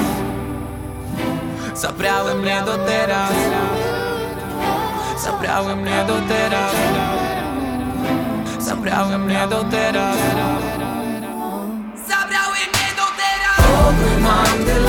[1.73, 3.31] Zabrały mnie do teraz.
[5.23, 6.71] Zabrały mnie do teraz.
[8.59, 10.17] Zabrały mnie do teraz.
[12.07, 14.86] Zabrały mnie do teraz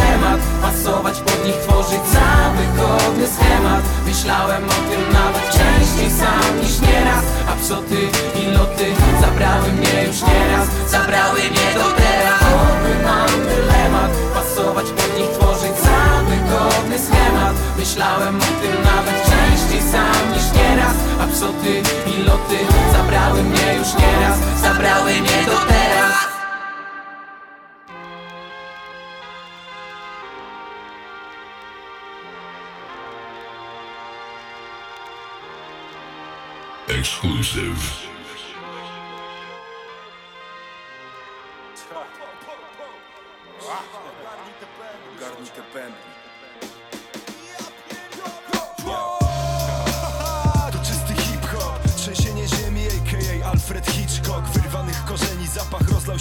[0.69, 2.29] Pasować pod nich, tworzyć za
[2.59, 3.83] wygodny schemat.
[4.07, 7.25] Myślałem o tym nawet częściej sam niż nieraz.
[7.51, 8.01] A psoty
[8.41, 8.87] i loty
[9.21, 10.67] zabrały mnie już nieraz.
[10.87, 14.11] Zabrały mnie do teraz Podły mam dylemat.
[14.35, 16.01] Pasować pod nich, tworzyć za
[16.31, 17.55] wygodny schemat.
[17.79, 20.97] Myślałem o tym nawet częściej sam niż nieraz.
[21.23, 21.73] A psoty
[22.13, 22.59] i loty
[22.93, 24.39] zabrały mnie już nieraz.
[24.63, 26.28] Zabrały mnie do teraz
[36.99, 38.08] Exclusive.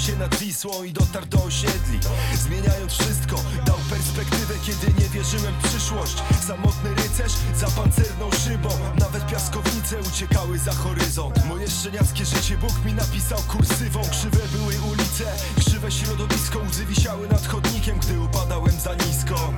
[0.08, 2.00] Się nad Wisłą i dotarł do osiedli.
[2.36, 3.36] Zmieniając wszystko,
[3.66, 6.16] dał perspektywę, kiedy nie wierzyłem w przyszłość.
[6.48, 8.70] Samotny rycerz za pancerną szybą.
[9.00, 11.46] Nawet piaskownice uciekały za horyzont.
[11.46, 14.02] Moje szczeniackie życie Bóg mi napisał kursywą.
[14.12, 15.26] Krzywe były ulice,
[15.60, 19.54] krzywe środowisko Łzy wisiały nad chodnikiem, gdy upadałem za nisko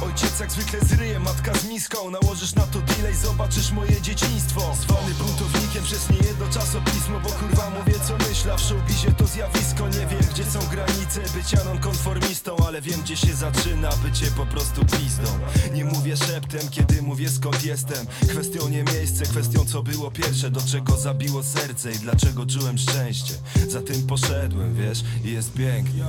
[0.00, 2.10] Ojciec jak zwykle zryje, matka z miską.
[2.10, 4.60] Nałożysz na to delay, zobaczysz moje dzieciństwo.
[4.82, 9.88] Zwany buntownikiem przez niejedno czasopismo Bo kurwa mówię co myślę, a w showbizie to zjawisko
[9.88, 11.20] Nie wiem gdzie są granice.
[11.34, 13.90] Bycia nonkonformistą Ale wiem gdzie się zaczyna.
[14.02, 15.30] Bycie po prostu pizdą.
[15.72, 18.06] Nie mówię szeptem, kiedy mówię skąd jestem.
[18.28, 20.50] Kwestią nie miejsce, kwestią co było pierwsze.
[20.50, 23.34] Do czego zabiło serce i dlaczego czułem szczęście.
[23.68, 26.04] Za tym poszedłem, wiesz, i jest pięknie.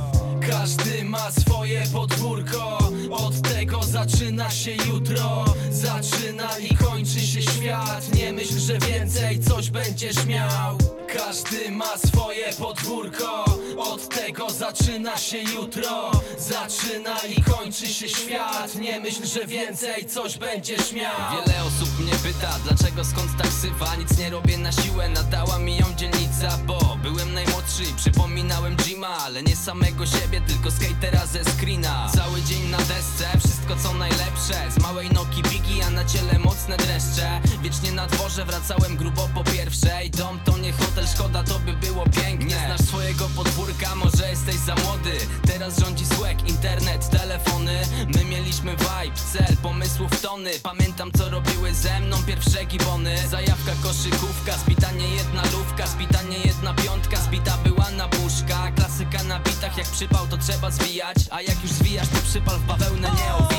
[0.49, 2.77] Każdy ma swoje podwórko.
[3.11, 8.14] Od tego zaczyna się jutro Zaczyna i kończy się świat.
[8.14, 10.78] Nie myśl, że więcej coś będziesz miał.
[11.18, 13.45] Każdy ma swoje podwórko
[13.78, 18.76] Od tego zaczyna się jutro zaczyna i kończy się świat.
[18.76, 21.14] Nie myśl, że więcej coś będziesz miał.
[21.32, 25.78] Wiele osób mnie pyta, dlaczego skąd tak sywa Nic nie robię na siłę, nadała mi
[25.78, 31.44] ją dzielnica Bo byłem najmłodszy i przypominałem Jima Ale nie samego siebie, tylko skatera ze
[31.44, 32.10] screena.
[32.16, 34.72] Cały dzień na desce, wszystko co najlepsze.
[34.72, 37.41] Z małej noki bigi, a na ciele mocne dreszcze.
[37.61, 42.03] Wiecznie na dworze, wracałem grubo po pierwszej Dom to nie hotel, szkoda to by było
[42.03, 42.65] piękne Nie.
[42.65, 45.11] Znasz swojego podwórka, może jesteś za młody.
[45.48, 47.81] Teraz rządzi słek, internet, telefony.
[48.15, 50.52] My mieliśmy vibe, cel, pomysłów tony.
[50.64, 53.27] Pamiętam co robiły ze mną pierwsze gibony.
[53.27, 59.23] Zajawka, koszykówka, zbita nie jedna lówka Zbita nie jedna piątka, zbita była na buszka Klasyka
[59.23, 61.18] na bitach, jak przypał to trzeba zwijać.
[61.31, 63.56] A jak już zwijasz to przypal w bawełnę, nie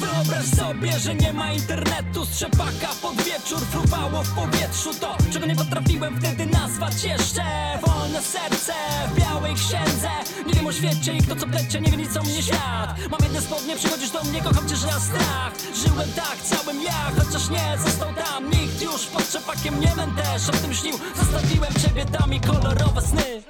[0.00, 5.56] Wyobraź sobie, że nie ma internetu Strzepaka pod wieczór fruwało w powietrzu To, czego nie
[5.56, 7.42] potrafiłem wtedy nazwać jeszcze.
[7.86, 8.72] Wolne serce
[9.10, 10.08] w białej księdze
[10.46, 12.96] Nie wiem o świecie i kto co plecie, nie wie nic o mnie świat.
[13.10, 15.52] Mam jedne spodnie, przychodzisz do mnie, kocham cię, że na strach.
[15.74, 18.82] Żyłem tak, całym ja, chociaż nie został tam Nikt.
[18.82, 20.94] Już pod trzepakiem nie będę o tym śnił.
[21.16, 23.42] Zostawiłem ciebie tam i kolorowe sny.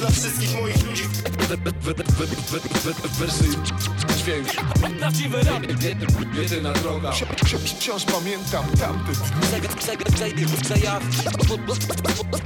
[0.00, 1.02] Dla wszystkich moich ludzi
[3.18, 3.44] Wersy
[4.16, 4.48] dźwięk
[4.98, 5.62] Prawdziwy rap
[6.34, 7.12] Jedyna droga
[7.64, 9.12] Wciąż pamiętam tamty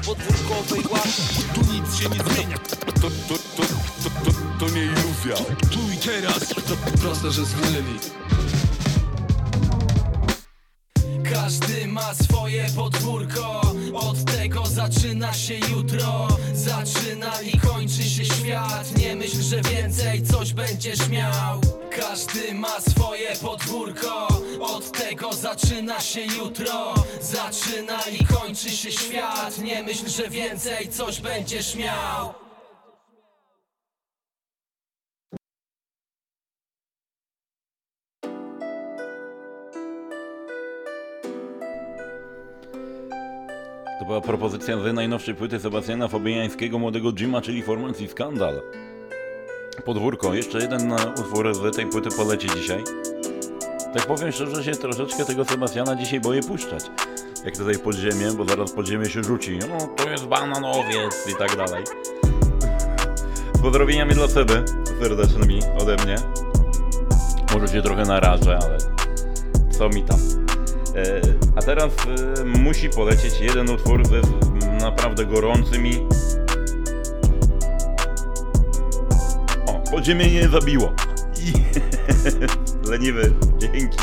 [0.07, 1.09] podwórkowej łapy
[1.55, 3.63] Tu nic się nie zmienia To, to, to,
[4.05, 5.37] to, to, to nie iluzja
[5.71, 7.99] Tu i teraz To proste, że zginęli
[11.33, 13.61] Każdy ma swoje podwórko.
[13.95, 16.29] Od tego zaczyna się jutro.
[16.55, 18.97] Zaczyna i kończy się świat.
[18.97, 21.61] Nie myśl, że więcej coś będziesz miał.
[21.91, 24.29] Każdy ma swoje podwórko.
[24.61, 26.95] Od tego zaczyna się jutro.
[27.21, 29.59] Zaczyna i kończy się świat.
[29.59, 32.50] Nie myśl, że więcej coś będziesz miał
[44.11, 48.63] była propozycja z najnowszej płyty Sebastiana Fabiańskiego, młodego Jima, czyli formacji Skandal.
[49.85, 52.85] Podwórko, jeszcze jeden e, utwór z tej płyty poleci dzisiaj.
[53.95, 56.85] Tak powiem szczerze, się troszeczkę tego Sebastiana dzisiaj boję puszczać.
[57.45, 59.59] Jak tutaj podziemie, bo zaraz podziemie się rzuci.
[59.59, 61.85] No, to jest bananowiec i tak dalej.
[63.63, 64.65] Pozdrowieniami dla Seby,
[65.03, 66.17] serdecznymi ode mnie.
[67.53, 68.79] Może się trochę narażę, ale
[69.71, 70.40] co mi tam.
[70.97, 71.21] E,
[71.57, 71.93] a teraz
[72.41, 74.21] e, musi polecieć jeden utwór ze
[74.81, 76.07] naprawdę gorącymi.
[79.67, 80.93] O, podziemie nie zabiło.
[82.91, 83.99] Leniwy, dzięki.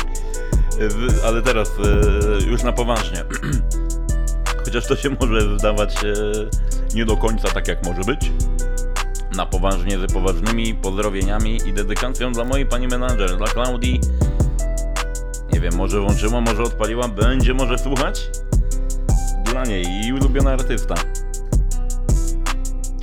[0.80, 1.72] E, Ale teraz
[2.46, 3.24] już na poważnie.
[4.64, 5.94] Chociaż to się może wydawać
[6.94, 8.32] nie do końca tak jak może być.
[9.36, 14.00] Na poważnie, z poważnymi pozdrowieniami i dedykacją dla mojej pani menadżer, dla Klaudii.
[15.58, 18.30] Nie wiem, może włączyła, może odpaliła, będzie może słuchać?
[19.44, 20.94] Dla niej i ulubiona artysta.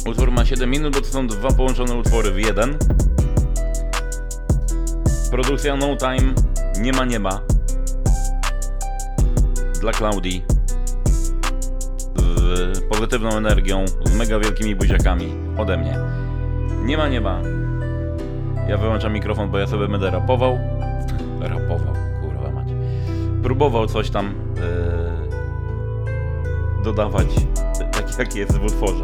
[0.06, 2.77] Utwór ma 7 minut, bo to są dwa połączone utwory w jeden.
[5.32, 6.34] Produkcja No Time,
[6.80, 7.41] nie ma nieba.
[9.82, 10.45] Dla Klaudii.
[12.38, 15.34] Z pozytywną energią, z mega wielkimi buziakami.
[15.57, 15.99] Ode mnie.
[16.86, 17.41] Nie ma nieba.
[18.68, 20.74] Ja wyłączam mikrofon, bo ja sobie będę rapował.
[23.45, 24.63] Próbował coś tam yy,
[26.84, 27.27] dodawać,
[27.91, 29.03] tak jak jest w utworze.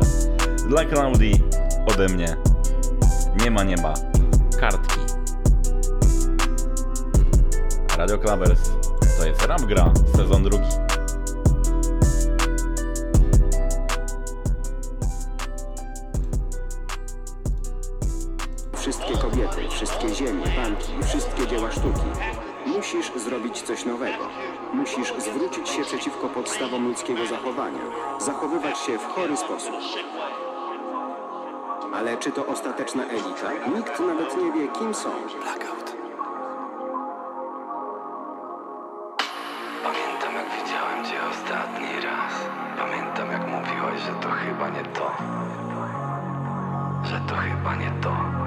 [0.67, 1.43] Dla Klaudii
[1.87, 2.37] ode mnie.
[3.43, 3.93] Nie ma nieba.
[4.59, 4.99] Kartki.
[7.97, 8.71] Radio Clubbers.
[9.19, 10.90] To jest Rap Gra, sezon drugi.
[23.71, 24.23] Coś nowego.
[24.73, 27.79] Musisz zwrócić się przeciwko podstawom ludzkiego zachowania.
[28.19, 29.75] Zachowywać się w chory sposób.
[31.93, 33.67] Ale czy to ostateczna elita?
[33.75, 35.09] Nikt nawet nie wie, kim są.
[35.43, 35.95] Blackout.
[39.83, 42.33] Pamiętam jak widziałem cię ostatni raz
[42.77, 45.11] Pamiętam jak mówiłaś, że to chyba nie to
[47.03, 48.40] Że to chyba nie to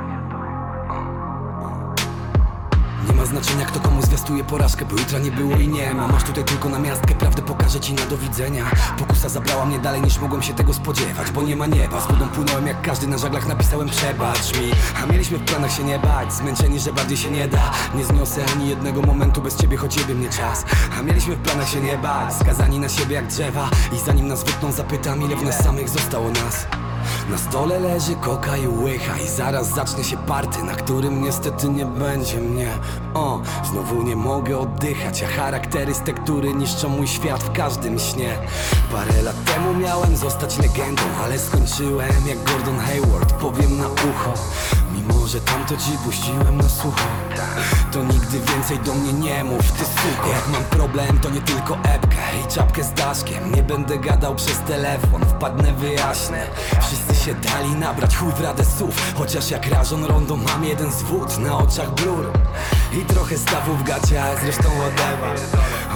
[3.08, 6.08] Nie ma znaczenia kto komu zwiastuje porażkę Bo jutra nie było i nie ma.
[6.08, 8.64] Masz tutaj tylko na miastkę Prawdę pokażę ci na do widzenia.
[8.98, 12.00] Pokusa zabrała mnie dalej niż mogłem się tego spodziewać Bo nie ma nieba.
[12.00, 14.70] Z wodą płynąłem jak każdy na żaglach napisałem przebacz mi.
[15.02, 17.70] A mieliśmy w planach się nie bać Zmęczeni, że bardziej się nie da.
[17.94, 20.64] Nie zniosę ani jednego momentu bez ciebie Choć jebie mnie czas.
[20.98, 23.70] A mieliśmy w planach się nie bać Skazani na siebie jak drzewa.
[23.92, 26.66] I zanim nas wytną zapytam ile w nas samych zostało nas
[27.30, 31.86] Na stole leży koka i łycha I zaraz zacznie się party, na którym niestety nie
[31.86, 32.68] będzie mnie.
[33.14, 36.02] O, znowu nie mogę oddychać A charaktery z
[36.54, 38.38] niszczą mój świat w każdym śnie.
[38.92, 44.34] Parę lat temu miałem zostać legendą Ale skończyłem jak Gordon Hayward Powiem na ucho
[45.24, 47.08] Mimo, że tamto ci puściłem na sucho
[47.92, 50.28] To nigdy więcej do mnie nie mów, ty suko.
[50.28, 53.54] Jak mam problem, to nie tylko epkę i czapkę z daszkiem.
[53.54, 56.46] Nie będę gadał przez telefon, wpadnę, wyjaśnę.
[56.80, 59.14] Wszyscy się dali nabrać, chuj w radę słów.
[59.14, 62.30] Chociaż jak rażon rondo mam jeden zwód Na oczach blur.
[62.92, 65.38] I trochę stawu w gaciach, zresztą whatever.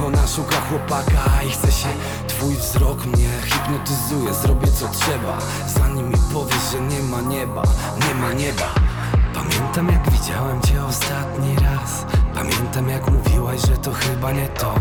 [0.07, 1.89] Ona szuka chłopaka i chce się
[2.29, 4.35] Twój wzrok mnie hipnotyzuje.
[4.35, 7.63] Zrobię co trzeba, zanim mi powiesz, że nie ma nieba
[8.09, 8.89] Nie ma nieba
[9.39, 12.07] Pamiętam jak widziałem cię ostatni raz.
[12.35, 14.75] Pamiętam jak mówiłaś, że to chyba nie to.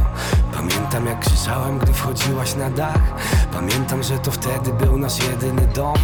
[0.53, 3.01] Pamiętam jak krzyczałem, gdy wchodziłaś na dach.
[3.53, 5.95] Pamiętam, że to wtedy był nasz jedyny dom.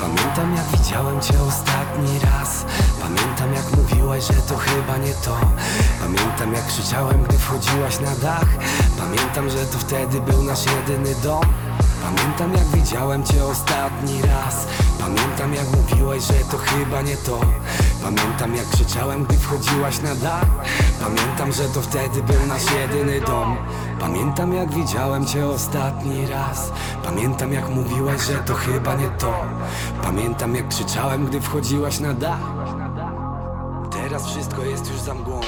[0.00, 2.64] Pamiętam jak widziałem cię ostatni raz.
[3.02, 5.36] Pamiętam jak mówiłaś, że to chyba nie to.
[6.00, 8.48] Pamiętam jak krzyczałem, gdy wchodziłaś na dach.
[8.98, 11.44] Pamiętam, że to wtedy był nasz jedyny dom
[12.04, 14.66] Pamiętam jak widziałem cię ostatni raz.
[15.00, 17.40] Pamiętam jak mówiłaś, że to chyba nie to.
[18.02, 20.46] Pamiętam jak krzyczałem, gdy wchodziłaś na dach.
[21.00, 23.56] Pamiętam, że to wtedy był nasz jedyny dom.
[24.00, 26.72] Pamiętam jak widziałem cię ostatni raz.
[27.04, 29.34] Pamiętam jak mówiłaś, że to chyba nie to.
[30.02, 32.40] Pamiętam jak krzyczałem, gdy wchodziłaś na dach.
[33.90, 35.40] Teraz wszystko jest już za mgłą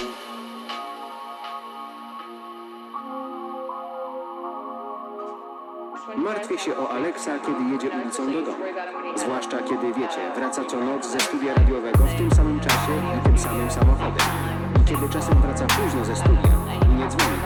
[6.27, 8.65] Martwię się o Aleksa, kiedy jedzie ulicą do domu.
[9.17, 13.39] Zwłaszcza kiedy, wiecie, wraca co noc ze studia radiowego w tym samym czasie i tym
[13.39, 14.27] samym samochodem.
[14.81, 16.51] I kiedy czasem wraca późno ze studia
[16.87, 17.37] i nie dzwoni.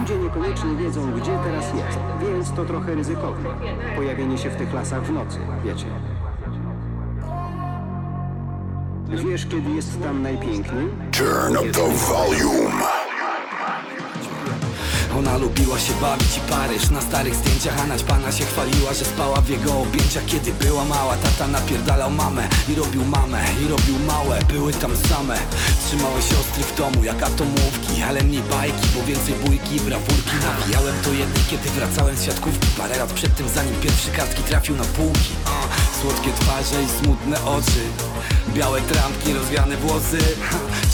[0.00, 3.50] Ludzie niekoniecznie wiedzą, gdzie teraz jest, więc to trochę ryzykowne.
[3.96, 5.86] Pojawienie się w tych lasach w nocy, wiecie.
[9.08, 10.88] Wiesz, kiedy jest tam najpiękniej?
[11.12, 12.84] Turn up the volume.
[15.18, 16.90] Ona lubiła się bawić i Paryż.
[16.90, 20.24] Na starych zdjęciach Anać pana się chwaliła, że spała w jego objęciach.
[20.26, 24.38] Kiedy była mała, tata napierdalał mamę I robił mamę, i robił małe.
[24.52, 25.38] Były tam same.
[25.86, 30.94] Trzymały siostry w domu jak atomówki Ale mniej bajki, bo więcej bójki i brawurki Nawijałem.
[31.04, 34.84] To jednej, kiedy wracałem z siatkówki Parę lat przed tym, zanim pierwszy kartki trafił na
[34.84, 35.32] półki.
[35.46, 35.58] A,
[36.00, 37.82] Słodkie twarze i smutne oczy
[38.54, 40.18] Białe trampki, rozwiane włosy.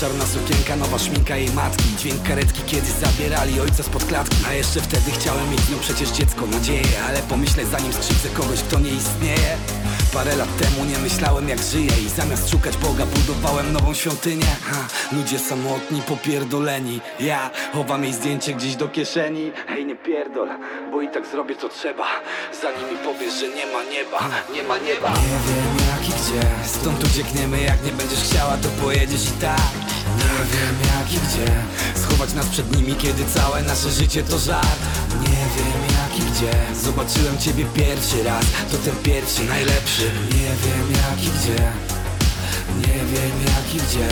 [0.01, 1.85] Czarna sukienka, nowa szminka jej matki.
[1.99, 4.37] Dźwięk karetki, kiedy zabierali ojca spod klatki.
[4.49, 8.81] A jeszcze wtedy chciałem mieć nią przecież dziecko, nadzieję Ale pomyśleć zanim skrzywdzę kogoś, kto
[8.81, 9.57] nie istnieje
[10.15, 14.47] Parę lat temu nie myślałem jak żyję I zamiast szukać Boga budowałem nową świątynię.
[14.63, 14.77] Ha,
[15.13, 17.01] Ludzie samotni, popierdoleni.
[17.21, 19.53] Ja chowam jej zdjęcie gdzieś do kieszeni.
[19.67, 20.49] Hej nie pierdol,
[20.91, 22.05] bo i tak zrobię co trzeba.
[22.63, 24.19] Zanim mi powiesz, że nie ma nieba
[24.55, 25.09] Nie ma nieba.
[25.09, 27.63] Nie wiem jak i gdzie Stąd uciekniemy.
[27.63, 29.73] Jak nie będziesz chciała to pojedziesz i tak.
[30.19, 31.53] Nie wiem jak i gdzie.
[32.03, 34.79] Schować nas przed nimi kiedy całe nasze życie to żart.
[35.21, 36.53] Nie wiem jak i gdzie?
[36.83, 38.45] Zobaczyłem ciebie pierwszy raz.
[38.71, 40.11] To ten pierwszy, najlepszy.
[40.31, 41.73] Nie wiem jak i gdzie.
[42.79, 44.09] Nie wiem jak i gdzie.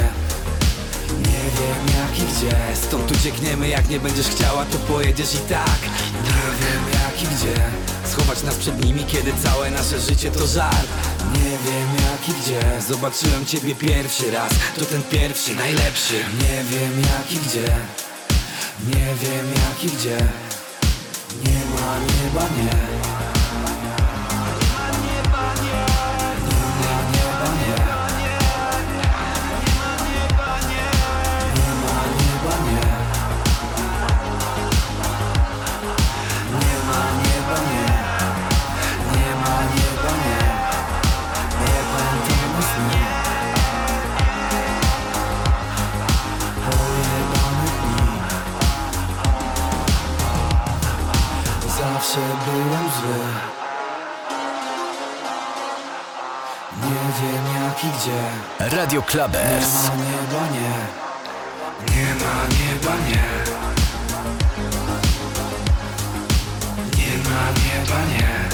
[1.18, 2.56] Nie wiem jak i gdzie.
[2.86, 5.78] Stąd uciekniemy jak nie będziesz chciała to pojedziesz i tak.
[6.24, 7.62] Nie wiem jak i gdzie.
[8.10, 10.88] Schować nas przed nimi kiedy całe nasze życie to żart.
[11.34, 12.80] Nie wiem jak i gdzie.
[12.88, 14.52] Zobaczyłem ciebie pierwszy raz.
[14.78, 16.14] To ten pierwszy, najlepszy.
[16.14, 17.66] Nie wiem jak i gdzie.
[18.86, 20.18] Nie wiem jak i gdzie
[21.82, 23.11] Nie ma
[52.02, 53.24] Zawsze byłem zły.
[56.82, 58.20] Nie wiem jak i gdzie.
[58.76, 59.72] Radio Clubbers.
[59.84, 60.74] Nie ma nieba, nie.
[61.96, 63.24] Nie ma nieba, nie.
[66.96, 68.32] Nie ma nieba, nie.
[68.48, 68.51] Nie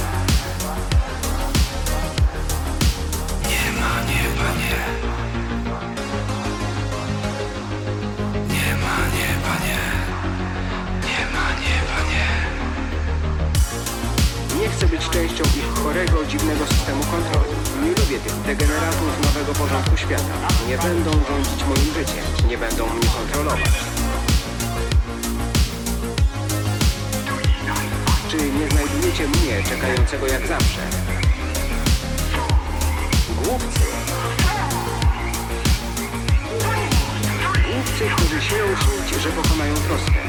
[14.69, 17.55] Nie chcę być częścią ich chorego, dziwnego systemu kontroli.
[17.83, 20.35] Nie lubię tych degeneratów nowego porządku świata.
[20.69, 22.49] Nie będą rządzić moim życiem.
[22.49, 23.71] Nie będą mnie kontrolować.
[29.19, 30.81] Zobaczcie mnie, czekającego jak zawsze.
[33.45, 33.81] Głupcy.
[37.65, 40.28] Głupcy, którzy śmieją śnić, że pokonają troskę.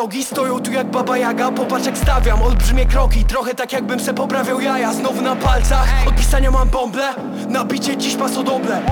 [0.00, 4.14] Nogi Stoją tu jak baba jaga, popatrz jak stawiam Olbrzymie kroki, trochę tak jakbym se
[4.14, 4.92] poprawiał jaja.
[4.92, 7.14] Znowu na palcach, od pisania mam bąble.
[7.48, 8.82] Nabicie dziś pasodoble.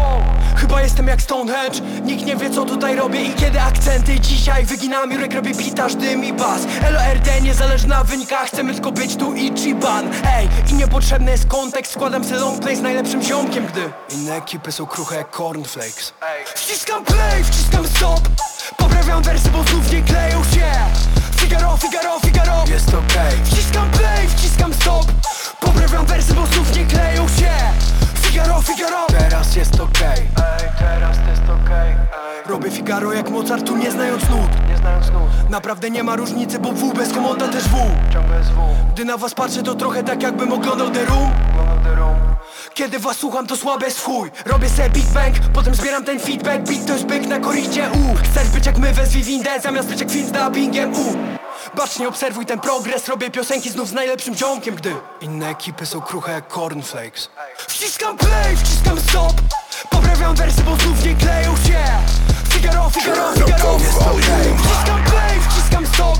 [0.56, 1.80] Chyba jestem jak Stonehenge.
[2.04, 4.20] Nikt nie wie co tutaj robię i kiedy akcenty.
[4.20, 6.60] Dzisiaj wyginam jurek, robię pitaż, dym i bas.
[6.92, 11.92] LORD niezależna na wynikach Chcemy tylko być tu Ichiban Ej, i niepotrzebny jest kontekst.
[11.92, 16.12] Składam se long play z najlepszym ziomkiem, gdy Inne ekipy są kruche jak cornflakes.
[16.54, 18.20] Wciskam play, wciskam stop
[18.76, 20.72] Poprawiam wersy, bo znów nie kleją się.
[21.36, 22.64] Figaro, Figaro, Figaro.
[22.68, 23.44] Jest okej.
[23.44, 25.06] Wciskam play, wciskam stop.
[25.60, 27.50] Poprawiam wersy, bo znów nie kleją się.
[28.14, 29.06] Figaro, Figaro.
[29.18, 30.18] Teraz jest okej.
[30.20, 31.94] Ej, teraz jest okej.
[32.46, 34.68] Robię Figaro jak Mozart, tu nie znając nut.
[34.68, 35.50] Nie znając nut.
[35.50, 37.76] Naprawdę nie ma różnicy, bo W bez komanda też W.
[38.12, 38.74] Ciągle jest W.
[38.92, 41.30] Gdy na was patrzę, to trochę tak jakbym oglądał The Room
[42.74, 44.30] kiedy was słucham to słabe jest chuj.
[44.46, 46.60] Robię se Big Bang, potem zbieram ten feedback.
[46.60, 48.14] Beat to jest byk na koridzie, u.
[48.14, 51.16] Chcesz być jak my, wezwij windę Zamiast być jak film z dubbingiem, u.
[51.76, 56.32] Bacznie obserwuj ten progres Robię piosenki znów z najlepszym ziomkiem, gdy Inne ekipy są kruche
[56.32, 57.30] jak cornflakes.
[57.68, 59.32] Wciskam play, wciskam stop.
[59.90, 61.84] Poprawiam wersy, bo znów nie kleją się.
[62.48, 64.56] Figaro, Figaro, Figaro Jest okej.
[64.58, 66.18] Wciskam play, wciskam stop.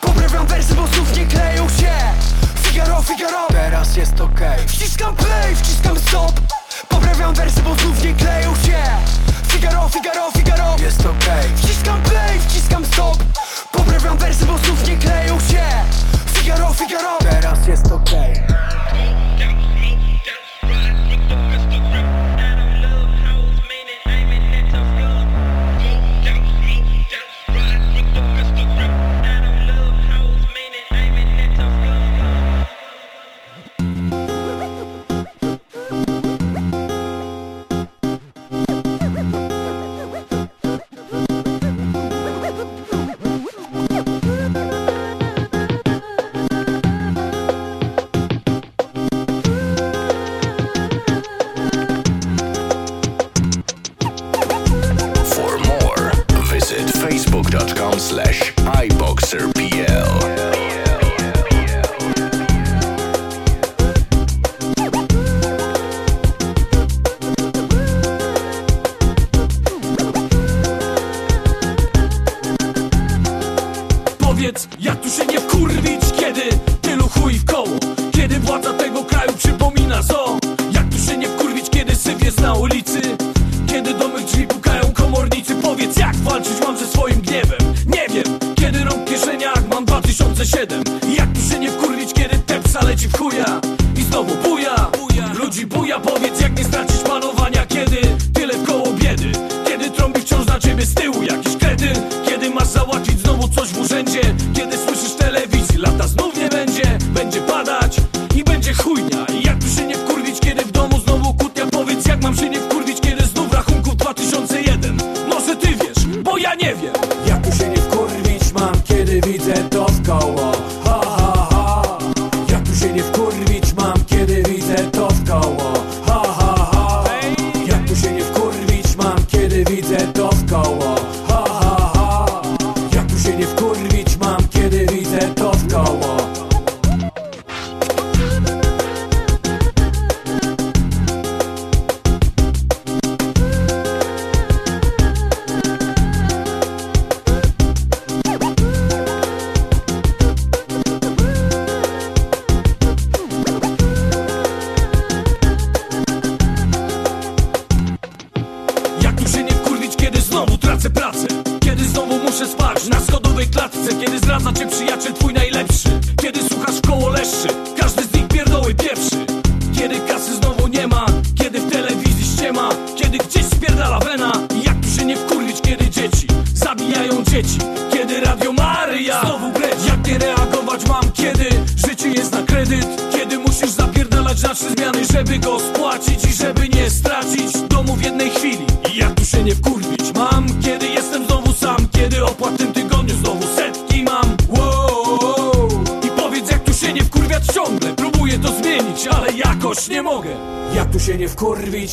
[0.00, 2.45] Poprawiam wersy, bo znów nie kleją się
[2.76, 3.46] Figaro, Figaro.
[3.48, 4.68] Teraz jest okej.
[4.68, 6.40] Wciskam play, wciskam stop.
[6.88, 8.82] Poprawiam wersy, bo znów nie kleją się.
[9.48, 10.76] Figaro, Figaro, Figaro.
[10.82, 11.50] Jest okej.
[11.56, 13.16] Wciskam play, wciskam stop.
[13.72, 15.64] Poprawiam wersy, bo znów nie kleją się.
[16.26, 17.18] Figaro, Figaro.
[17.18, 18.34] Teraz jest okej.
[18.46, 18.75] For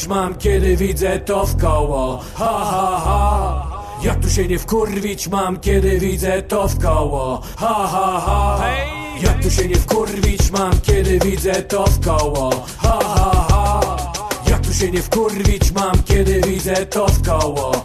[0.08, 2.24] mam, kiedy widzę to w koło.
[2.36, 3.68] Ha ha ha.
[4.04, 7.42] Jak tu się nie wkurwić mam, kiedy widzę to w koło.
[7.58, 8.60] Ha ha ha.
[9.24, 12.50] Jak tu się nie wkurwić mam, kiedy widzę to w koło.
[12.78, 13.98] Ha ha ha.
[14.50, 17.83] Jak tu się nie wkurwić mam, kiedy widzę to w koło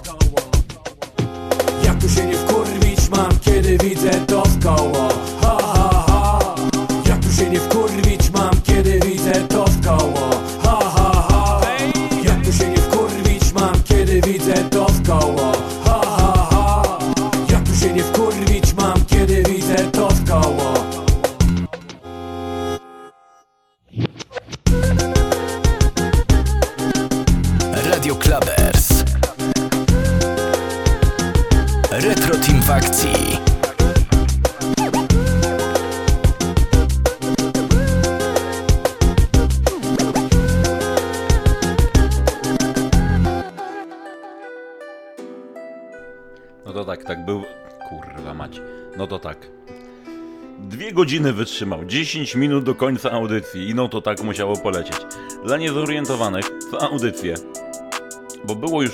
[51.18, 54.96] godziny wytrzymał, 10 minut do końca audycji i no to tak musiało polecieć.
[55.44, 57.34] Dla niezorientowanych to audycje,
[58.44, 58.92] bo było już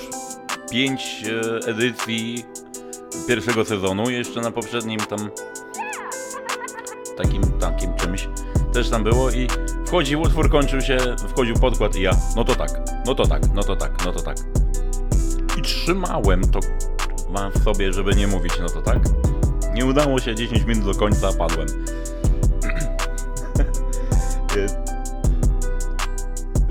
[0.71, 1.23] 5
[1.67, 2.45] edycji
[3.27, 5.29] pierwszego sezonu, jeszcze na poprzednim tam
[7.17, 8.29] takim, takim czymś
[8.73, 9.47] też tam było i
[9.87, 10.97] wchodził utwór, kończył się,
[11.27, 12.71] wchodził podkład i ja, no to tak,
[13.05, 14.37] no to tak, no to tak, no to tak.
[15.57, 16.59] I trzymałem to
[17.29, 18.99] mam w sobie, żeby nie mówić, no to tak.
[19.73, 21.67] Nie udało się 10 minut do końca, padłem.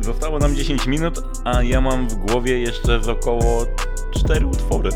[0.05, 3.67] Zostało nam 10 minut, a ja mam w głowie jeszcze z około
[4.15, 4.91] 4 utwory.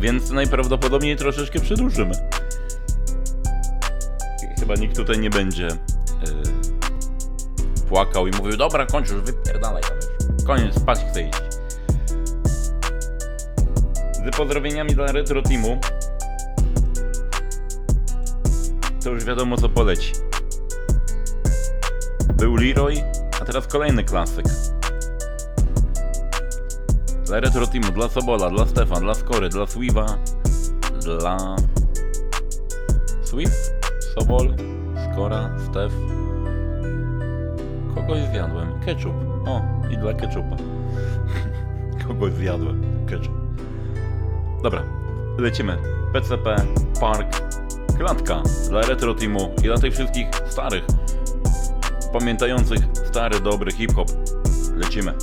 [0.00, 2.14] Więc najprawdopodobniej troszeczkę przedłużymy.
[4.60, 5.78] Chyba nikt tutaj nie będzie yy,
[7.88, 9.82] płakał i mówił, dobra, kończ już, wypierdalaj.
[10.46, 11.42] Koniec, spać chcę iść.
[14.12, 15.80] Z pozdrowieniami dla Retro Teamu.
[19.04, 20.12] To już wiadomo co poleci.
[22.34, 23.02] Był Leroy,
[23.48, 24.44] teraz kolejny klasyk.
[27.26, 30.06] Dla Retro Teamu, dla Sobola, dla Stefan, dla Skory, dla Swiva,
[31.00, 31.56] dla...
[33.22, 33.72] Swift?
[34.14, 34.54] Sobol?
[35.12, 35.50] Skora?
[35.70, 35.92] Stef?
[37.94, 38.80] Kogoś zjadłem.
[38.86, 39.14] Ketchup.
[39.46, 40.56] O, i dla ketchupa.
[42.06, 43.06] Kogoś zjadłem.
[43.06, 43.34] Ketchup.
[44.62, 44.82] Dobra,
[45.38, 45.78] lecimy.
[46.12, 46.56] PCP,
[47.00, 47.42] Park,
[47.98, 50.84] Klatka dla Retro Teamu i dla tych wszystkich starych,
[52.12, 54.08] pamiętających stary, dobry hip-hop.
[54.76, 55.14] Lecimy.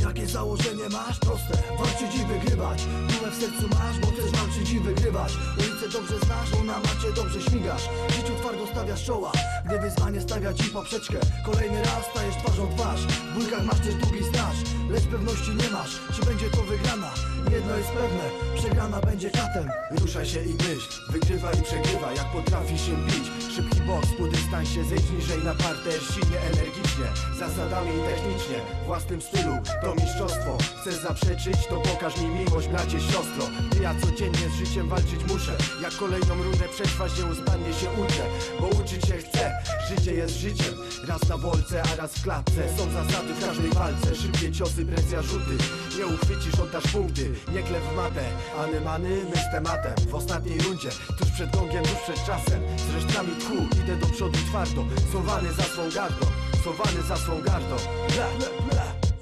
[0.00, 1.18] Jakie założenie masz?
[1.18, 6.18] Proste, walczyć i wygrywać Dumę w sercu masz, bo też walczyć i wygrywać Ulicę dobrze
[6.18, 6.31] znasz,
[6.72, 9.32] na macie dobrze śmigasz W życiu twardo stawiasz czoła.
[9.66, 13.00] Gdy wyzwanie stawia ci poprzeczkę Kolejny raz stajesz twarzą w twarz.
[13.00, 14.56] W bójkach masz też długi staż
[14.90, 17.10] Lecz pewności nie masz, czy będzie to wygrana
[17.50, 18.24] Jedno jest pewne,
[18.54, 19.68] przegrana będzie katem.
[20.00, 23.42] Ruszaj się i myśl, wygrywa i przegrywa Jak potrafisz się bić.
[23.56, 27.08] Szybki boks, po dystansie Zejdź niżej na parter, silnie, energicznie
[27.38, 29.54] Zasadami i technicznie, własnym stylu.
[29.82, 33.44] To mistrzostwo, chcesz zaprzeczyć To pokaż mi miłość, bracie, siostro.
[33.82, 38.24] Ja codziennie z życiem walczyć muszę Jak kolejną rundę przetrwać nieustannie się uczę.
[38.60, 39.52] Bo uczyć się chcę,
[39.88, 40.74] życie jest życiem.
[41.08, 42.62] Raz na wolce, a raz w klatce.
[42.76, 45.56] Są zasady w każdej walce Szybkie ciosy, presja, rzuty.
[45.98, 48.24] Nie uchwycisz, oddasz punkty Nie klep w matę,
[48.58, 50.88] anemany, my z tematem W ostatniej rundzie,
[51.18, 52.60] tuż przed gongiem, tuż przed czasem
[52.90, 53.54] Z resztkami tchu,
[53.84, 56.26] idę do przodu twardo Sowany za swą gardą,
[56.64, 57.76] sowany za swą gardą
[58.14, 59.12] Bla, bla, bla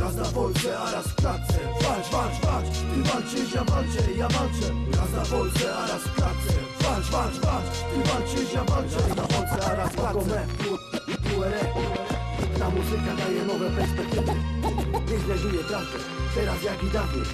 [0.00, 4.28] Raz na wolce, a raz w klatce Walcz, walcz, walcz, ty walczysz, ja walczę, ja
[4.28, 9.14] walczę Raz na wolce, a raz w klatce Walcz, walcz, walcz, ty walczysz, ja walczę
[9.16, 10.46] Na wolce, a raz w klatce
[12.58, 14.32] Ta muzyka daje nowe perspektywy.
[15.10, 15.98] Nie zleżuje prawdę,
[16.34, 17.24] teraz jak i dawniej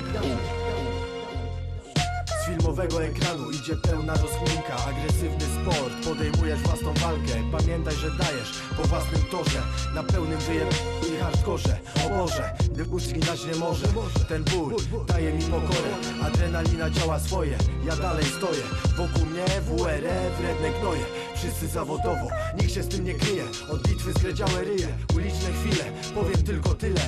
[2.47, 4.77] filmowego ekranu idzie pełna rozkminka.
[4.89, 7.33] Agresywny sport, podejmujesz własną walkę.
[7.53, 9.63] Pamiętaj, że dajesz po własnym torze.
[9.95, 10.69] Na pełnym wyjem
[11.09, 11.77] i hardkorze.
[12.07, 13.87] O Boże, gdy ginać nie może.
[14.29, 14.77] Ten ból
[15.07, 15.91] daje mi pokorę.
[16.23, 18.63] Adrenalina działa swoje, ja dalej stoję.
[18.97, 21.05] Wokół mnie WRE, wredne gnoje.
[21.37, 22.29] Wszyscy zawodowo,
[22.61, 23.45] nikt się z tym nie kryje.
[23.71, 25.64] Od bitwy zgredziałe ryje, uliczne chwile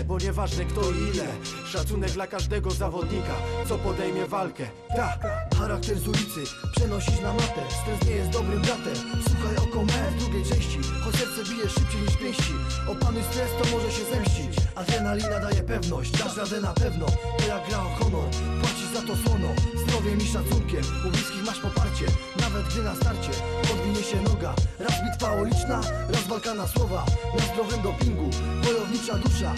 [0.06, 1.26] bo nieważne kto i ile.
[1.66, 3.34] Szacunek dla każdego zawodnika
[3.68, 4.64] Co podejmie walkę,
[4.96, 5.18] ta
[5.58, 6.40] Charakter z ulicy
[6.76, 7.62] przenosisz na matę.
[7.82, 8.94] Stres nie jest dobrym bratem.
[9.28, 10.78] Słuchaj oko me w drugiej części.
[11.04, 12.52] Choć serce bije szybciej niż pięści.
[12.88, 14.66] Opanuj stres to może się zemścić.
[14.74, 16.10] Adrenalina daje pewność.
[16.10, 17.06] Dasz radę na pewno.
[17.38, 18.28] To jak gra o honor.
[18.60, 19.48] Płacisz za to słono.
[19.82, 20.82] Zdrowiem i szacunkiem.
[21.06, 22.06] U bliskich masz poparcie.
[22.40, 23.30] Nawet gdy na starcie
[23.68, 24.54] Podwinie się noga.
[24.78, 25.80] Raz bitwa uliczna
[26.12, 27.04] Raz walka na słowa.
[27.38, 28.30] Na zdrowym dopingu.
[28.62, 29.54] Wojownicza dusza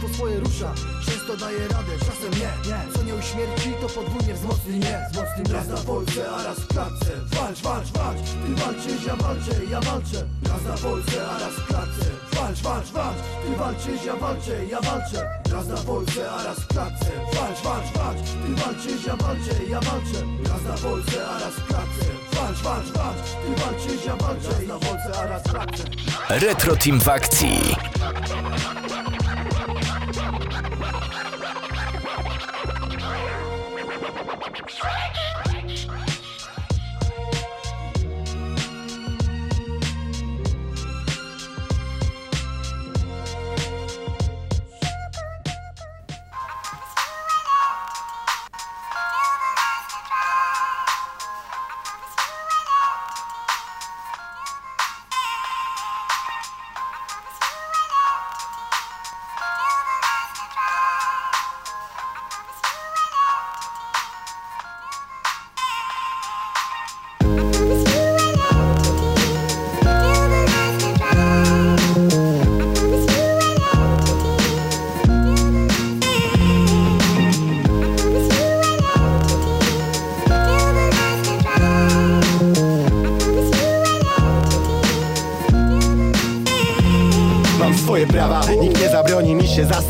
[0.00, 0.74] po swoje rusza
[1.06, 5.68] Często daje radę Czasem nie, nie Co nie uśmierci to podwójnie wzmocni nie Wzmocni raz
[5.68, 7.10] na Polsce, a raz w klatce.
[7.32, 10.26] Walcz, walcz, walcz Ty walczysz, ja walczę, ja walczę.
[10.48, 12.06] Raz na Polsce, a raz w klatce.
[12.32, 15.40] Walcz, walcz, walcz Ty walczysz, ja walczę, ja walczę.
[15.52, 17.10] Raz na Polsce, a raz w klatce.
[17.34, 20.20] Walcz, walcz, walcz Ty walczysz, ja walczę, ja walczę.
[20.50, 22.06] Raz na Polsce, a raz w klatce.
[22.32, 24.48] Walcz, walcz, walcz Ty walczysz, ja walczę.
[24.48, 25.84] Raz na Polsce, a raz w klatce.
[26.28, 27.76] Retro Team w akcji.
[34.82, 35.29] Mam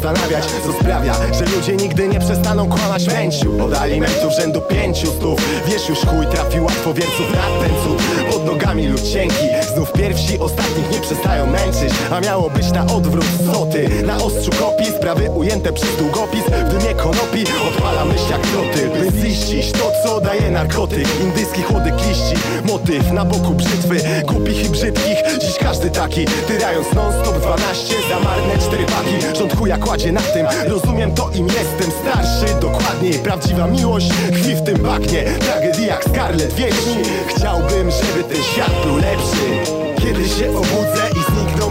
[0.00, 2.19] zastanawiać Co sprawia, że ludzie nigdy nie
[2.50, 3.64] przestaną kłamać męciu.
[3.64, 5.40] Od alimentów rzędu pięciu stów.
[5.66, 8.02] Wiesz już chuj trafi łatwo wierców na ten cud
[8.32, 11.92] Pod nogami lud cienki, znów pierwsi ostatnich nie przestają męczyć.
[12.10, 16.44] A miało być na odwrót zoty Na ostrzu kopii, sprawy ujęte przez długopis.
[16.44, 21.08] W dymie konopi odpala myśl jak trotyl By ziścić to co daje narkotyk.
[21.20, 24.00] Indyjski chłodek liści, motyw na boku brzytwy.
[24.24, 26.24] Głupich i brzydkich, dziś każdy taki.
[26.48, 29.38] Tyrając non stop 12 za marne cztery paki.
[29.38, 34.62] Rząd chuja kładzie na tym, rozumiem to im jestem starszy Dokładniej, prawdziwa miłość tkwi w
[34.62, 35.24] tym bagnie.
[35.24, 36.98] Tragedii jak Scarlett wieści
[37.28, 39.72] Chciałbym, żeby ten świat był lepszy.
[40.02, 41.19] Kiedy się obudzę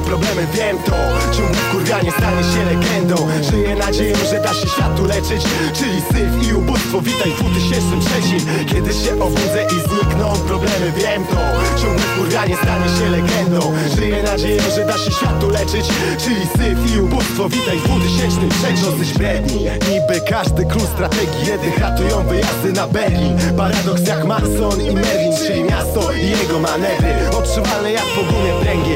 [0.10, 0.98] problemy, wiem to.
[1.36, 3.16] Ciągłe wkurwianie stanie się legendą?
[3.52, 5.42] Żyję nadzieją, że da się światu leczyć.
[5.78, 8.10] Czyli syf i ubóstwo, witaj w 2003
[8.72, 11.42] Kiedy się obudzę i znikną problemy, wiem to.
[11.82, 13.60] Ciągłe wkurwianie stanie się legendą?
[13.96, 15.86] Żyję nadzieją, że da się światu leczyć.
[16.24, 19.60] Czyli syf i ubóstwo, witaj w 2003 Dosyć bredni,
[19.90, 23.38] niby każdy król strategii Jednych ratują wyjazdy na Berlin.
[23.58, 28.22] Paradoks jak Manson i Merlin Czyli miasto i jego manewry Odczuwalne jak po
[28.62, 28.94] pręgi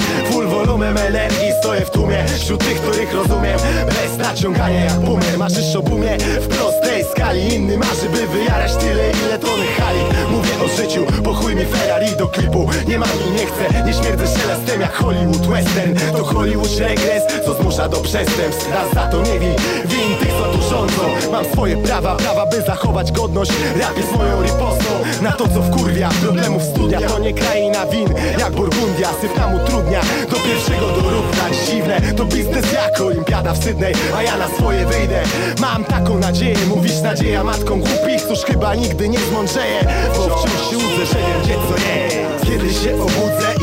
[0.53, 3.59] Full volumem energii stoję w tłumie Wśród tych, których rozumiem.
[3.85, 6.47] Bez naciągania jak boomer Marzysz o boomie w
[6.93, 9.99] prostej skali Inny marzy, by wyjarać tyle, ile tony hali
[10.31, 12.69] Mówię o życiu, po chuj mi Ferrari do klipu.
[12.87, 15.95] Nie mam i nie chcę, nie śmierdzę szelestem jak Hollywood Western.
[16.17, 18.71] To Hollywood regres, co zmusza do przestępstw.
[18.71, 19.55] Raz za to nie win,
[19.85, 23.51] win tych co tu rządzą Mam swoje prawa, prawa by zachować godność.
[23.79, 24.89] Rap jest moją ripostą
[25.21, 26.09] na to co wkurwia.
[26.21, 28.09] Problemów studnia to nie kraina win
[28.39, 30.01] Jak Burgundia, syf nam utrudnia
[30.31, 31.53] Do pierwszego dorównać.
[31.69, 35.23] Dziwne To biznes jak olimpiada w Sydney A ja na swoje wyjdę.
[35.61, 39.79] Mam taką nadzieję, mówisz nadzieja matką głupich Cóż chyba nigdy nie zmądrzeję
[40.17, 43.62] Bo wciąż się łudzę, że wiem gdzie co jest Kiedy się obudzę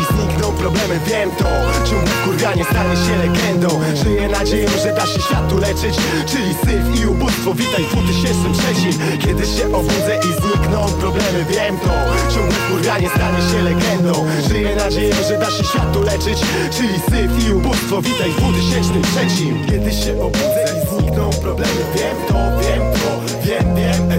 [0.60, 1.48] problemy, wiem to.
[1.90, 3.68] Ciągłe wkurwianie stanie się legendą.
[4.02, 5.94] Żyję nadzieją, że da się światu leczyć.
[6.30, 8.64] Czyli syf i ubóstwo, witaj w 2003
[9.24, 11.94] Kiedy się obudzę i znikną problemy, wiem to.
[12.34, 14.12] Ciągłe wkurwianie stanie się legendą.
[14.48, 16.38] Żyję nadzieją, że da się światu leczyć.
[16.76, 19.20] Czyli syf i ubóstwo, witaj w 2003
[19.70, 23.10] Kiedy się obudzę i znikną problemy, wiem to, wiem to
[23.44, 24.09] Wiem, wiem,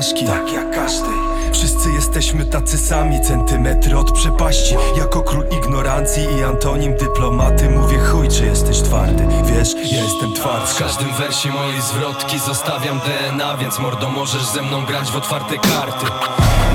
[0.00, 1.08] Tak jak każdy.
[1.52, 4.74] Wszyscy jesteśmy tacy sami, centymetry od przepaści.
[4.96, 10.66] Jako król ignorancji i antonim dyplomaty Mówię chuj, czy jesteś twardy, wiesz, ja jestem twardy
[10.66, 15.58] W każdym wersie mojej zwrotki zostawiam DNA Więc mordo możesz ze mną grać w otwarte
[15.58, 16.06] karty.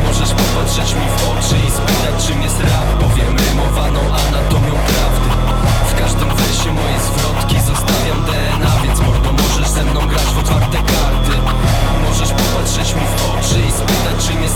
[0.08, 5.30] Możesz popatrzeć mi w oczy i spytać czym jest rap Powiem rymowaną anatomią prawdy.
[5.90, 10.45] W każdym wersie mojej zwrotki zostawiam DNA Więc mordo możesz ze mną grać w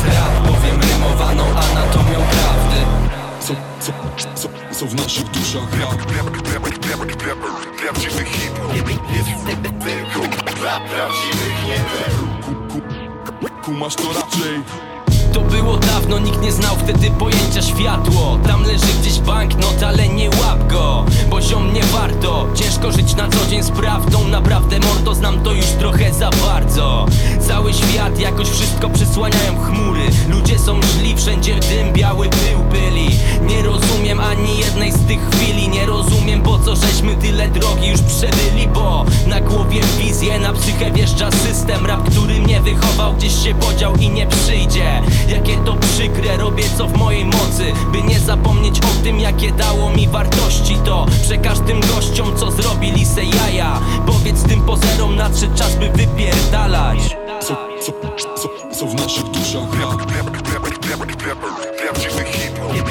[0.06, 2.80] jest rap Powiem rymowaną anatomią prawdy.
[3.40, 3.92] Co, co,
[4.36, 4.50] co,
[4.80, 6.94] co w naszych duszach rap Prawdziwy
[10.64, 11.80] Rap prawdziwych nie
[13.64, 14.64] Kumasz to raczej.
[15.34, 18.40] To było dawno, nikt nie znał wtedy pojęcia światło.
[18.48, 22.48] Tam leży gdzieś banknot, ale nie łap go Bo ziom nie warto.
[22.56, 27.06] Ciężko żyć na co dzień z prawdą Naprawdę mordo, znam to już trochę za bardzo
[27.50, 30.02] Cały świat, jakoś wszystko przysłaniają chmury.
[30.30, 33.10] Ludzie są źli, wszędzie dym, biały pył byli.
[33.42, 35.70] Nie rozumiem ani jednej z tych chwili.
[35.70, 40.92] Nie rozumiem po co żeśmy tyle drogi już przebyli Bo na głowie wizję, na psychę
[40.92, 41.86] wjeżdża system.
[41.86, 45.02] Rap, który mnie wychował, gdzieś się podział i nie przyjdzie.
[45.30, 49.90] Jakie to przykre, robię co w mojej mocy By nie zapomnieć o tym, jakie dało
[49.90, 50.78] mi wartości.
[50.86, 53.80] To przekaż tym gościom, co zrobili se jaja.
[54.06, 57.18] Powiedz tym pozerom, nadszedł czas, by wypierdalać
[57.90, 57.96] Co,
[58.36, 59.96] co, co, w naszych duszach rap
[61.78, 62.82] Prawdziwy nie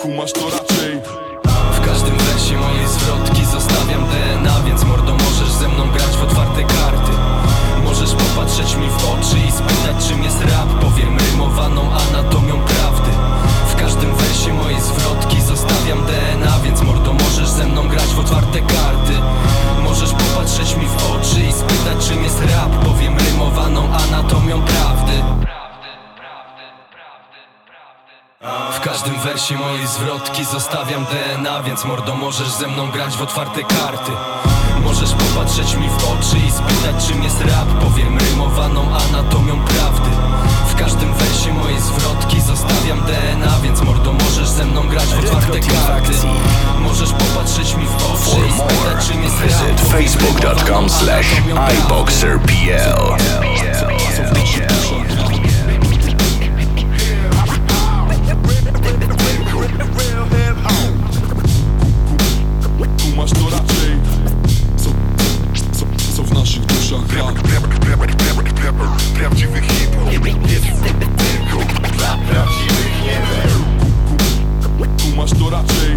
[0.00, 1.00] Kumasz to raczej.
[1.72, 6.62] W każdym wersie mojej zwrotki zostawiam DNA Więc mordo możesz ze mną grać w otwarte
[6.62, 7.12] karty.
[7.84, 10.68] Możesz popatrzeć mi w oczy i spytać czym jest rap.
[10.80, 13.10] Powiem rymowaną anatomią prawdy.
[13.66, 16.95] W każdym wersie mojej zwrotki zostawiam DNA Więc mordo
[17.56, 19.12] ze mną grać w otwarte karty.
[19.84, 22.84] Możesz popatrzeć mi w oczy i spytać czym jest rap.
[22.84, 25.12] Powiem rymowaną anatomią prawdy.
[28.72, 33.62] W każdym wersie mojej zwrotki zostawiam DNA Więc mordo możesz ze mną grać w otwarte
[33.62, 34.12] karty
[34.86, 37.68] Możesz popatrzeć mi w oczy i spytać czym jest rap.
[37.82, 40.10] Powiem rymowaną anatomią prawdy.
[40.68, 45.60] W każdym wersie mojej zwrotki zostawiam DNA Więc mordo możesz ze mną grać w otwarte
[45.60, 46.12] karty.
[46.78, 49.80] Możesz popatrzeć mi w oczy i spytać czym jest rap.
[49.80, 51.42] Facebook.com slash
[51.78, 52.56] iboxerpl.
[66.90, 67.34] Duszach rap
[69.18, 70.26] Prawdziwy hip-hop
[72.00, 73.18] Rap prawdziwych nie
[75.10, 75.96] Kumasz to raczej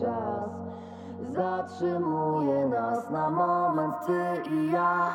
[0.00, 0.50] czas
[1.34, 5.14] Zatrzymuje nas na moment ty i ja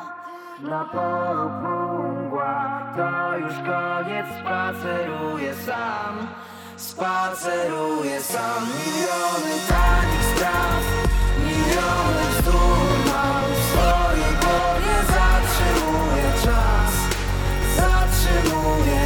[0.62, 6.28] Na polu mgła To już koniec, spaceruję sam
[6.76, 8.66] Spaceruję sam.
[8.66, 10.82] Miliony takich spraw
[11.44, 13.44] Miliony bzdur mam.
[13.54, 16.92] W swojej głowie zatrzymuje czas
[17.76, 19.01] Zatrzymuje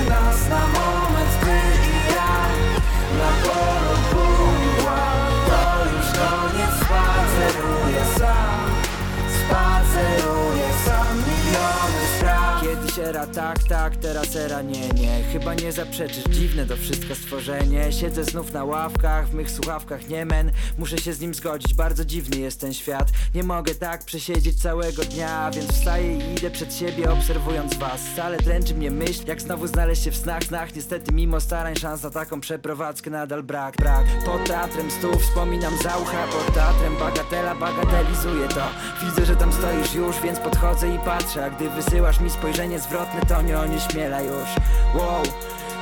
[13.07, 15.23] era tak, tak, teraz era nie, nie.
[15.33, 17.93] Chyba nie zaprzeczysz, dziwne to wszystko stworzenie.
[17.93, 20.51] Siedzę znów na ławkach, w mych słuchawkach nie men.
[20.79, 23.09] Muszę się z nim zgodzić, bardzo dziwny jest ten świat.
[23.35, 28.01] Nie mogę tak przesiedzieć całego dnia Więc wstaję i idę przed siebie obserwując was.
[28.01, 30.75] Wcale dręczy mnie myśl, jak znowu znaleźć się w snach, snach.
[30.75, 34.07] Niestety mimo starań szans na taką przeprowadzkę nadal brak, brak.
[34.25, 38.67] Pod teatrem stół wspominam za ucha Pod teatrem bagatela, bagatelizuję to.
[39.05, 43.21] Widzę, że tam stoisz już, więc podchodzę i patrzę A gdy wysyłasz mi spojrzenie zwrotne,
[43.29, 44.49] to nie onieśmiela już.
[44.95, 45.23] Wow,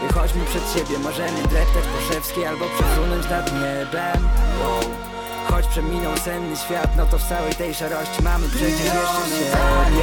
[0.04, 4.28] i chodźmy przed siebie Możemy dreptać po szewskiej albo przefrunąć nad niebem.
[4.60, 4.80] Wow.
[5.50, 10.00] Choć przeminął senny świat, no to w całej tej szarości mamy przecież jeszcze siebie.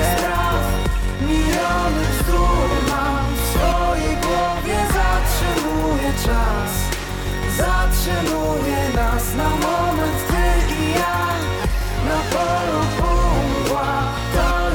[1.22, 4.78] Miliony bzdur mam w swojej głowie.
[4.98, 6.72] Zatrzymuje czas
[7.58, 11.28] Zatrzymuje nas na moment ty i ja.
[12.06, 12.82] Na polu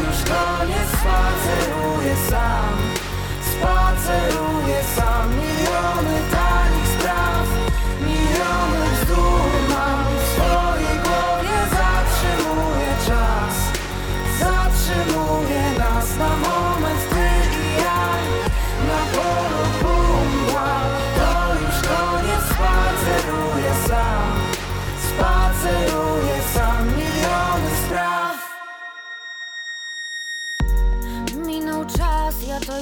[0.07, 0.76] już
[2.07, 2.77] sobie sam.
[3.41, 6.21] Spaceruję sam, miliony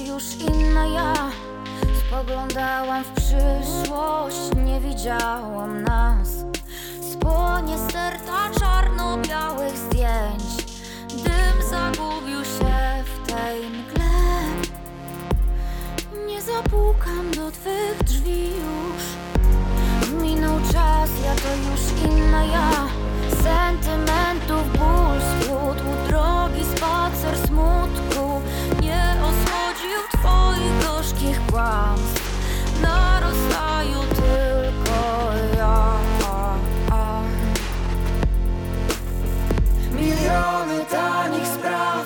[0.00, 1.14] inna ja.
[2.06, 6.28] Spoglądałam w przyszłość, nie widziałam nas.
[7.12, 10.66] Spłonie sterta czarno-białych zdjęć.
[11.08, 14.04] Dym zagubił się w tej mgle.
[16.26, 19.02] Nie zapukam do twych drzwi już.
[20.22, 22.86] Minął czas, ja to już inna ja
[23.44, 28.40] Sentymentów ból splótł Drogi spacer smutku.
[28.82, 32.24] Nie osłodził twoich gorzkich kłamstw.
[32.82, 33.20] Na
[34.16, 35.00] tylko
[35.58, 35.94] ja
[39.92, 42.04] Miliony tanich spraw,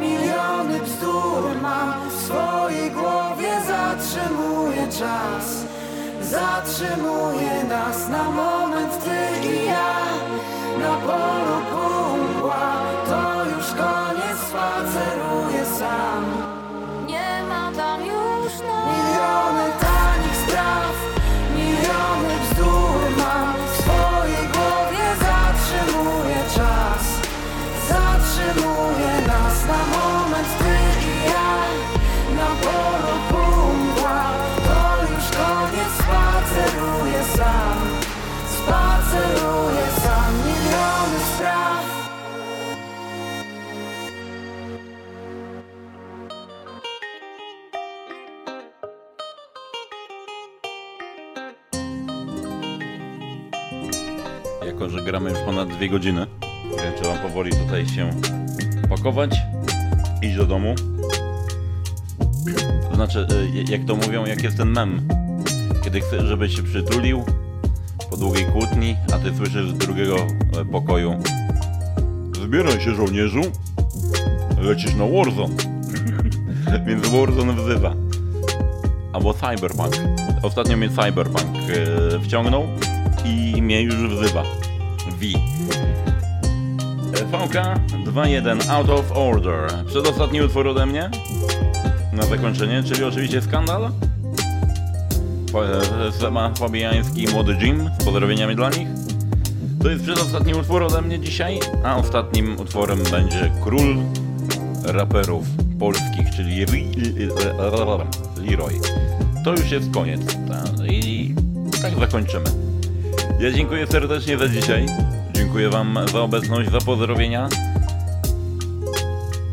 [0.00, 5.64] miliony bzdur mam w swojej głowie Zatrzymuje czas,
[6.20, 9.96] zatrzymuje nas na moment ty i ja
[10.78, 12.66] Na polu półmgła,
[13.08, 16.24] to już koniec, spaceruję sam.
[17.06, 20.94] Nie ma tam już nas Miliony tanich spraw,
[21.56, 23.54] miliony bzdur mam.
[23.54, 27.04] W swojej głowie Zatrzymuje czas,
[27.88, 30.05] zatrzymuje nas na moment
[54.88, 56.26] Że gramy już ponad dwie godziny,
[56.82, 58.10] więc trzeba powoli tutaj się
[58.88, 59.36] pakować,
[60.22, 60.74] iść do domu.
[62.90, 63.26] To znaczy,
[63.68, 65.08] y, jak to mówią, jak jest ten mem,
[65.84, 67.24] kiedy chcesz, żebyś się przytulił
[68.10, 71.20] po długiej kłótni, a ty słyszysz z drugiego e, pokoju
[72.42, 73.40] Zbieraj się żołnierzu,
[74.58, 75.54] lecisz na Warzone.
[76.86, 77.94] Więc Warzone wzywa.
[79.12, 79.94] Albo Cyberpunk.
[80.42, 82.66] Ostatnio mnie Cyberpunk e, wciągnął
[83.24, 84.42] i mnie już wzywa.
[85.16, 85.26] V.
[87.32, 87.54] VK
[88.04, 89.70] 2.1 Out of Order.
[89.86, 91.10] Przedostatni utwór ode mnie.
[92.12, 93.90] Na zakończenie, czyli oczywiście skandal.
[96.20, 98.88] Sema Fabiański Młody Jim z pozdrowieniami dla nich.
[99.82, 103.96] To jest przedostatni utwór ode mnie dzisiaj, a ostatnim utworem będzie Król
[104.84, 105.46] raperów
[105.78, 106.66] polskich, czyli
[108.36, 108.80] Leroy.
[109.44, 110.20] To już jest koniec.
[110.88, 111.34] I
[111.82, 112.65] tak zakończymy.
[113.40, 114.86] Ja dziękuję serdecznie za dzisiaj.
[115.32, 117.48] Dziękuję Wam za obecność, za pozdrowienia.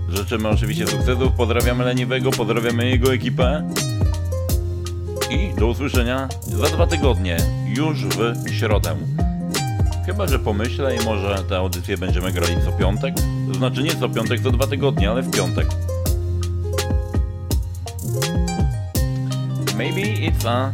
[0.09, 1.33] Życzymy oczywiście sukcesów.
[1.37, 3.69] Pozdrawiamy Leniwego, pozdrawiamy jego ekipę.
[5.31, 7.37] I do usłyszenia za dwa tygodnie,
[7.77, 8.95] już w środę.
[10.05, 13.15] Chyba, że pomyślę i może tę audycję będziemy grali co piątek.
[13.51, 15.67] To znaczy nie co piątek, co dwa tygodnie, ale w piątek.
[19.77, 20.71] Maybe it's a...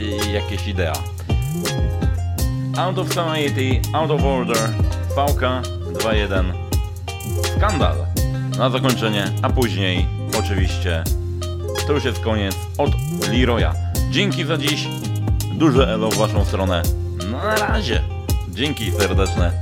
[0.00, 1.17] y, jakieś idea.
[2.78, 4.68] Out of Society, Out of Order,
[5.16, 5.42] VK
[5.92, 6.52] 2.1,
[7.56, 7.96] Skandal.
[8.58, 10.06] Na zakończenie, a później
[10.38, 11.04] oczywiście
[11.88, 12.90] to już jest koniec od
[13.28, 13.74] Leroya.
[14.10, 14.88] Dzięki za dziś.
[15.54, 16.82] Duże elo w waszą stronę.
[17.30, 18.02] Na razie.
[18.48, 19.52] Dzięki serdeczne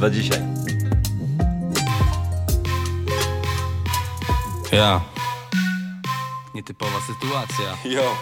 [0.00, 0.40] za dzisiaj.
[4.72, 5.00] Ja.
[6.54, 7.90] Nietypowa sytuacja.
[7.90, 8.16] Yo,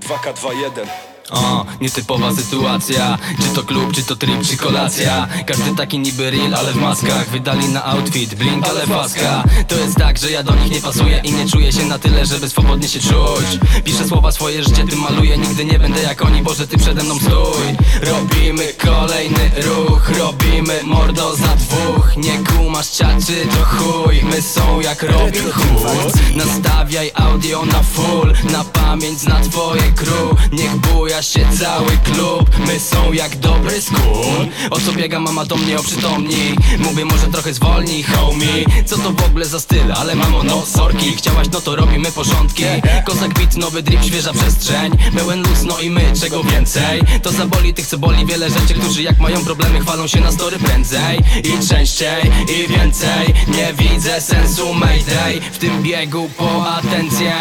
[0.00, 3.18] 2K21 O, nietypowa sytuacja.
[3.42, 5.28] Czy to klub, czy to trip, czy kolacja.
[5.46, 7.28] Każdy taki niby real, ale w maskach.
[7.30, 11.20] Wydali na outfit, blink, ale paska To jest tak, że ja do nich nie pasuję
[11.24, 13.58] I nie czuję się na tyle, żeby swobodnie się czuć.
[13.84, 15.38] Piszę słowa, swoje życie tym maluję.
[15.38, 17.76] Nigdy nie będę jak oni, Boże ty przede mną stój.
[18.02, 22.16] Robimy kolejny ruch Robimy mordo za dwóch.
[22.16, 24.22] Nie kumasz ciaczy, to chuj.
[24.24, 26.12] My są jak Robin Hood.
[26.36, 30.52] Nastawiaj audio na full Na pamięć zna twoje crew.
[30.52, 32.58] Niech buja się cały klub.
[32.66, 38.02] My są jak dobry skun O biega mama do mnie oprzytomni Mówię może trochę zwolnij
[38.02, 38.64] homie.
[38.86, 41.16] Co to w ogóle za styl, ale mamo no sorki.
[41.16, 42.64] Chciałaś no to robimy porządki.
[43.04, 44.92] Kozak beat, nowy drip, świeża przestrzeń.
[45.16, 47.02] Pełen luz, no i my, czego więcej?
[47.22, 50.58] To zaboli tych co boli wiele rzeczy Którzy jak mają problemy chwalą się na story
[50.58, 51.18] prędzej.
[51.44, 53.34] I częściej, i więcej.
[53.48, 55.40] Nie widzę sensu mayday.
[55.52, 57.32] W tym biegu po atencję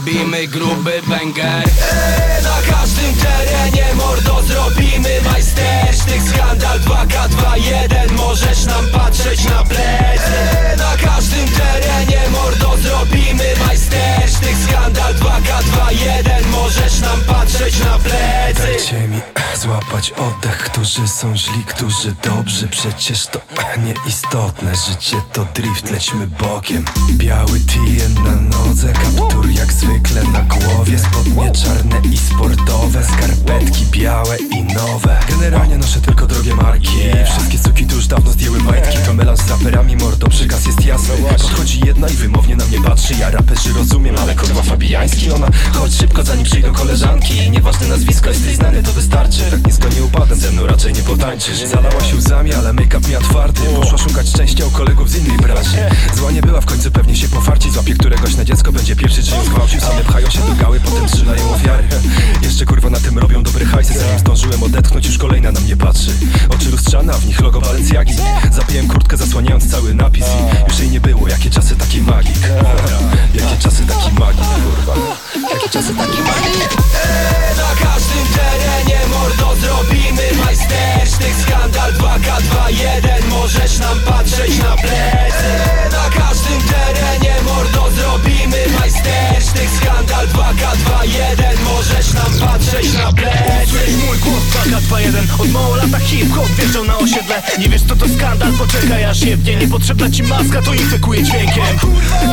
[0.00, 1.64] Robimy gruby banger.
[1.64, 6.22] Eee, na każdym terenie mordo zrobimy majstersztyk.
[6.34, 10.32] Skandal 2K21 możesz nam patrzeć na plecy.
[10.32, 14.56] Eee, Na każdym terenie mordo zrobimy majstersztyk.
[14.68, 18.62] Skandal 2K21 możesz nam patrzeć na plecy.
[18.62, 19.20] Dajcie mi
[19.54, 22.68] złapać oddech Którzy są źli, którzy dobrzy.
[22.68, 23.40] Przecież to
[23.78, 24.72] nieistotne.
[24.88, 26.84] Życie to drift, lećmy bokiem.
[27.12, 29.89] Biały TN na nodze Kaptur jak zwykle
[30.32, 30.98] na głowie.
[30.98, 35.20] Spodnie czarne i sportowe Skarpetki białe i nowe.
[35.28, 36.88] Generalnie noszę tylko drogie marki.
[37.24, 38.98] Wszystkie suki tu już dawno zdjęły majtki.
[39.06, 41.14] To melanż z raperami, mordo, przekaz jest jasny.
[41.38, 43.14] Podchodzi jedna i wymownie na mnie patrzy.
[43.14, 47.50] Ja raperzy rozumiem, ale kurwa fabijański Ona chodź szybko zanim przyjdą koleżanki.
[47.50, 49.42] Nieważne nazwisko, jesteś znany, to wystarczy.
[49.50, 51.58] Tak nisko nie upadam, ze mną raczej nie potańczysz.
[51.58, 53.60] Zalała się łzami, ale make-up mi otwarty.
[53.76, 55.76] Poszła szukać szczęścia u kolegów z innej branży.
[56.16, 57.70] Zła nie była, w końcu pewnie się pofarci.
[57.70, 59.44] Złapie któregoś na dziecko, będzie pierwszy, czy ją
[59.80, 61.84] zgwałcił Same pchają się do gały, potem trzymają ofiary.
[62.42, 66.10] Jeszcze kurwa na tym robią dobre hajsy Zanim zdążyłem odetchnąć, już kolejna na mnie patrzy.
[66.48, 68.14] Oczy lustrzane, a w nich logo Balenciagi.
[68.52, 72.48] Zapiłem kurtkę, zasłaniając cały napis I już jej nie było, jakie czasy taki magik?
[73.34, 74.94] Jakie czasy taki magik, kurwa.
[75.50, 76.76] Jakie czasy taki magik?
[77.56, 81.34] Na każdym terenie mordo zrobimy majstersztyk.
[81.46, 85.50] Skandal 2K21 Możesz nam patrzeć na plecy.
[85.92, 93.78] Na każdym terenie mordo zrobimy majstersztyk Skandal 2K21 Możesz nam patrzeć na plecy.
[94.06, 97.42] Mój głos 2K21 Od mało lata hip-hop wjeżdżał na osiedle.
[97.58, 99.56] Nie wiesz co to skandal, poczekaj aż jebnie.
[99.56, 101.64] Niepotrzebna ci maska, to infekuje dźwiękiem.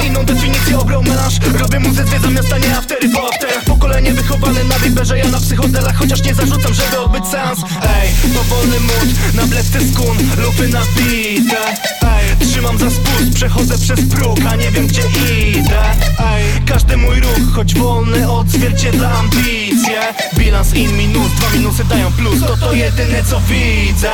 [0.06, 1.36] Inną definicję obrał melanż.
[1.60, 3.64] Robię muzę zwiedzam miasta, nie aftery po afterach.
[3.64, 5.96] Pokolenie wychowane na wiberze, ja na psychodelach.
[5.96, 7.60] Chociaż nie zarzucam, żeby odbyć seans.
[8.02, 10.18] Ej, powolny mód, na bledce skun.
[10.38, 11.58] Lupy na bitę
[12.02, 15.02] Ej, trzymam za spust, przechodzę przez próg A nie wiem gdzie
[15.50, 15.82] idę.
[16.20, 20.02] Ej, każdy mój ruch, choć wolny odzwierciedla ambicje.
[20.38, 24.12] Bilans in minus, dwa minusy dają plus To to jedyne co widzę.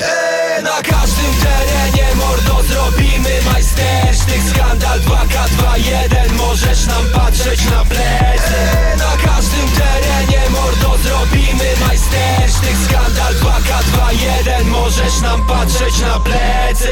[0.00, 8.54] Eee, Na każdym terenie mordo zrobimy majstersztyk Skandal 2K21 Możesz nam patrzeć na plecy.
[8.54, 16.88] Eee, Na każdym terenie mordo zrobimy majstersztyk Skandal 2K21 Możesz nam patrzeć na plecy.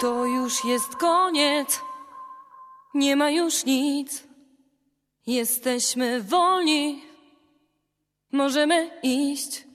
[0.00, 1.80] To już jest koniec.
[2.94, 4.24] Nie ma już nic.
[5.26, 7.02] Jesteśmy wolni.
[8.32, 9.66] Możemy iść.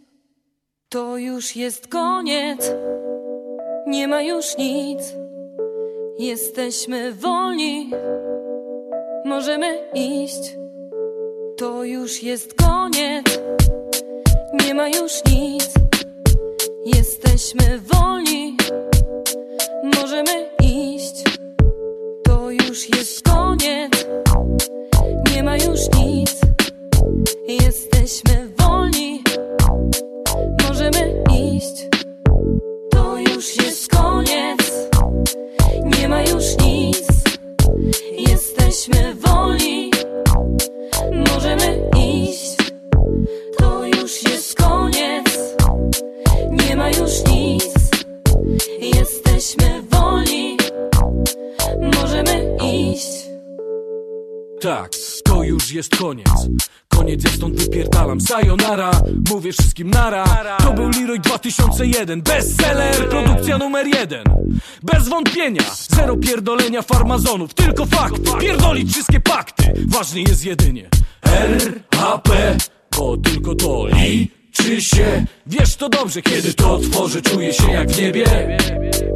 [0.89, 2.71] To już jest koniec.
[3.87, 4.99] Nie ma już nic.
[6.19, 7.91] Jesteśmy wolni.
[9.25, 10.55] Możemy iść.
[11.57, 13.39] To już jest koniec.
[14.65, 15.69] Nie ma już nic.
[16.85, 18.57] Jesteśmy wolni.
[19.83, 20.44] Możemy
[22.75, 24.05] już jest koniec.
[25.31, 26.35] Nie ma już nic.
[27.47, 29.23] Jesteśmy wolni.
[30.67, 31.23] Możemy
[31.53, 31.87] iść.
[32.91, 34.89] To już jest koniec.
[35.99, 37.07] Nie ma już nic.
[38.29, 39.91] Jesteśmy wolni.
[41.33, 42.55] Możemy iść.
[43.57, 45.55] To już jest koniec.
[46.51, 47.73] Nie ma już nic.
[48.81, 50.64] Jesteśmy wolni.
[52.01, 53.25] Możemy iść.
[54.61, 54.91] Tak,
[55.23, 56.27] to już jest koniec.
[56.87, 58.21] Koniec, ja stąd wypierdalam.
[58.21, 58.91] Sayonara,
[59.29, 60.25] mówię wszystkim nara.
[60.57, 64.23] To był Leroy 2001 Bestseller, produkcja numer jeden.
[64.83, 65.63] Bez wątpienia,
[65.95, 67.53] zero pierdolenia farmazonów.
[67.53, 69.73] Tylko fakt, pierdolić wszystkie pakty.
[69.87, 70.89] Ważny jest jedynie
[71.21, 72.57] R, A, P
[72.97, 73.85] Bo tylko to
[74.59, 78.25] liczy się Wiesz to dobrze, kiedy to tworzę Czuję się jak w niebie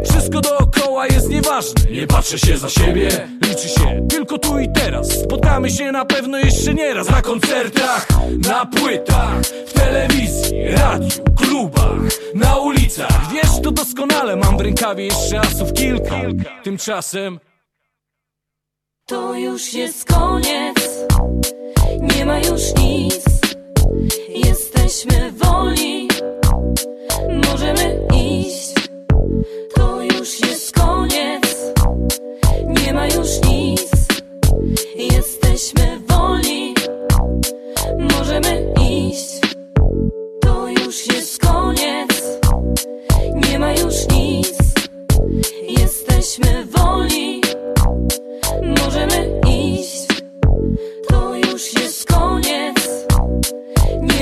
[0.10, 5.12] Wszystko dookoła jest nieważne Nie patrzę się za siebie Liczy się tylko tu i teraz
[5.12, 8.08] Spotkamy się na pewno jeszcze nieraz Na koncertach,
[8.48, 12.00] na płytach W telewizji, radiu, klubach
[12.36, 16.22] Na ulicach Wiesz to doskonale Mam w rękawie jeszcze asów kilka
[16.64, 17.40] Tymczasem
[19.06, 20.76] To już jest koniec.
[22.02, 23.40] Nie ma już nic.
[24.90, 26.08] Jesteśmy wolni.
[27.48, 28.74] Możemy iść.
[29.76, 31.74] To już jest koniec.
[32.68, 33.92] Nie ma już nic.
[34.96, 36.74] Jesteśmy wolni.
[38.00, 39.40] Możemy iść.
[40.42, 42.40] To już jest koniec.
[43.50, 44.58] Nie ma już nic.
[45.80, 47.42] Jesteśmy wolni.
[48.64, 50.08] Możemy iść.
[51.10, 52.69] To już jest koniec.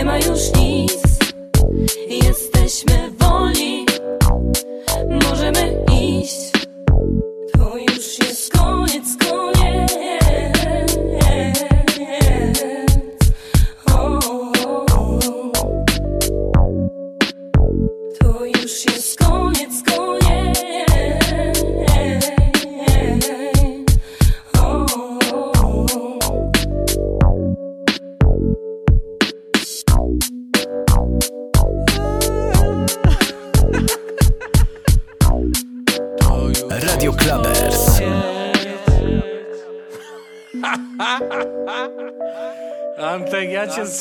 [0.07, 0.97] Ma już nic.
[2.09, 3.85] Jesteśmy wolni.
[5.09, 6.51] Możemy iść.
[7.57, 8.16] To już